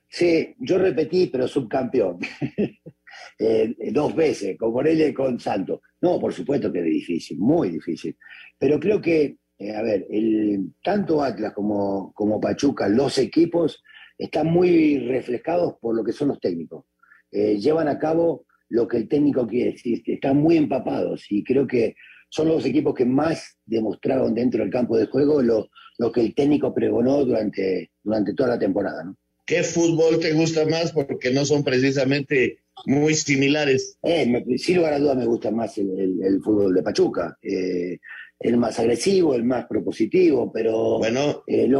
Sí, 0.09 0.55
yo 0.59 0.77
repetí, 0.77 1.27
pero 1.27 1.47
subcampeón. 1.47 2.19
Eh, 3.37 3.75
dos 3.91 4.15
veces, 4.15 4.57
con 4.57 4.71
Morelia 4.71 5.07
y 5.07 5.13
con 5.13 5.39
Santos. 5.39 5.81
No, 6.01 6.19
por 6.19 6.33
supuesto 6.33 6.71
que 6.71 6.79
es 6.79 6.85
difícil, 6.85 7.37
muy 7.39 7.69
difícil. 7.69 8.17
Pero 8.57 8.79
creo 8.79 9.01
que, 9.01 9.37
eh, 9.57 9.75
a 9.75 9.81
ver, 9.81 10.05
el, 10.09 10.73
tanto 10.83 11.21
Atlas 11.21 11.53
como, 11.53 12.13
como 12.13 12.39
Pachuca, 12.39 12.87
los 12.87 13.17
equipos, 13.17 13.83
están 14.17 14.47
muy 14.47 14.99
reflejados 14.99 15.75
por 15.79 15.95
lo 15.95 16.03
que 16.03 16.13
son 16.13 16.29
los 16.29 16.39
técnicos. 16.39 16.85
Eh, 17.31 17.57
llevan 17.59 17.87
a 17.87 17.99
cabo 17.99 18.45
lo 18.69 18.87
que 18.87 18.97
el 18.97 19.07
técnico 19.07 19.45
quiere, 19.45 19.75
están 19.83 20.37
muy 20.37 20.57
empapados 20.57 21.25
y 21.29 21.43
creo 21.43 21.67
que 21.67 21.95
son 22.29 22.47
los 22.47 22.65
equipos 22.65 22.95
que 22.95 23.05
más 23.05 23.57
demostraron 23.65 24.33
dentro 24.33 24.61
del 24.61 24.71
campo 24.71 24.97
de 24.97 25.05
juego 25.05 25.41
lo, 25.41 25.69
lo 25.97 26.11
que 26.11 26.21
el 26.21 26.35
técnico 26.35 26.73
pregonó 26.73 27.23
durante, 27.23 27.91
durante 28.03 28.33
toda 28.33 28.49
la 28.49 28.59
temporada. 28.59 29.13
¿Qué 29.45 29.63
fútbol 29.63 30.19
te 30.19 30.33
gusta 30.33 30.65
más? 30.65 30.91
Porque 30.91 31.31
no 31.31 31.45
son 31.45 31.63
precisamente 31.63 32.64
muy 32.85 33.13
similares. 33.15 33.97
Eh, 34.03 34.43
sin 34.57 34.77
lugar 34.77 34.93
a 34.93 34.99
dudas 34.99 35.17
me 35.17 35.25
gusta 35.25 35.51
más 35.51 35.77
el, 35.77 36.41
fútbol 36.43 36.73
de 36.73 36.83
Pachuca. 36.83 37.37
Eh, 37.41 37.97
el 38.39 38.57
más 38.57 38.79
agresivo, 38.79 39.33
el 39.35 39.43
más 39.43 39.65
propositivo, 39.65 40.51
pero... 40.51 40.99
Bueno. 40.99 41.43
Eh, 41.47 41.71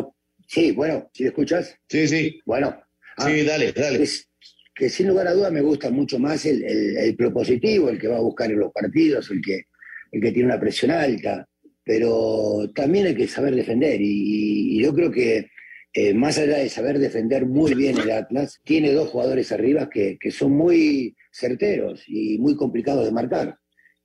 sí, 0.48 0.72
bueno, 0.72 1.10
¿si 1.14 1.24
¿sí 1.24 1.28
escuchas? 1.28 1.78
Sí, 1.88 2.08
sí. 2.08 2.40
Bueno. 2.46 2.76
sí, 3.18 3.44
dale, 3.44 3.72
dale. 3.74 4.08
que 4.74 4.90
sin 4.90 5.08
lugar 5.10 5.28
a 5.28 5.34
dudas 5.34 5.52
me 5.52 5.62
gusta 5.62 5.90
mucho 5.90 6.18
más 6.18 6.46
el, 6.46 6.64
el, 6.64 7.16
propositivo, 7.16 7.90
el 7.90 8.00
que 8.00 8.08
va 8.08 8.18
a 8.18 8.22
buscar 8.22 8.52
en 8.52 8.60
los 8.60 8.72
partidos, 8.72 9.30
el 9.32 9.42
que, 9.42 9.66
el 10.12 10.22
que 10.22 10.32
tiene 10.32 10.50
una 10.50 10.60
presión 10.60 10.92
alta, 10.92 11.48
pero 11.84 12.72
también 12.74 13.08
hay 13.08 13.16
que 13.16 13.28
saber 13.28 13.54
defender 13.56 14.00
y 14.02 14.82
yo 14.82 14.94
creo 14.94 15.12
que 15.12 15.50
eh, 15.98 16.14
más 16.14 16.38
allá 16.38 16.58
de 16.58 16.68
saber 16.68 17.00
defender 17.00 17.46
muy 17.46 17.74
bien 17.74 17.98
el 17.98 18.12
Atlas, 18.12 18.60
tiene 18.66 18.92
dos 18.92 19.12
jugadores 19.12 19.54
arriba 19.54 19.90
que, 19.90 20.20
son 20.30 20.52
muy 20.52 21.16
certeros 21.32 22.04
y 22.06 22.38
muy 22.38 22.58
complicados 22.58 23.06
de 23.06 23.14
marcar. 23.14 23.58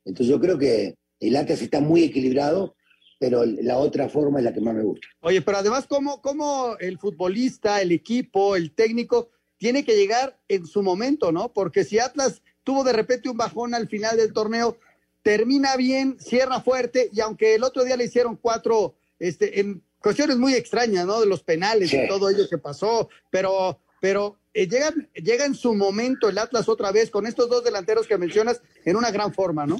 Entonces 0.05 0.27
yo 0.27 0.39
creo 0.39 0.57
que 0.57 0.95
el 1.19 1.35
Atlas 1.35 1.61
está 1.61 1.81
muy 1.81 2.05
equilibrado, 2.05 2.77
pero 3.19 3.43
la 3.43 3.77
otra 3.77 4.07
forma 4.07 4.39
es 4.39 4.45
la 4.45 4.53
que 4.53 4.61
más 4.61 4.73
me 4.73 4.83
gusta. 4.83 5.05
Oye, 5.19 5.41
pero 5.41 5.57
además, 5.57 5.85
¿cómo, 5.85 6.21
cómo 6.21 6.77
el 6.79 6.97
futbolista, 6.97 7.81
el 7.81 7.91
equipo, 7.91 8.55
el 8.55 8.71
técnico 8.73 9.29
tiene 9.57 9.83
que 9.83 9.97
llegar 9.97 10.39
en 10.47 10.65
su 10.65 10.83
momento, 10.83 11.33
¿no? 11.33 11.51
Porque 11.51 11.83
si 11.83 11.99
Atlas 11.99 12.41
tuvo 12.63 12.85
de 12.85 12.93
repente 12.93 13.27
un 13.27 13.35
bajón 13.35 13.75
al 13.75 13.89
final 13.89 14.15
del 14.15 14.31
torneo, 14.31 14.77
termina 15.23 15.75
bien, 15.75 16.15
cierra 16.21 16.61
fuerte, 16.61 17.09
y 17.11 17.19
aunque 17.19 17.55
el 17.55 17.65
otro 17.65 17.83
día 17.83 17.97
le 17.97 18.05
hicieron 18.05 18.37
cuatro, 18.37 18.95
este, 19.19 19.59
en 19.59 19.83
cuestiones 20.01 20.37
muy 20.37 20.53
extrañas, 20.53 21.05
¿no? 21.05 21.21
De 21.21 21.27
los 21.27 21.43
penales 21.43 21.93
y 21.93 22.07
todo 22.07 22.29
ello 22.29 22.49
que 22.49 22.57
pasó, 22.57 23.09
pero, 23.29 23.79
pero 24.01 24.37
eh, 24.53 24.67
llega, 24.67 25.45
en 25.45 25.55
su 25.55 25.73
momento 25.73 26.29
el 26.29 26.37
Atlas 26.37 26.67
otra 26.67 26.91
vez 26.91 27.09
con 27.09 27.25
estos 27.25 27.49
dos 27.49 27.63
delanteros 27.63 28.07
que 28.07 28.17
mencionas 28.17 28.61
en 28.83 28.95
una 28.97 29.11
gran 29.11 29.33
forma, 29.33 29.65
¿no? 29.65 29.79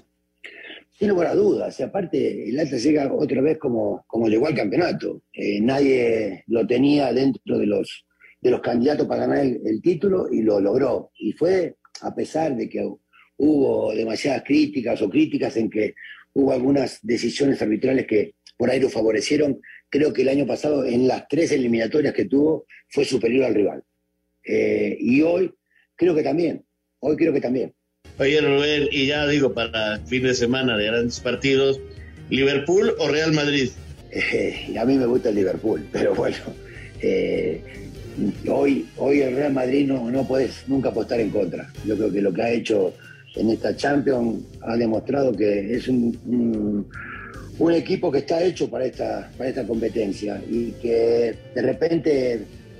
Sin 0.97 1.09
lugar 1.09 1.27
a 1.27 1.35
dudas, 1.35 1.79
y 1.79 1.83
aparte 1.83 2.49
el 2.49 2.59
Atlas 2.59 2.83
llega 2.83 3.11
otra 3.11 3.41
vez 3.41 3.57
como, 3.57 4.05
como 4.07 4.27
llegó 4.27 4.47
al 4.47 4.55
campeonato. 4.55 5.23
Eh, 5.33 5.59
nadie 5.59 6.43
lo 6.47 6.65
tenía 6.67 7.11
dentro 7.11 7.57
de 7.57 7.65
los, 7.65 8.05
de 8.39 8.51
los 8.51 8.61
candidatos 8.61 9.07
para 9.07 9.25
ganar 9.25 9.45
el, 9.45 9.81
título 9.81 10.27
y 10.31 10.41
lo 10.41 10.59
logró. 10.59 11.11
Y 11.17 11.33
fue 11.33 11.75
a 12.01 12.13
pesar 12.13 12.55
de 12.55 12.69
que 12.69 12.87
hubo 13.37 13.93
demasiadas 13.93 14.43
críticas 14.45 15.01
o 15.01 15.09
críticas 15.09 15.57
en 15.57 15.69
que 15.69 15.95
hubo 16.33 16.53
algunas 16.53 16.99
decisiones 17.01 17.61
arbitrales 17.61 18.05
que 18.05 18.35
por 18.61 18.69
ahí 18.69 18.79
lo 18.79 18.91
favorecieron, 18.91 19.59
creo 19.89 20.13
que 20.13 20.21
el 20.21 20.29
año 20.29 20.45
pasado 20.45 20.85
en 20.85 21.07
las 21.07 21.27
tres 21.27 21.51
eliminatorias 21.51 22.13
que 22.13 22.25
tuvo 22.25 22.67
fue 22.89 23.05
superior 23.05 23.45
al 23.45 23.55
rival. 23.55 23.83
Eh, 24.45 24.95
y 24.99 25.23
hoy 25.23 25.51
creo 25.95 26.13
que 26.13 26.21
también, 26.21 26.63
hoy 26.99 27.15
creo 27.15 27.33
que 27.33 27.41
también. 27.41 27.73
Oye 28.19 28.39
Rubén, 28.39 28.87
y 28.91 29.07
ya 29.07 29.27
digo, 29.27 29.55
para 29.55 29.97
fin 30.05 30.21
de 30.21 30.35
semana 30.35 30.77
de 30.77 30.85
grandes 30.85 31.19
partidos, 31.19 31.81
¿Liverpool 32.29 32.93
o 32.99 33.07
Real 33.07 33.33
Madrid? 33.33 33.71
Eh, 34.11 34.75
a 34.79 34.85
mí 34.85 34.95
me 34.95 35.07
gusta 35.07 35.29
el 35.29 35.35
Liverpool, 35.37 35.83
pero 35.91 36.13
bueno, 36.13 36.37
eh, 37.01 37.63
hoy, 38.47 38.85
hoy 38.97 39.21
el 39.21 39.37
Real 39.37 39.53
Madrid 39.53 39.87
no, 39.87 40.11
no 40.11 40.27
puedes 40.27 40.67
nunca 40.67 40.89
apostar 40.89 41.19
en 41.19 41.31
contra. 41.31 41.67
Yo 41.83 41.97
creo 41.97 42.11
que 42.11 42.21
lo 42.21 42.31
que 42.31 42.43
ha 42.43 42.51
hecho 42.51 42.93
en 43.35 43.49
esta 43.49 43.75
Champions 43.75 44.43
ha 44.61 44.77
demostrado 44.77 45.35
que 45.35 45.73
es 45.73 45.87
un 45.87 46.15
un 46.27 46.87
equipo 47.69 48.11
que 48.11 48.19
está 48.19 48.41
hecho 48.43 48.69
para 48.69 48.85
esta, 48.85 49.29
para 49.37 49.49
esta 49.49 49.67
competencia 49.67 50.41
y 50.49 50.71
que 50.81 51.35
de 51.53 51.61
repente, 51.61 52.33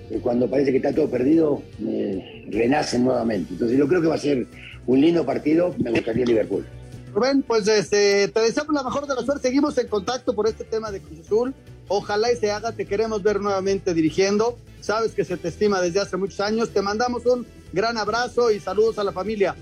eh, 0.10 0.20
cuando 0.22 0.50
parece 0.50 0.72
que 0.72 0.78
está 0.78 0.92
todo 0.92 1.10
perdido, 1.10 1.62
eh, 1.86 2.48
renacen 2.50 3.04
nuevamente. 3.04 3.54
Entonces 3.54 3.78
yo 3.78 3.88
creo 3.88 4.02
que 4.02 4.08
va 4.08 4.16
a 4.16 4.20
ser 4.20 4.48
un 4.88 5.02
lindo 5.02 5.24
partido, 5.26 5.76
me 5.78 5.92
gustaría 5.92 6.26
Liverpool. 6.26 6.66
Rubén, 7.14 7.44
pues 7.44 7.68
este, 7.68 8.30
te 8.30 8.40
deseamos 8.40 8.74
la 8.74 8.84
mejor 8.84 9.06
de 9.06 9.14
la 9.14 9.22
suerte, 9.22 9.50
seguimos 9.50 9.78
en 9.78 9.88
contacto 9.88 10.34
por 10.34 10.48
este 10.48 10.64
tema 10.64 10.92
de 10.92 11.02
Cruz 11.02 11.20
Azul, 11.20 11.54
ojalá 11.88 12.32
y 12.32 12.38
se 12.38 12.52
haga, 12.52 12.72
te 12.72 12.86
queremos 12.86 13.22
ver 13.22 13.42
nuevamente 13.42 13.94
dirigiendo, 13.94 14.58
sabes 14.80 15.12
que 15.12 15.26
se 15.26 15.36
te 15.36 15.50
estima 15.50 15.82
desde 15.82 16.00
hace 16.00 16.16
muchos 16.16 16.40
años, 16.40 16.70
te 16.70 16.82
mandamos 16.82 17.26
un 17.26 17.46
gran 17.74 17.98
abrazo 17.98 18.50
y 18.50 18.60
saludos 18.60 18.98
a 18.98 19.04
la 19.04 19.12
familia. 19.12 19.56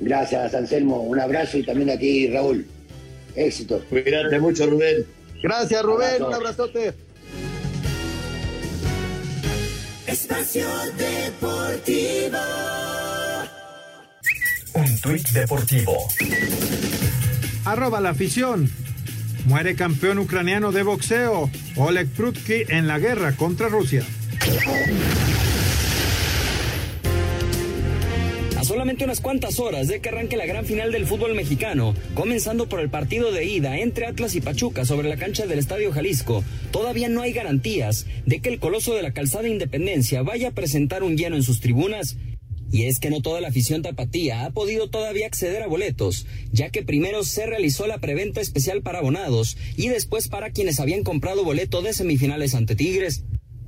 Gracias, 0.00 0.54
Anselmo, 0.54 1.02
un 1.02 1.20
abrazo 1.20 1.58
y 1.58 1.64
también 1.64 1.90
a 1.90 1.96
ti, 1.96 2.26
Raúl. 2.28 2.66
Éxito. 3.36 3.82
Cuídate 3.88 4.38
mucho, 4.38 4.66
Rubén. 4.66 5.04
Gracias, 5.42 5.82
Rubén. 5.82 6.22
Un 6.22 6.34
abrazote. 6.34 6.94
Espacio 10.06 10.66
Deportivo. 10.96 12.38
Un 14.74 15.00
tuit 15.00 15.28
deportivo. 15.30 16.08
Arroba 17.64 18.00
la 18.00 18.10
afición. 18.10 18.70
Muere 19.46 19.76
campeón 19.76 20.18
ucraniano 20.18 20.72
de 20.72 20.82
boxeo, 20.82 21.50
Oleg 21.76 22.08
Prutki, 22.08 22.64
en 22.68 22.86
la 22.86 22.98
guerra 22.98 23.36
contra 23.36 23.68
Rusia. 23.68 24.04
Solamente 28.64 29.04
unas 29.04 29.20
cuantas 29.20 29.60
horas 29.60 29.88
de 29.88 30.00
que 30.00 30.08
arranque 30.08 30.36
la 30.36 30.46
gran 30.46 30.64
final 30.64 30.90
del 30.90 31.06
fútbol 31.06 31.34
mexicano, 31.34 31.94
comenzando 32.14 32.68
por 32.68 32.80
el 32.80 32.90
partido 32.90 33.30
de 33.30 33.44
ida 33.44 33.78
entre 33.78 34.06
Atlas 34.06 34.34
y 34.34 34.40
Pachuca 34.40 34.84
sobre 34.84 35.08
la 35.08 35.16
cancha 35.16 35.46
del 35.46 35.58
Estadio 35.58 35.92
Jalisco, 35.92 36.42
todavía 36.70 37.08
no 37.08 37.22
hay 37.22 37.32
garantías 37.32 38.06
de 38.26 38.40
que 38.40 38.48
el 38.48 38.58
coloso 38.58 38.94
de 38.94 39.02
la 39.02 39.12
calzada 39.12 39.48
Independencia 39.48 40.22
vaya 40.22 40.48
a 40.48 40.52
presentar 40.52 41.02
un 41.02 41.16
lleno 41.16 41.36
en 41.36 41.42
sus 41.42 41.60
tribunas. 41.60 42.16
Y 42.72 42.86
es 42.86 42.98
que 42.98 43.10
no 43.10 43.20
toda 43.20 43.40
la 43.40 43.48
afición 43.48 43.82
tapatía 43.82 44.44
ha 44.44 44.50
podido 44.50 44.88
todavía 44.88 45.26
acceder 45.26 45.62
a 45.62 45.68
boletos, 45.68 46.26
ya 46.50 46.70
que 46.70 46.82
primero 46.82 47.22
se 47.22 47.46
realizó 47.46 47.86
la 47.86 47.98
preventa 47.98 48.40
especial 48.40 48.82
para 48.82 48.98
abonados 48.98 49.56
y 49.76 49.88
después 49.88 50.28
para 50.28 50.50
quienes 50.50 50.80
habían 50.80 51.04
comprado 51.04 51.44
boleto 51.44 51.82
de 51.82 51.92
semifinales 51.92 52.54
ante 52.54 52.74
Tigres. 52.74 53.22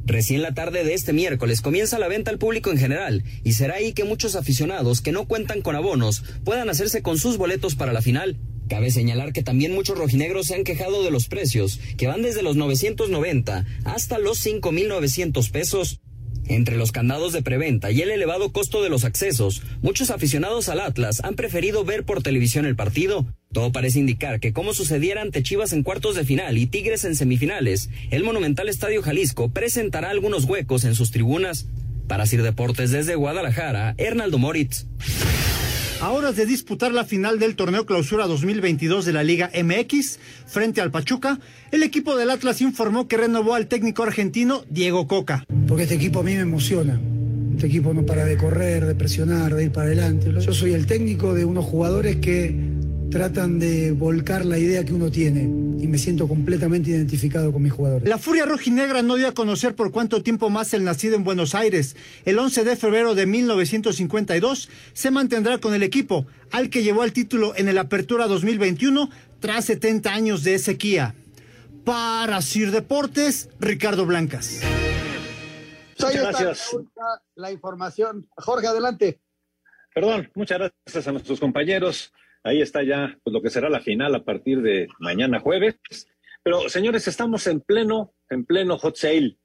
Recién 0.07 0.41
la 0.41 0.55
tarde 0.55 0.85
de 0.85 0.95
este 0.95 1.13
miércoles 1.13 1.61
comienza 1.61 1.99
la 1.99 2.07
venta 2.07 2.31
al 2.31 2.39
público 2.39 2.71
en 2.71 2.79
general 2.79 3.25
y 3.43 3.55
será 3.55 3.75
ahí 3.75 3.93
que 3.93 4.05
muchos 4.05 4.37
aficionados 4.37 5.01
que 5.01 5.11
no 5.11 5.27
cuentan 5.27 5.63
con 5.63 5.75
abonos 5.75 6.23
puedan 6.45 6.71
hacerse 6.71 7.03
con 7.03 7.19
sus 7.19 7.39
boletos 7.39 7.75
para 7.75 7.93
la 7.93 8.03
final. 8.03 8.37
Cabe 8.69 8.93
señalar 8.93 9.33
que 9.33 9.43
también 9.43 9.75
muchos 9.75 9.99
rojinegros 9.99 10.47
se 10.47 10.55
han 10.55 10.63
quejado 10.63 11.03
de 11.03 11.11
los 11.11 11.27
precios, 11.27 11.81
que 11.97 12.07
van 12.07 12.23
desde 12.23 12.45
los 12.45 12.55
990 12.55 13.65
hasta 13.85 14.19
los 14.19 14.47
5.900 14.47 15.51
pesos. 15.51 16.01
Entre 16.49 16.77
los 16.77 16.93
candados 16.93 17.33
de 17.33 17.43
preventa 17.43 17.91
y 17.91 18.01
el 18.03 18.11
elevado 18.11 18.53
costo 18.53 18.85
de 18.85 18.89
los 18.89 19.05
accesos, 19.05 19.63
muchos 19.83 20.11
aficionados 20.11 20.69
al 20.69 20.79
Atlas 20.79 21.21
han 21.25 21.35
preferido 21.35 21.85
ver 21.85 22.05
por 22.05 22.23
televisión 22.23 22.65
el 22.65 22.77
partido. 22.77 23.27
Todo 23.57 23.73
parece 23.73 24.01
indicar 24.01 24.39
que 24.39 24.53
como 24.53 24.75
sucediera 24.75 25.23
ante 25.23 25.43
Chivas 25.43 25.73
en 25.73 25.83
cuartos 25.83 26.15
de 26.15 26.27
final 26.27 26.59
y 26.59 26.67
Tigres 26.67 27.07
en 27.07 27.17
semifinales, 27.17 27.89
el 28.11 28.23
monumental 28.23 28.69
Estadio 28.69 29.01
Jalisco 29.01 29.49
presentará 29.49 30.11
algunos 30.11 30.45
huecos 30.45 30.85
en 30.85 30.95
sus 30.95 31.11
tribunas. 31.11 31.65
Para 32.07 32.27
Sir 32.27 32.43
Deportes 32.43 32.91
desde 32.91 33.15
Guadalajara, 33.15 33.95
Hernaldo 33.97 34.37
Moritz. 34.37 34.85
A 36.03 36.11
horas 36.11 36.37
de 36.37 36.45
disputar 36.45 36.93
la 36.93 37.07
final 37.07 37.39
del 37.39 37.57
torneo 37.57 37.87
clausura 37.87 38.27
2022 38.27 39.07
de 39.07 39.15
la 39.15 39.25
Liga 39.25 39.51
MX 39.55 40.19
frente 40.45 40.83
al 40.83 40.91
Pachuca, 40.91 41.41
el 41.73 41.83
equipo 41.83 42.15
del 42.15 42.29
Atlas 42.29 42.61
informó 42.61 43.09
que 43.09 43.17
renovó 43.17 43.55
al 43.55 43.69
técnico 43.69 44.03
argentino 44.03 44.65
Diego 44.69 45.07
Coca. 45.07 45.47
Porque 45.67 45.85
este 45.85 45.95
equipo 45.95 46.21
a 46.21 46.25
mí 46.25 46.35
me 46.35 46.41
emociona. 46.41 47.01
Este 47.55 47.69
equipo 47.69 47.95
no 47.95 48.05
para 48.05 48.27
de 48.27 48.37
correr, 48.37 48.85
de 48.85 48.95
presionar, 48.95 49.55
de 49.55 49.65
ir 49.65 49.73
para 49.73 49.87
adelante. 49.87 50.31
Yo 50.41 50.53
soy 50.53 50.75
el 50.75 50.85
técnico 50.85 51.33
de 51.33 51.47
unos 51.47 51.65
jugadores 51.65 52.17
que 52.17 52.76
tratan 53.11 53.59
de 53.59 53.93
volcar 53.93 54.45
la 54.45 54.59
idea 54.59 54.85
que 54.85 54.93
uno 54.93 55.11
tiene 55.11 55.43
y 55.43 55.87
me 55.87 55.99
siento 55.99 56.29
completamente 56.29 56.91
identificado 56.91 57.53
con 57.53 57.63
mis 57.63 57.73
jugadores. 57.73 58.09
La 58.09 58.19
Furia 58.19 58.47
Rojinegra 58.47 59.03
no 59.03 59.17
dio 59.17 59.29
a 59.29 59.33
conocer 59.33 59.75
por 59.75 59.93
cuánto 59.93 60.23
tiempo 60.23 60.51
más 60.51 60.75
el 60.75 60.85
nacido 60.85 61.17
en 61.17 61.25
Buenos 61.25 61.55
Aires. 61.55 61.97
El 62.25 62.39
11 62.39 62.65
de 62.65 62.77
febrero 62.77 63.15
de 63.15 63.27
1952 63.27 64.69
se 64.93 65.11
mantendrá 65.11 65.59
con 65.59 65.75
el 65.75 65.83
equipo, 65.83 66.27
al 66.51 66.71
que 66.71 66.83
llevó 66.83 67.05
el 67.05 67.13
título 67.13 67.55
en 67.57 67.69
el 67.69 67.79
Apertura 67.79 68.27
2021 68.27 69.09
tras 69.41 69.65
70 69.67 70.13
años 70.13 70.43
de 70.43 70.59
sequía. 70.59 71.15
Para 71.85 72.43
Sir 72.43 72.73
Deportes, 72.73 73.49
Ricardo 73.61 74.07
Blancas. 74.07 74.61
Muchas 75.99 76.15
gracias. 76.15 76.77
La 77.37 77.53
información. 77.53 78.29
Jorge, 78.37 78.67
adelante. 78.67 79.21
Perdón, 79.95 80.31
muchas 80.35 80.59
gracias 80.59 81.09
a 81.09 81.13
nuestros 81.13 81.41
compañeros. 81.41 82.13
Ahí 82.47 82.63
está 82.63 82.85
ya 82.85 83.19
pues, 83.25 83.35
lo 83.35 83.43
que 83.43 83.51
será 83.51 83.69
la 83.69 83.81
final 83.81 84.15
a 84.15 84.23
partir 84.23 84.63
de 84.63 84.87
mañana 85.01 85.41
jueves. 85.41 85.75
Pero, 86.45 86.69
señores, 86.69 87.09
estamos 87.09 87.45
en 87.49 87.61
pleno, 87.61 88.15
en 88.31 88.45
pleno 88.45 88.79
hot 88.79 88.95
sale. 88.95 89.37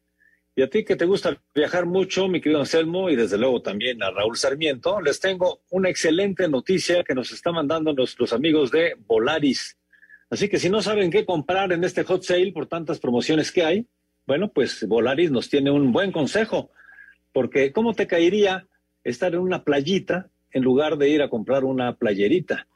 Y 0.55 0.61
a 0.61 0.69
ti 0.69 0.85
que 0.85 0.95
te 0.95 1.05
gusta 1.05 1.41
viajar 1.55 1.87
mucho, 1.87 2.27
mi 2.27 2.39
querido 2.39 2.59
Anselmo, 2.59 3.09
y 3.09 3.15
desde 3.15 3.39
luego 3.39 3.59
también 3.63 4.03
a 4.03 4.11
Raúl 4.11 4.37
Sarmiento, 4.37 5.01
les 5.01 5.19
tengo 5.19 5.63
una 5.71 5.89
excelente 5.89 6.47
noticia 6.47 7.03
que 7.03 7.15
nos 7.15 7.31
está 7.31 7.51
mandando 7.51 7.91
nuestros 7.91 8.33
amigos 8.33 8.69
de 8.69 8.93
Volaris. 9.07 9.79
Así 10.29 10.47
que 10.47 10.59
si 10.59 10.69
no 10.69 10.83
saben 10.83 11.09
qué 11.09 11.25
comprar 11.25 11.71
en 11.71 11.83
este 11.83 12.03
hot 12.03 12.21
sale 12.21 12.51
por 12.51 12.67
tantas 12.67 12.99
promociones 12.99 13.51
que 13.51 13.63
hay, 13.63 13.87
bueno, 14.27 14.51
pues 14.53 14.87
Volaris 14.87 15.31
nos 15.31 15.49
tiene 15.49 15.71
un 15.71 15.91
buen 15.91 16.11
consejo. 16.11 16.69
Porque 17.33 17.71
¿cómo 17.71 17.95
te 17.95 18.05
caería 18.05 18.67
estar 19.03 19.33
en 19.33 19.39
una 19.39 19.63
playita 19.63 20.29
en 20.51 20.61
lugar 20.61 20.99
de 20.99 21.09
ir 21.09 21.23
a 21.23 21.29
comprar 21.31 21.63
una 21.63 21.95
playerita? 21.95 22.67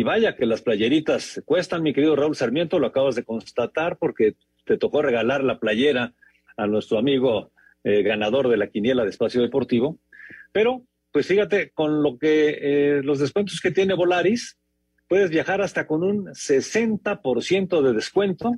Y 0.00 0.02
vaya 0.02 0.34
que 0.34 0.46
las 0.46 0.62
playeritas 0.62 1.42
cuestan, 1.44 1.82
mi 1.82 1.92
querido 1.92 2.16
Raúl 2.16 2.34
Sarmiento, 2.34 2.78
lo 2.78 2.86
acabas 2.86 3.16
de 3.16 3.22
constatar 3.22 3.98
porque 3.98 4.34
te 4.64 4.78
tocó 4.78 5.02
regalar 5.02 5.44
la 5.44 5.58
playera 5.58 6.14
a 6.56 6.66
nuestro 6.66 6.96
amigo 6.96 7.52
eh, 7.84 8.00
ganador 8.02 8.48
de 8.48 8.56
la 8.56 8.68
quiniela 8.68 9.04
de 9.04 9.10
espacio 9.10 9.42
deportivo. 9.42 9.98
Pero, 10.52 10.86
pues 11.12 11.26
fíjate, 11.26 11.72
con 11.72 12.02
lo 12.02 12.16
que 12.16 12.48
eh, 12.62 13.02
los 13.02 13.18
descuentos 13.18 13.60
que 13.60 13.72
tiene 13.72 13.92
Volaris, 13.92 14.56
puedes 15.06 15.28
viajar 15.28 15.60
hasta 15.60 15.86
con 15.86 16.02
un 16.02 16.28
60% 16.28 17.82
de 17.82 17.92
descuento 17.92 18.54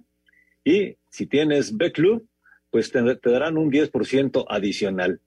y 0.63 0.95
si 1.09 1.27
tienes 1.27 1.77
B-Club, 1.77 2.25
pues 2.71 2.93
te, 2.93 3.17
te 3.17 3.31
darán 3.33 3.59
un 3.59 3.73
10% 3.73 4.45
adicional. 4.49 5.21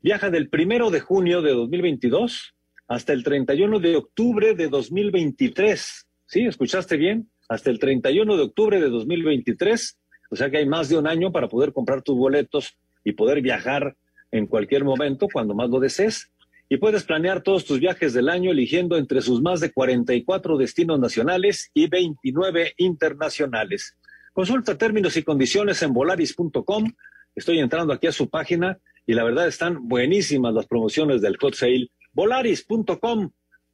Viaja 0.00 0.30
del 0.30 0.48
primero 0.48 0.88
de 0.88 1.00
junio 1.00 1.42
de 1.42 1.52
2022 1.52 2.54
hasta 2.90 3.12
el 3.12 3.22
31 3.22 3.78
de 3.78 3.94
octubre 3.94 4.56
de 4.56 4.66
2023. 4.66 6.08
¿Sí? 6.26 6.40
¿Escuchaste 6.44 6.96
bien? 6.96 7.30
Hasta 7.48 7.70
el 7.70 7.78
31 7.78 8.36
de 8.36 8.42
octubre 8.42 8.80
de 8.80 8.90
2023. 8.90 9.96
O 10.28 10.34
sea 10.34 10.50
que 10.50 10.58
hay 10.58 10.66
más 10.66 10.88
de 10.88 10.98
un 10.98 11.06
año 11.06 11.30
para 11.30 11.48
poder 11.48 11.72
comprar 11.72 12.02
tus 12.02 12.16
boletos 12.16 12.76
y 13.04 13.12
poder 13.12 13.42
viajar 13.42 13.96
en 14.32 14.48
cualquier 14.48 14.82
momento 14.82 15.28
cuando 15.32 15.54
más 15.54 15.70
lo 15.70 15.78
desees. 15.78 16.32
Y 16.68 16.78
puedes 16.78 17.04
planear 17.04 17.44
todos 17.44 17.64
tus 17.64 17.78
viajes 17.78 18.12
del 18.12 18.28
año 18.28 18.50
eligiendo 18.50 18.96
entre 18.96 19.22
sus 19.22 19.40
más 19.40 19.60
de 19.60 19.70
44 19.70 20.56
destinos 20.56 20.98
nacionales 20.98 21.70
y 21.72 21.88
29 21.88 22.74
internacionales. 22.76 23.96
Consulta 24.32 24.76
términos 24.76 25.16
y 25.16 25.22
condiciones 25.22 25.80
en 25.84 25.92
volaris.com. 25.92 26.92
Estoy 27.36 27.60
entrando 27.60 27.92
aquí 27.92 28.08
a 28.08 28.12
su 28.12 28.28
página 28.28 28.80
y 29.06 29.14
la 29.14 29.22
verdad 29.22 29.46
están 29.46 29.88
buenísimas 29.88 30.54
las 30.54 30.66
promociones 30.66 31.22
del 31.22 31.36
hot 31.36 31.54
sale. 31.54 31.88
Volaris.com 32.12 33.30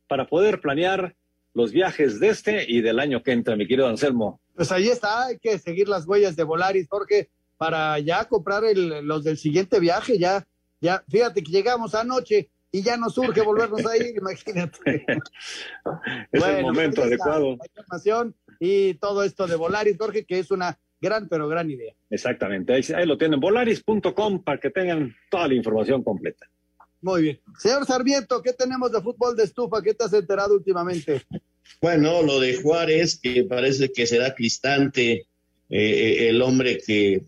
para 0.09 0.26
poder 0.26 0.61
planear 0.61 1.14
los 1.55 1.72
viajes 1.72 2.20
de 2.20 2.28
este 2.28 2.64
y 2.70 2.80
del 2.82 2.99
año 3.01 3.22
que 3.22 3.32
entra, 3.32 3.57
mi 3.57 3.66
querido 3.66 3.89
Anselmo. 3.89 4.41
Pues 4.55 4.70
ahí 4.72 4.89
está, 4.89 5.26
hay 5.26 5.39
que 5.39 5.59
seguir 5.59 5.89
las 5.89 6.07
huellas 6.07 6.37
de 6.37 6.45
Volaris, 6.45 6.87
Jorge, 6.89 7.30
para 7.57 7.99
ya 7.99 8.24
comprar 8.26 8.64
el- 8.64 9.07
los 9.07 9.24
del 9.24 9.39
siguiente 9.39 9.80
viaje, 9.80 10.18
ya, 10.18 10.47
ya, 10.80 11.03
fíjate 11.09 11.43
que 11.43 11.51
llegamos 11.51 11.95
anoche 11.95 12.51
y 12.70 12.82
ya 12.82 12.97
nos 12.99 13.14
surge 13.14 13.41
volvernos 13.41 13.84
a 13.87 13.97
ir, 13.97 14.14
imagínate. 14.16 15.05
Es 16.30 16.41
Bueno, 16.41 16.59
el 16.59 16.62
momento 16.62 17.01
pues 17.03 17.12
está 17.12 17.24
adecuado. 17.24 17.57
la 17.57 17.66
información 17.66 18.34
y 18.61 18.95
todo 18.95 19.22
esto 19.24 19.47
de 19.47 19.57
Volaris, 19.57 19.97
Jorge, 19.99 20.24
que 20.26 20.39
es 20.39 20.51
una 20.51 20.78
gran, 21.01 21.28
pero 21.28 21.49
gran 21.49 21.70
idea. 21.70 21.95
Exactamente, 22.11 22.74
ahí, 22.74 22.82
ahí 22.95 23.07
lo 23.07 23.16
tienen, 23.16 23.41
volaris.com 23.41 24.43
para 24.43 24.59
que 24.61 24.70
tengan 24.70 25.14
toda 25.30 25.49
la 25.49 25.55
información 25.55 26.03
completa. 26.03 26.47
Muy 27.01 27.22
bien. 27.22 27.40
Señor 27.59 27.86
Sarmiento, 27.86 28.42
¿qué 28.42 28.53
tenemos 28.53 28.90
de 28.92 29.01
fútbol 29.01 29.36
de 29.36 29.44
estufa? 29.44 29.82
¿Qué 29.82 29.94
te 29.94 30.05
has 30.05 30.12
enterado 30.12 30.55
últimamente? 30.55 31.22
Bueno, 31.80 32.22
lo 32.22 32.40
de 32.40 32.55
Juárez, 32.57 33.18
que 33.22 33.44
parece 33.44 33.92
que 33.92 34.07
será 34.07 34.34
Cristante 34.34 35.26
eh, 35.68 36.28
el 36.28 36.40
hombre 36.42 36.78
que, 36.84 37.22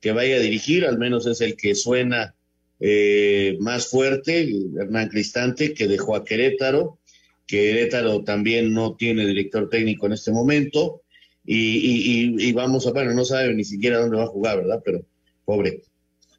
que 0.00 0.12
vaya 0.12 0.36
a 0.36 0.40
dirigir, 0.40 0.84
al 0.84 0.98
menos 0.98 1.26
es 1.26 1.40
el 1.40 1.56
que 1.56 1.74
suena 1.74 2.34
eh, 2.80 3.56
más 3.60 3.86
fuerte, 3.88 4.48
Hernán 4.78 5.08
Cristante, 5.08 5.74
que 5.74 5.86
dejó 5.86 6.16
a 6.16 6.24
Querétaro. 6.24 6.98
Querétaro 7.46 8.24
también 8.24 8.72
no 8.72 8.96
tiene 8.96 9.26
director 9.26 9.68
técnico 9.68 10.06
en 10.06 10.12
este 10.14 10.32
momento. 10.32 11.02
Y, 11.46 11.56
y- 11.76 12.24
y- 12.38 12.48
y 12.48 12.52
vamos 12.54 12.86
a, 12.86 12.92
bueno, 12.92 13.12
no 13.12 13.24
sabe 13.24 13.52
ni 13.54 13.64
siquiera 13.64 13.98
dónde 13.98 14.16
va 14.16 14.24
a 14.24 14.28
jugar, 14.28 14.58
¿verdad? 14.58 14.80
Pero 14.84 15.02
pobre. 15.44 15.82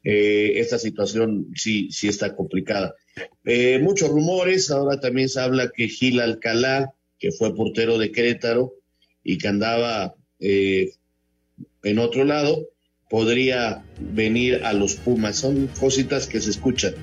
Eh, 0.08 0.60
esta 0.60 0.78
situación 0.78 1.48
sí, 1.56 1.90
sí 1.90 2.06
está 2.06 2.36
complicada. 2.36 2.94
Eh, 3.44 3.80
muchos 3.82 4.08
rumores, 4.08 4.70
ahora 4.70 5.00
también 5.00 5.28
se 5.28 5.40
habla 5.40 5.72
que 5.74 5.88
Gil 5.88 6.20
Alcalá, 6.20 6.94
que 7.18 7.32
fue 7.32 7.56
portero 7.56 7.98
de 7.98 8.12
Querétaro 8.12 8.74
y 9.24 9.36
que 9.36 9.48
andaba 9.48 10.14
eh, 10.38 10.92
en 11.82 11.98
otro 11.98 12.24
lado, 12.24 12.68
podría 13.10 13.84
venir 13.98 14.62
a 14.64 14.74
los 14.74 14.94
Pumas. 14.94 15.38
Son 15.38 15.66
cositas 15.80 16.28
que 16.28 16.40
se 16.40 16.50
escuchan. 16.50 16.94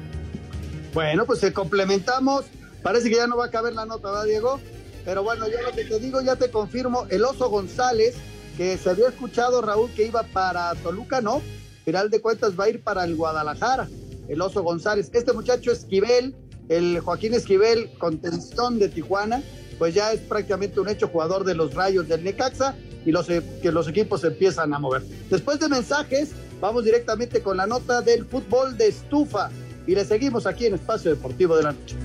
Bueno, 0.93 1.25
pues 1.25 1.39
se 1.39 1.51
complementamos. 1.51 2.45
Parece 2.83 3.09
que 3.09 3.17
ya 3.17 3.27
no 3.27 3.35
va 3.35 3.47
a 3.47 3.51
caber 3.51 3.73
la 3.73 3.85
nota, 3.85 4.11
¿verdad, 4.11 4.25
Diego? 4.27 4.61
Pero 5.03 5.23
bueno, 5.23 5.49
yo 5.49 5.61
lo 5.61 5.75
que 5.75 5.83
te 5.83 5.99
digo, 5.99 6.21
ya 6.21 6.37
te 6.37 6.49
confirmo, 6.49 7.05
el 7.09 7.25
Oso 7.25 7.49
González, 7.49 8.15
que 8.55 8.77
se 8.77 8.89
había 8.89 9.09
escuchado, 9.09 9.61
Raúl, 9.61 9.91
que 9.91 10.07
iba 10.07 10.23
para 10.23 10.73
Toluca, 10.75 11.19
¿no? 11.19 11.41
Final 11.85 12.09
de 12.09 12.21
cuentas 12.21 12.57
va 12.59 12.65
a 12.65 12.69
ir 12.69 12.81
para 12.83 13.03
el 13.03 13.15
Guadalajara, 13.15 13.89
el 14.27 14.41
Oso 14.41 14.63
González. 14.63 15.09
Este 15.13 15.33
muchacho 15.33 15.71
Esquivel, 15.71 16.35
el 16.69 16.99
Joaquín 17.01 17.33
Esquivel, 17.33 17.91
contención 17.97 18.79
de 18.79 18.89
Tijuana, 18.89 19.43
pues 19.77 19.93
ya 19.93 20.13
es 20.13 20.21
prácticamente 20.21 20.79
un 20.79 20.87
hecho 20.87 21.07
jugador 21.07 21.43
de 21.43 21.55
los 21.55 21.73
Rayos 21.73 22.07
del 22.07 22.23
Necaxa 22.23 22.75
y 23.05 23.11
los, 23.11 23.29
e- 23.29 23.43
que 23.61 23.71
los 23.71 23.87
equipos 23.87 24.23
empiezan 24.23 24.73
a 24.73 24.79
mover. 24.79 25.01
Después 25.29 25.59
de 25.59 25.67
mensajes, 25.67 26.29
vamos 26.61 26.85
directamente 26.85 27.41
con 27.41 27.57
la 27.57 27.67
nota 27.67 28.01
del 28.01 28.25
fútbol 28.25 28.77
de 28.77 28.87
estufa 28.87 29.49
y 29.85 29.93
le 29.95 30.05
seguimos 30.05 30.45
aquí 30.47 30.67
en 30.67 30.75
Espacio 30.75 31.11
Deportivo 31.11 31.57
de 31.57 31.63
la 31.63 31.71
Noche. 31.73 31.97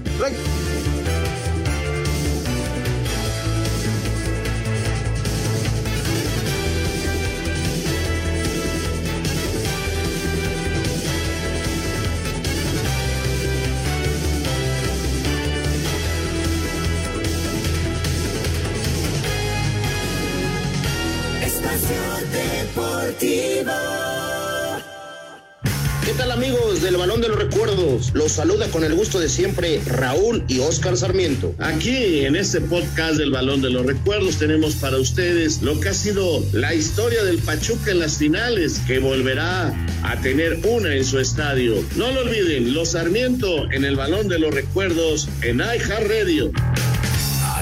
Los 28.12 28.32
saluda 28.32 28.68
con 28.68 28.84
el 28.84 28.94
gusto 28.94 29.18
de 29.18 29.28
siempre 29.28 29.80
Raúl 29.86 30.44
y 30.49 30.61
Oscar 30.61 30.96
Sarmiento. 30.96 31.55
Aquí 31.59 32.24
en 32.24 32.36
este 32.36 32.61
podcast 32.61 33.16
del 33.16 33.30
Balón 33.30 33.61
de 33.61 33.70
los 33.70 33.84
Recuerdos 33.84 34.36
tenemos 34.36 34.76
para 34.76 34.99
ustedes 34.99 35.62
lo 35.62 35.80
que 35.80 35.88
ha 35.88 35.94
sido 35.94 36.44
la 36.53 36.74
historia 36.74 37.24
del 37.24 37.38
Pachuca 37.38 37.90
en 37.90 37.99
las 37.99 38.18
finales, 38.18 38.80
que 38.86 38.99
volverá 38.99 39.74
a 40.03 40.20
tener 40.20 40.61
una 40.64 40.94
en 40.94 41.05
su 41.05 41.18
estadio. 41.18 41.74
No 41.96 42.11
lo 42.12 42.20
olviden, 42.20 42.72
los 42.72 42.90
Sarmiento 42.90 43.70
en 43.72 43.84
el 43.84 43.96
Balón 43.96 44.28
de 44.28 44.38
los 44.38 44.55
Recuerdos 44.55 45.28
en 45.42 45.59
iHeartRadio. 45.59 46.53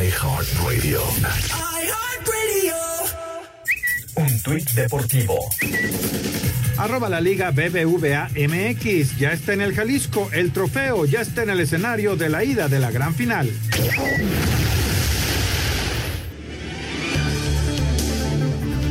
iHeartRadio. 0.01 1.03
Un 1.03 1.56
tuit 4.47 4.71
deportivo. 4.75 5.51
Arroba 6.79 7.09
la 7.09 7.21
Liga 7.21 7.51
BBVA 7.51 8.31
MX. 8.37 9.19
Ya 9.19 9.33
está 9.33 9.55
en 9.55 9.61
el 9.61 9.75
Jalisco. 9.75 10.31
El 10.33 10.53
trofeo 10.53 11.05
ya 11.05 11.23
está 11.23 11.43
en 11.43 11.51
el 11.51 11.59
escenario 11.59 12.15
de 12.15 12.29
la 12.29 12.45
ida 12.45 12.69
de 12.69 12.79
la 12.79 12.93
gran 12.93 13.13
final. 13.13 13.51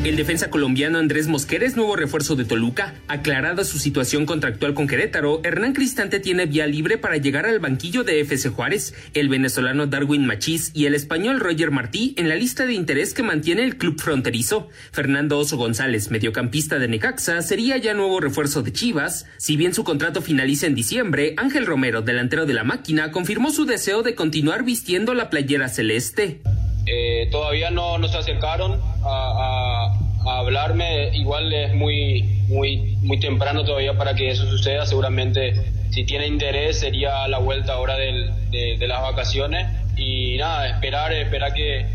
El 0.06 0.18
defensa 0.18 0.52
colombiano 0.52 1.00
Andrés 1.00 1.28
Mosquera 1.28 1.66
es 1.66 1.76
nuevo 1.76 1.96
refuerzo 1.96 2.36
de 2.36 2.46
Toluca. 2.46 2.94
Aclarada 3.08 3.64
su 3.64 3.80
situación 3.80 4.28
contractual 4.28 4.76
con 4.76 4.86
Querétaro, 4.86 5.42
Hernán 5.44 5.74
Cristante 5.74 6.20
tiene 6.20 6.46
vía 6.46 6.68
libre 6.68 7.00
para 7.00 7.18
llegar 7.18 7.48
al 7.48 7.58
banquillo 7.58 8.04
de 8.04 8.20
FC 8.20 8.50
Juárez. 8.50 8.94
El 9.16 9.30
venezolano 9.30 9.88
Darwin 9.88 10.28
Machís 10.28 10.70
y 10.76 10.86
el 10.86 10.94
español 10.94 11.40
Roger 11.40 11.72
Martí 11.72 12.14
en 12.18 12.30
la 12.30 12.36
lista 12.36 12.68
de 12.68 12.76
interés 12.76 13.16
que 13.16 13.24
mantiene 13.24 13.64
el 13.64 13.78
club 13.78 14.00
fronterizo. 14.00 14.70
Fernando 14.92 15.40
Oso 15.40 15.58
González, 15.58 16.12
mediocampista 16.12 16.78
de 16.78 16.88
Necaxa, 16.88 17.42
sería 17.42 17.78
ya 17.78 17.96
nuevo 17.96 18.20
refuerzo 18.20 18.62
de 18.62 18.74
Chivas. 18.74 19.26
Si 19.38 19.58
bien 19.58 19.74
su 19.74 19.84
contrato 19.84 20.22
finaliza 20.22 20.68
en 20.68 20.76
diciembre, 20.76 21.34
Ángel 21.36 21.66
Romero, 21.66 22.04
delantero 22.04 22.46
de 22.46 22.54
la 22.54 22.64
máquina, 22.64 23.10
confirmó 23.10 23.50
su 23.50 23.66
deseo 23.66 24.04
de 24.04 24.14
continuar 24.14 24.66
vistiendo 24.66 25.16
la 25.16 25.32
playera 25.32 25.68
celeste. 25.68 26.42
Eh, 26.86 27.28
todavía 27.32 27.72
no, 27.72 27.98
no 27.98 28.08
se 28.08 28.18
acercaron 28.18 28.80
a, 29.04 29.92
a- 30.26 30.40
hablarme. 30.40 31.10
Igual 31.14 31.54
es 31.54 31.74
muy, 31.76 32.24
muy, 32.48 32.98
muy 33.02 33.20
temprano 33.20 33.64
todavía 33.64 33.98
para 33.98 34.14
que 34.16 34.30
eso 34.30 34.46
suceda. 34.48 34.86
Seguramente, 34.86 35.54
si 35.92 36.04
tiene 36.06 36.28
interés, 36.28 36.80
sería 36.80 37.28
la 37.28 37.38
vuelta 37.40 37.74
ahora 37.74 37.96
del, 37.96 38.50
de, 38.52 38.88
las 38.88 39.02
vacaciones. 39.02 39.68
Y 39.96 40.38
nada, 40.38 40.68
esperar, 40.70 41.14
esperar 41.14 41.54
que, 41.54 41.86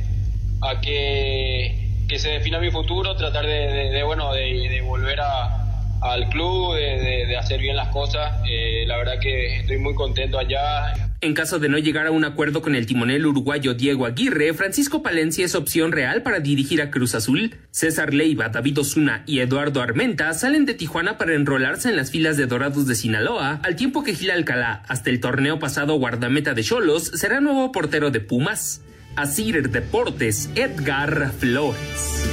a 0.62 0.80
que, 0.80 2.04
que 2.08 2.18
se 2.18 2.30
defina 2.30 2.58
mi 2.60 2.70
futuro, 2.70 3.16
tratar 3.16 3.46
de, 3.46 3.90
de- 3.90 4.02
bueno, 4.04 4.32
de, 4.32 4.80
volver 4.82 5.20
a, 5.20 5.66
al 6.00 6.28
club, 6.28 6.74
de 6.74 7.36
hacer 7.36 7.60
bien 7.60 7.76
las 7.76 7.88
cosas. 7.88 8.42
Eh, 8.48 8.84
la 8.86 8.96
verdad 8.96 9.18
que 9.20 9.56
estoy 9.60 9.78
muy 9.78 9.94
contento 9.94 10.38
allá. 10.38 11.09
En 11.22 11.34
caso 11.34 11.58
de 11.58 11.68
no 11.68 11.76
llegar 11.76 12.06
a 12.06 12.12
un 12.12 12.24
acuerdo 12.24 12.62
con 12.62 12.74
el 12.74 12.86
timonel 12.86 13.26
uruguayo 13.26 13.74
Diego 13.74 14.06
Aguirre, 14.06 14.54
Francisco 14.54 15.02
Palencia 15.02 15.44
es 15.44 15.54
opción 15.54 15.92
real 15.92 16.22
para 16.22 16.40
dirigir 16.40 16.80
a 16.80 16.90
Cruz 16.90 17.14
Azul. 17.14 17.56
César 17.70 18.14
Leiva, 18.14 18.48
David 18.48 18.78
Osuna 18.78 19.22
y 19.26 19.40
Eduardo 19.40 19.82
Armenta 19.82 20.32
salen 20.32 20.64
de 20.64 20.72
Tijuana 20.72 21.18
para 21.18 21.34
enrolarse 21.34 21.90
en 21.90 21.96
las 21.96 22.10
filas 22.10 22.38
de 22.38 22.46
Dorados 22.46 22.86
de 22.86 22.94
Sinaloa, 22.94 23.60
al 23.62 23.76
tiempo 23.76 24.02
que 24.02 24.14
Gil 24.14 24.30
Alcalá, 24.30 24.82
hasta 24.88 25.10
el 25.10 25.20
torneo 25.20 25.58
pasado 25.58 25.96
guardameta 25.96 26.54
de 26.54 26.64
Cholos, 26.64 27.08
será 27.08 27.42
nuevo 27.42 27.70
portero 27.70 28.10
de 28.10 28.20
Pumas. 28.20 28.80
Asir 29.14 29.68
Deportes, 29.68 30.48
Edgar 30.54 31.32
Flores. 31.32 32.24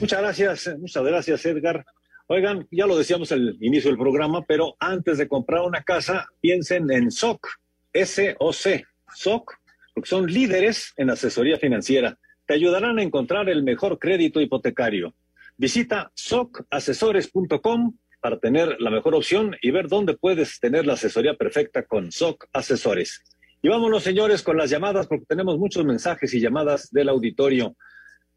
Muchas 0.00 0.20
gracias, 0.20 0.70
muchas 0.80 1.04
gracias, 1.04 1.46
Edgar. 1.46 1.86
Oigan, 2.26 2.66
ya 2.70 2.86
lo 2.86 2.96
decíamos 2.96 3.32
al 3.32 3.58
inicio 3.60 3.90
del 3.90 3.98
programa, 3.98 4.42
pero 4.46 4.76
antes 4.80 5.18
de 5.18 5.28
comprar 5.28 5.60
una 5.62 5.82
casa, 5.82 6.26
piensen 6.40 6.90
en 6.90 7.10
SOC, 7.10 7.46
S-O-C, 7.92 8.86
SOC, 9.14 9.52
porque 9.92 10.08
son 10.08 10.26
líderes 10.26 10.94
en 10.96 11.10
asesoría 11.10 11.58
financiera. 11.58 12.18
Te 12.46 12.54
ayudarán 12.54 12.98
a 12.98 13.02
encontrar 13.02 13.50
el 13.50 13.62
mejor 13.62 13.98
crédito 13.98 14.40
hipotecario. 14.40 15.14
Visita 15.58 16.10
socasesores.com 16.14 17.94
para 18.20 18.38
tener 18.38 18.80
la 18.80 18.90
mejor 18.90 19.14
opción 19.14 19.54
y 19.60 19.70
ver 19.70 19.88
dónde 19.88 20.16
puedes 20.16 20.58
tener 20.60 20.86
la 20.86 20.94
asesoría 20.94 21.34
perfecta 21.34 21.82
con 21.82 22.10
SOC 22.10 22.46
Asesores. 22.54 23.22
Y 23.60 23.68
vámonos, 23.68 24.02
señores, 24.02 24.42
con 24.42 24.56
las 24.56 24.70
llamadas, 24.70 25.06
porque 25.06 25.26
tenemos 25.26 25.58
muchos 25.58 25.84
mensajes 25.84 26.32
y 26.32 26.40
llamadas 26.40 26.90
del 26.90 27.10
auditorio. 27.10 27.76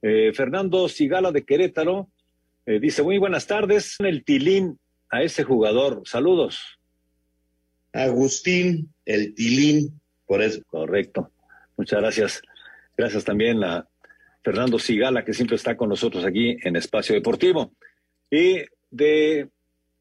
Eh, 0.02 0.34
Fernando 0.34 0.90
Sigala 0.90 1.32
de 1.32 1.46
Querétaro 1.46 2.10
eh, 2.68 2.82
dice, 2.82 3.02
muy 3.02 3.18
buenas 3.18 3.48
tardes, 3.48 3.96
el 4.00 4.26
Tilín 4.26 4.78
a 5.10 5.24
ese 5.24 5.46
jugador. 5.46 6.02
Saludos. 6.04 6.78
Agustín, 7.94 8.94
el 9.06 9.34
Tilín, 9.34 10.02
por 10.26 10.42
eso. 10.42 10.62
Correcto. 10.68 11.32
Muchas 11.78 12.02
gracias. 12.02 12.42
Gracias 12.98 13.24
también 13.24 13.64
a 13.64 13.88
Fernando 14.44 14.80
Sigala, 14.80 15.24
que 15.24 15.34
siempre 15.34 15.56
está 15.56 15.78
con 15.78 15.88
nosotros 15.88 16.26
aquí 16.26 16.58
en 16.62 16.76
Espacio 16.76 17.16
Deportivo. 17.16 17.72
Y 18.30 18.66
de 18.92 19.50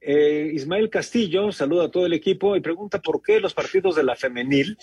eh, 0.00 0.50
Ismael 0.52 0.90
Castillo, 0.90 1.52
saluda 1.52 1.84
a 1.84 1.90
todo 1.92 2.04
el 2.04 2.14
equipo 2.14 2.56
y 2.56 2.60
pregunta 2.60 3.00
por 3.00 3.22
qué 3.22 3.38
los 3.38 3.54
partidos 3.54 3.94
de 3.94 4.02
la 4.02 4.16
femenil 4.16 4.76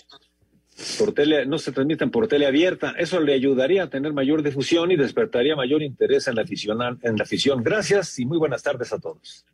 por 0.98 1.12
tele, 1.12 1.46
no 1.46 1.58
se 1.58 1.72
transmiten 1.72 2.10
por 2.10 2.28
tele 2.28 2.46
abierta. 2.46 2.94
Eso 2.98 3.20
le 3.20 3.34
ayudaría 3.34 3.84
a 3.84 3.90
tener 3.90 4.12
mayor 4.12 4.42
difusión 4.42 4.90
y 4.90 4.96
despertaría 4.96 5.56
mayor 5.56 5.82
interés 5.82 6.26
en 6.28 6.34
la 6.34 6.42
afición. 6.42 6.78
En 7.02 7.16
la 7.16 7.24
afición. 7.24 7.62
Gracias 7.62 8.18
y 8.18 8.26
muy 8.26 8.38
buenas 8.38 8.62
tardes 8.62 8.92
a 8.92 8.98
todos. 8.98 9.44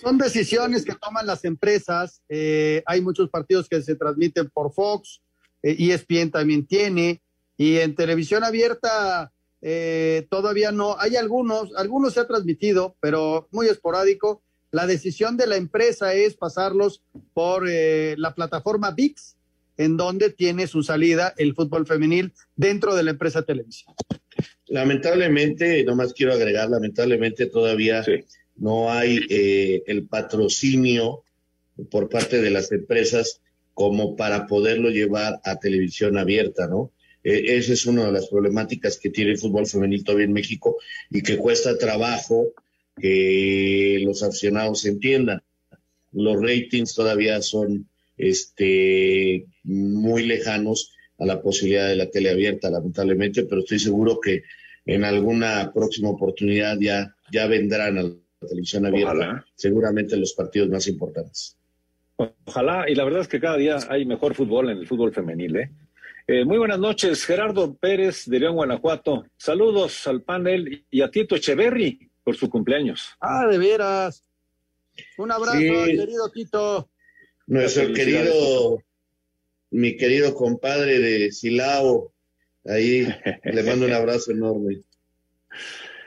Son 0.00 0.18
decisiones 0.18 0.84
que 0.84 0.94
toman 0.94 1.26
las 1.26 1.44
empresas. 1.44 2.22
Eh, 2.28 2.82
hay 2.86 3.00
muchos 3.00 3.30
partidos 3.30 3.68
que 3.68 3.80
se 3.80 3.94
transmiten 3.94 4.50
por 4.50 4.72
Fox, 4.72 5.22
eh, 5.62 5.76
ESPN 5.78 6.30
también 6.30 6.66
tiene, 6.66 7.22
y 7.56 7.78
en 7.78 7.94
televisión 7.94 8.44
abierta 8.44 9.32
eh, 9.62 10.26
todavía 10.30 10.72
no. 10.72 10.96
Hay 10.98 11.16
algunos, 11.16 11.74
algunos 11.76 12.14
se 12.14 12.20
ha 12.20 12.26
transmitido, 12.26 12.96
pero 13.00 13.48
muy 13.50 13.66
esporádico. 13.68 14.42
La 14.70 14.86
decisión 14.86 15.36
de 15.36 15.46
la 15.46 15.56
empresa 15.56 16.12
es 16.12 16.36
pasarlos 16.36 17.02
por 17.32 17.68
eh, 17.68 18.14
la 18.18 18.34
plataforma 18.34 18.90
VIX, 18.90 19.35
en 19.76 19.96
donde 19.96 20.30
tiene 20.30 20.66
su 20.66 20.82
salida 20.82 21.34
el 21.36 21.54
fútbol 21.54 21.86
femenil 21.86 22.32
dentro 22.54 22.94
de 22.94 23.02
la 23.02 23.10
empresa 23.10 23.42
televisión. 23.42 23.94
Lamentablemente, 24.68 25.84
nomás 25.84 26.12
quiero 26.12 26.32
agregar, 26.32 26.68
lamentablemente 26.70 27.46
todavía 27.46 28.04
no 28.56 28.90
hay 28.90 29.20
eh, 29.28 29.82
el 29.86 30.06
patrocinio 30.06 31.22
por 31.90 32.08
parte 32.08 32.40
de 32.40 32.50
las 32.50 32.72
empresas 32.72 33.40
como 33.74 34.16
para 34.16 34.46
poderlo 34.46 34.90
llevar 34.90 35.40
a 35.44 35.56
televisión 35.58 36.16
abierta, 36.16 36.66
¿no? 36.66 36.92
Eh, 37.22 37.56
esa 37.56 37.74
es 37.74 37.86
una 37.86 38.06
de 38.06 38.12
las 38.12 38.28
problemáticas 38.28 38.98
que 38.98 39.10
tiene 39.10 39.32
el 39.32 39.38
fútbol 39.38 39.66
femenil 39.66 40.04
todavía 40.04 40.26
en 40.26 40.32
México 40.32 40.76
y 41.10 41.22
que 41.22 41.36
cuesta 41.36 41.76
trabajo 41.76 42.52
que 42.98 44.00
los 44.02 44.22
aficionados 44.22 44.86
entiendan. 44.86 45.42
Los 46.12 46.40
ratings 46.40 46.94
todavía 46.94 47.42
son 47.42 47.88
este, 48.16 49.46
muy 49.64 50.24
lejanos 50.26 50.92
a 51.18 51.26
la 51.26 51.40
posibilidad 51.40 51.88
de 51.88 51.96
la 51.96 52.10
tele 52.10 52.30
abierta, 52.30 52.70
lamentablemente, 52.70 53.44
pero 53.44 53.60
estoy 53.62 53.78
seguro 53.78 54.20
que 54.20 54.42
en 54.84 55.04
alguna 55.04 55.72
próxima 55.74 56.10
oportunidad 56.10 56.78
ya, 56.80 57.14
ya 57.32 57.46
vendrán 57.46 57.98
a 57.98 58.02
la 58.02 58.12
televisión 58.48 58.86
abierta, 58.86 59.12
Ojalá. 59.12 59.46
seguramente 59.54 60.16
los 60.16 60.34
partidos 60.34 60.68
más 60.68 60.86
importantes. 60.88 61.56
Ojalá, 62.44 62.88
y 62.88 62.94
la 62.94 63.04
verdad 63.04 63.22
es 63.22 63.28
que 63.28 63.40
cada 63.40 63.56
día 63.56 63.78
hay 63.88 64.04
mejor 64.06 64.34
fútbol 64.34 64.70
en 64.70 64.78
el 64.78 64.86
fútbol 64.86 65.12
femenil, 65.12 65.56
¿eh? 65.56 65.70
Eh, 66.28 66.44
muy 66.44 66.58
buenas 66.58 66.78
noches, 66.80 67.24
Gerardo 67.24 67.74
Pérez 67.76 68.24
de 68.26 68.40
León, 68.40 68.56
Guanajuato. 68.56 69.26
Saludos 69.36 70.06
al 70.08 70.22
panel 70.22 70.84
y 70.90 71.00
a 71.00 71.10
Tito 71.10 71.36
Echeverry 71.36 72.10
por 72.24 72.36
su 72.36 72.50
cumpleaños. 72.50 73.10
Ah, 73.20 73.46
de 73.46 73.58
veras. 73.58 74.24
Un 75.18 75.30
abrazo, 75.30 75.58
Sí. 75.58 75.68
querido 75.68 76.30
Tito. 76.32 76.90
Nuestro 77.46 77.92
querido, 77.92 78.82
mi 79.70 79.96
querido 79.96 80.34
compadre 80.34 80.98
de 80.98 81.32
Silao, 81.32 82.12
ahí 82.64 83.06
le 83.44 83.62
mando 83.62 83.86
un 83.86 83.92
abrazo 83.92 84.32
enorme. 84.32 84.80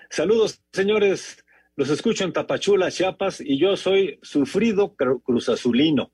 Saludos, 0.09 0.59
señores. 0.73 1.37
Los 1.75 1.89
escucho 1.89 2.25
en 2.25 2.33
Tapachula, 2.33 2.91
Chiapas, 2.91 3.39
y 3.39 3.57
yo 3.57 3.77
soy 3.77 4.19
sufrido 4.21 4.95
cru- 4.97 5.21
cruzazulino. 5.23 6.11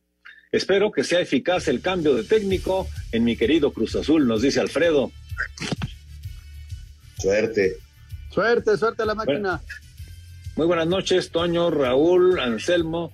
Espero 0.51 0.91
que 0.91 1.03
sea 1.03 1.21
eficaz 1.21 1.67
el 1.67 1.81
cambio 1.81 2.13
de 2.13 2.23
técnico 2.23 2.87
en 3.11 3.23
mi 3.23 3.35
querido 3.35 3.73
Cruz 3.73 3.95
Azul, 3.95 4.27
nos 4.27 4.43
dice 4.43 4.59
Alfredo. 4.59 5.11
Suerte. 7.17 7.77
Suerte, 8.29 8.77
suerte 8.77 9.01
a 9.01 9.05
la 9.07 9.15
máquina. 9.15 9.61
Muy 10.55 10.67
buenas 10.67 10.87
noches, 10.87 11.31
Toño, 11.31 11.71
Raúl, 11.71 12.39
Anselmo, 12.39 13.11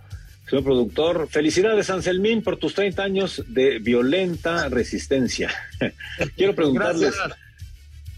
señor 0.52 0.66
productor. 0.66 1.28
Felicidades, 1.30 1.90
Anselmín, 1.90 2.44
por 2.44 2.58
tus 2.58 2.74
30 2.74 3.02
años 3.02 3.44
de 3.48 3.80
violenta 3.80 4.68
resistencia. 4.68 5.50
Quiero 6.36 6.54
preguntarles 6.54 7.16
Gracias. 7.16 7.40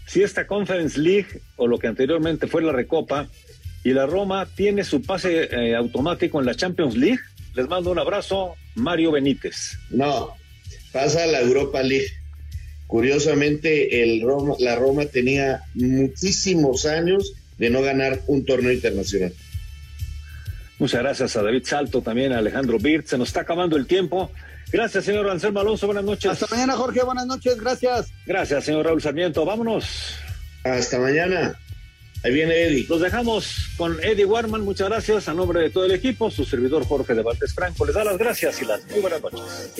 si 0.06 0.22
esta 0.24 0.44
Conference 0.44 0.98
League 0.98 1.40
o 1.54 1.68
lo 1.68 1.78
que 1.78 1.86
anteriormente 1.86 2.48
fue 2.48 2.62
la 2.62 2.72
Recopa 2.72 3.28
y 3.84 3.90
la 3.90 4.06
Roma 4.06 4.48
tiene 4.52 4.82
su 4.82 5.00
pase 5.02 5.44
eh, 5.44 5.76
automático 5.76 6.40
en 6.40 6.46
la 6.46 6.56
Champions 6.56 6.96
League. 6.96 7.20
Les 7.54 7.68
mando 7.68 7.92
un 7.92 8.00
abrazo, 8.00 8.56
Mario 8.74 9.12
Benítez. 9.12 9.78
No, 9.90 10.34
pasa 10.92 11.22
a 11.22 11.26
la 11.28 11.40
Europa 11.40 11.84
League. 11.84 12.10
Curiosamente, 12.88 14.02
el 14.02 14.22
Roma, 14.22 14.56
la 14.58 14.74
Roma 14.74 15.06
tenía 15.06 15.62
muchísimos 15.74 16.84
años 16.84 17.34
de 17.58 17.70
no 17.70 17.80
ganar 17.80 18.22
un 18.26 18.44
torneo 18.44 18.72
internacional. 18.72 19.32
Muchas 20.78 21.02
gracias 21.02 21.36
a 21.36 21.42
David 21.42 21.64
Salto, 21.64 22.02
también 22.02 22.32
a 22.32 22.38
Alejandro 22.38 22.78
Birt. 22.78 23.06
Se 23.06 23.18
nos 23.18 23.28
está 23.28 23.40
acabando 23.40 23.76
el 23.76 23.86
tiempo. 23.86 24.30
Gracias, 24.72 25.04
señor 25.04 25.28
Anselmo 25.30 25.60
Alonso. 25.60 25.86
Buenas 25.86 26.04
noches. 26.04 26.32
Hasta 26.32 26.46
mañana, 26.54 26.74
Jorge. 26.74 27.02
Buenas 27.04 27.26
noches. 27.26 27.60
Gracias. 27.60 28.12
Gracias, 28.26 28.64
señor 28.64 28.84
Raúl 28.84 29.00
Sarmiento. 29.00 29.44
Vámonos. 29.44 30.16
Hasta 30.64 30.98
mañana. 30.98 31.58
Ahí 32.24 32.32
viene 32.32 32.62
Eddie. 32.62 32.86
Los 32.88 33.00
dejamos 33.00 33.68
con 33.76 34.02
Eddie 34.02 34.24
Warman. 34.24 34.62
Muchas 34.62 34.88
gracias. 34.88 35.28
A 35.28 35.34
nombre 35.34 35.60
de 35.60 35.70
todo 35.70 35.84
el 35.84 35.92
equipo, 35.92 36.30
su 36.30 36.44
servidor 36.44 36.84
Jorge 36.86 37.14
de 37.14 37.22
Valdes 37.22 37.52
Franco 37.54 37.84
les 37.84 37.94
da 37.94 38.02
las 38.02 38.16
gracias 38.16 38.62
y 38.62 38.64
las 38.64 38.84
muy 38.86 39.00
buenas 39.00 39.20
noches. 39.22 39.74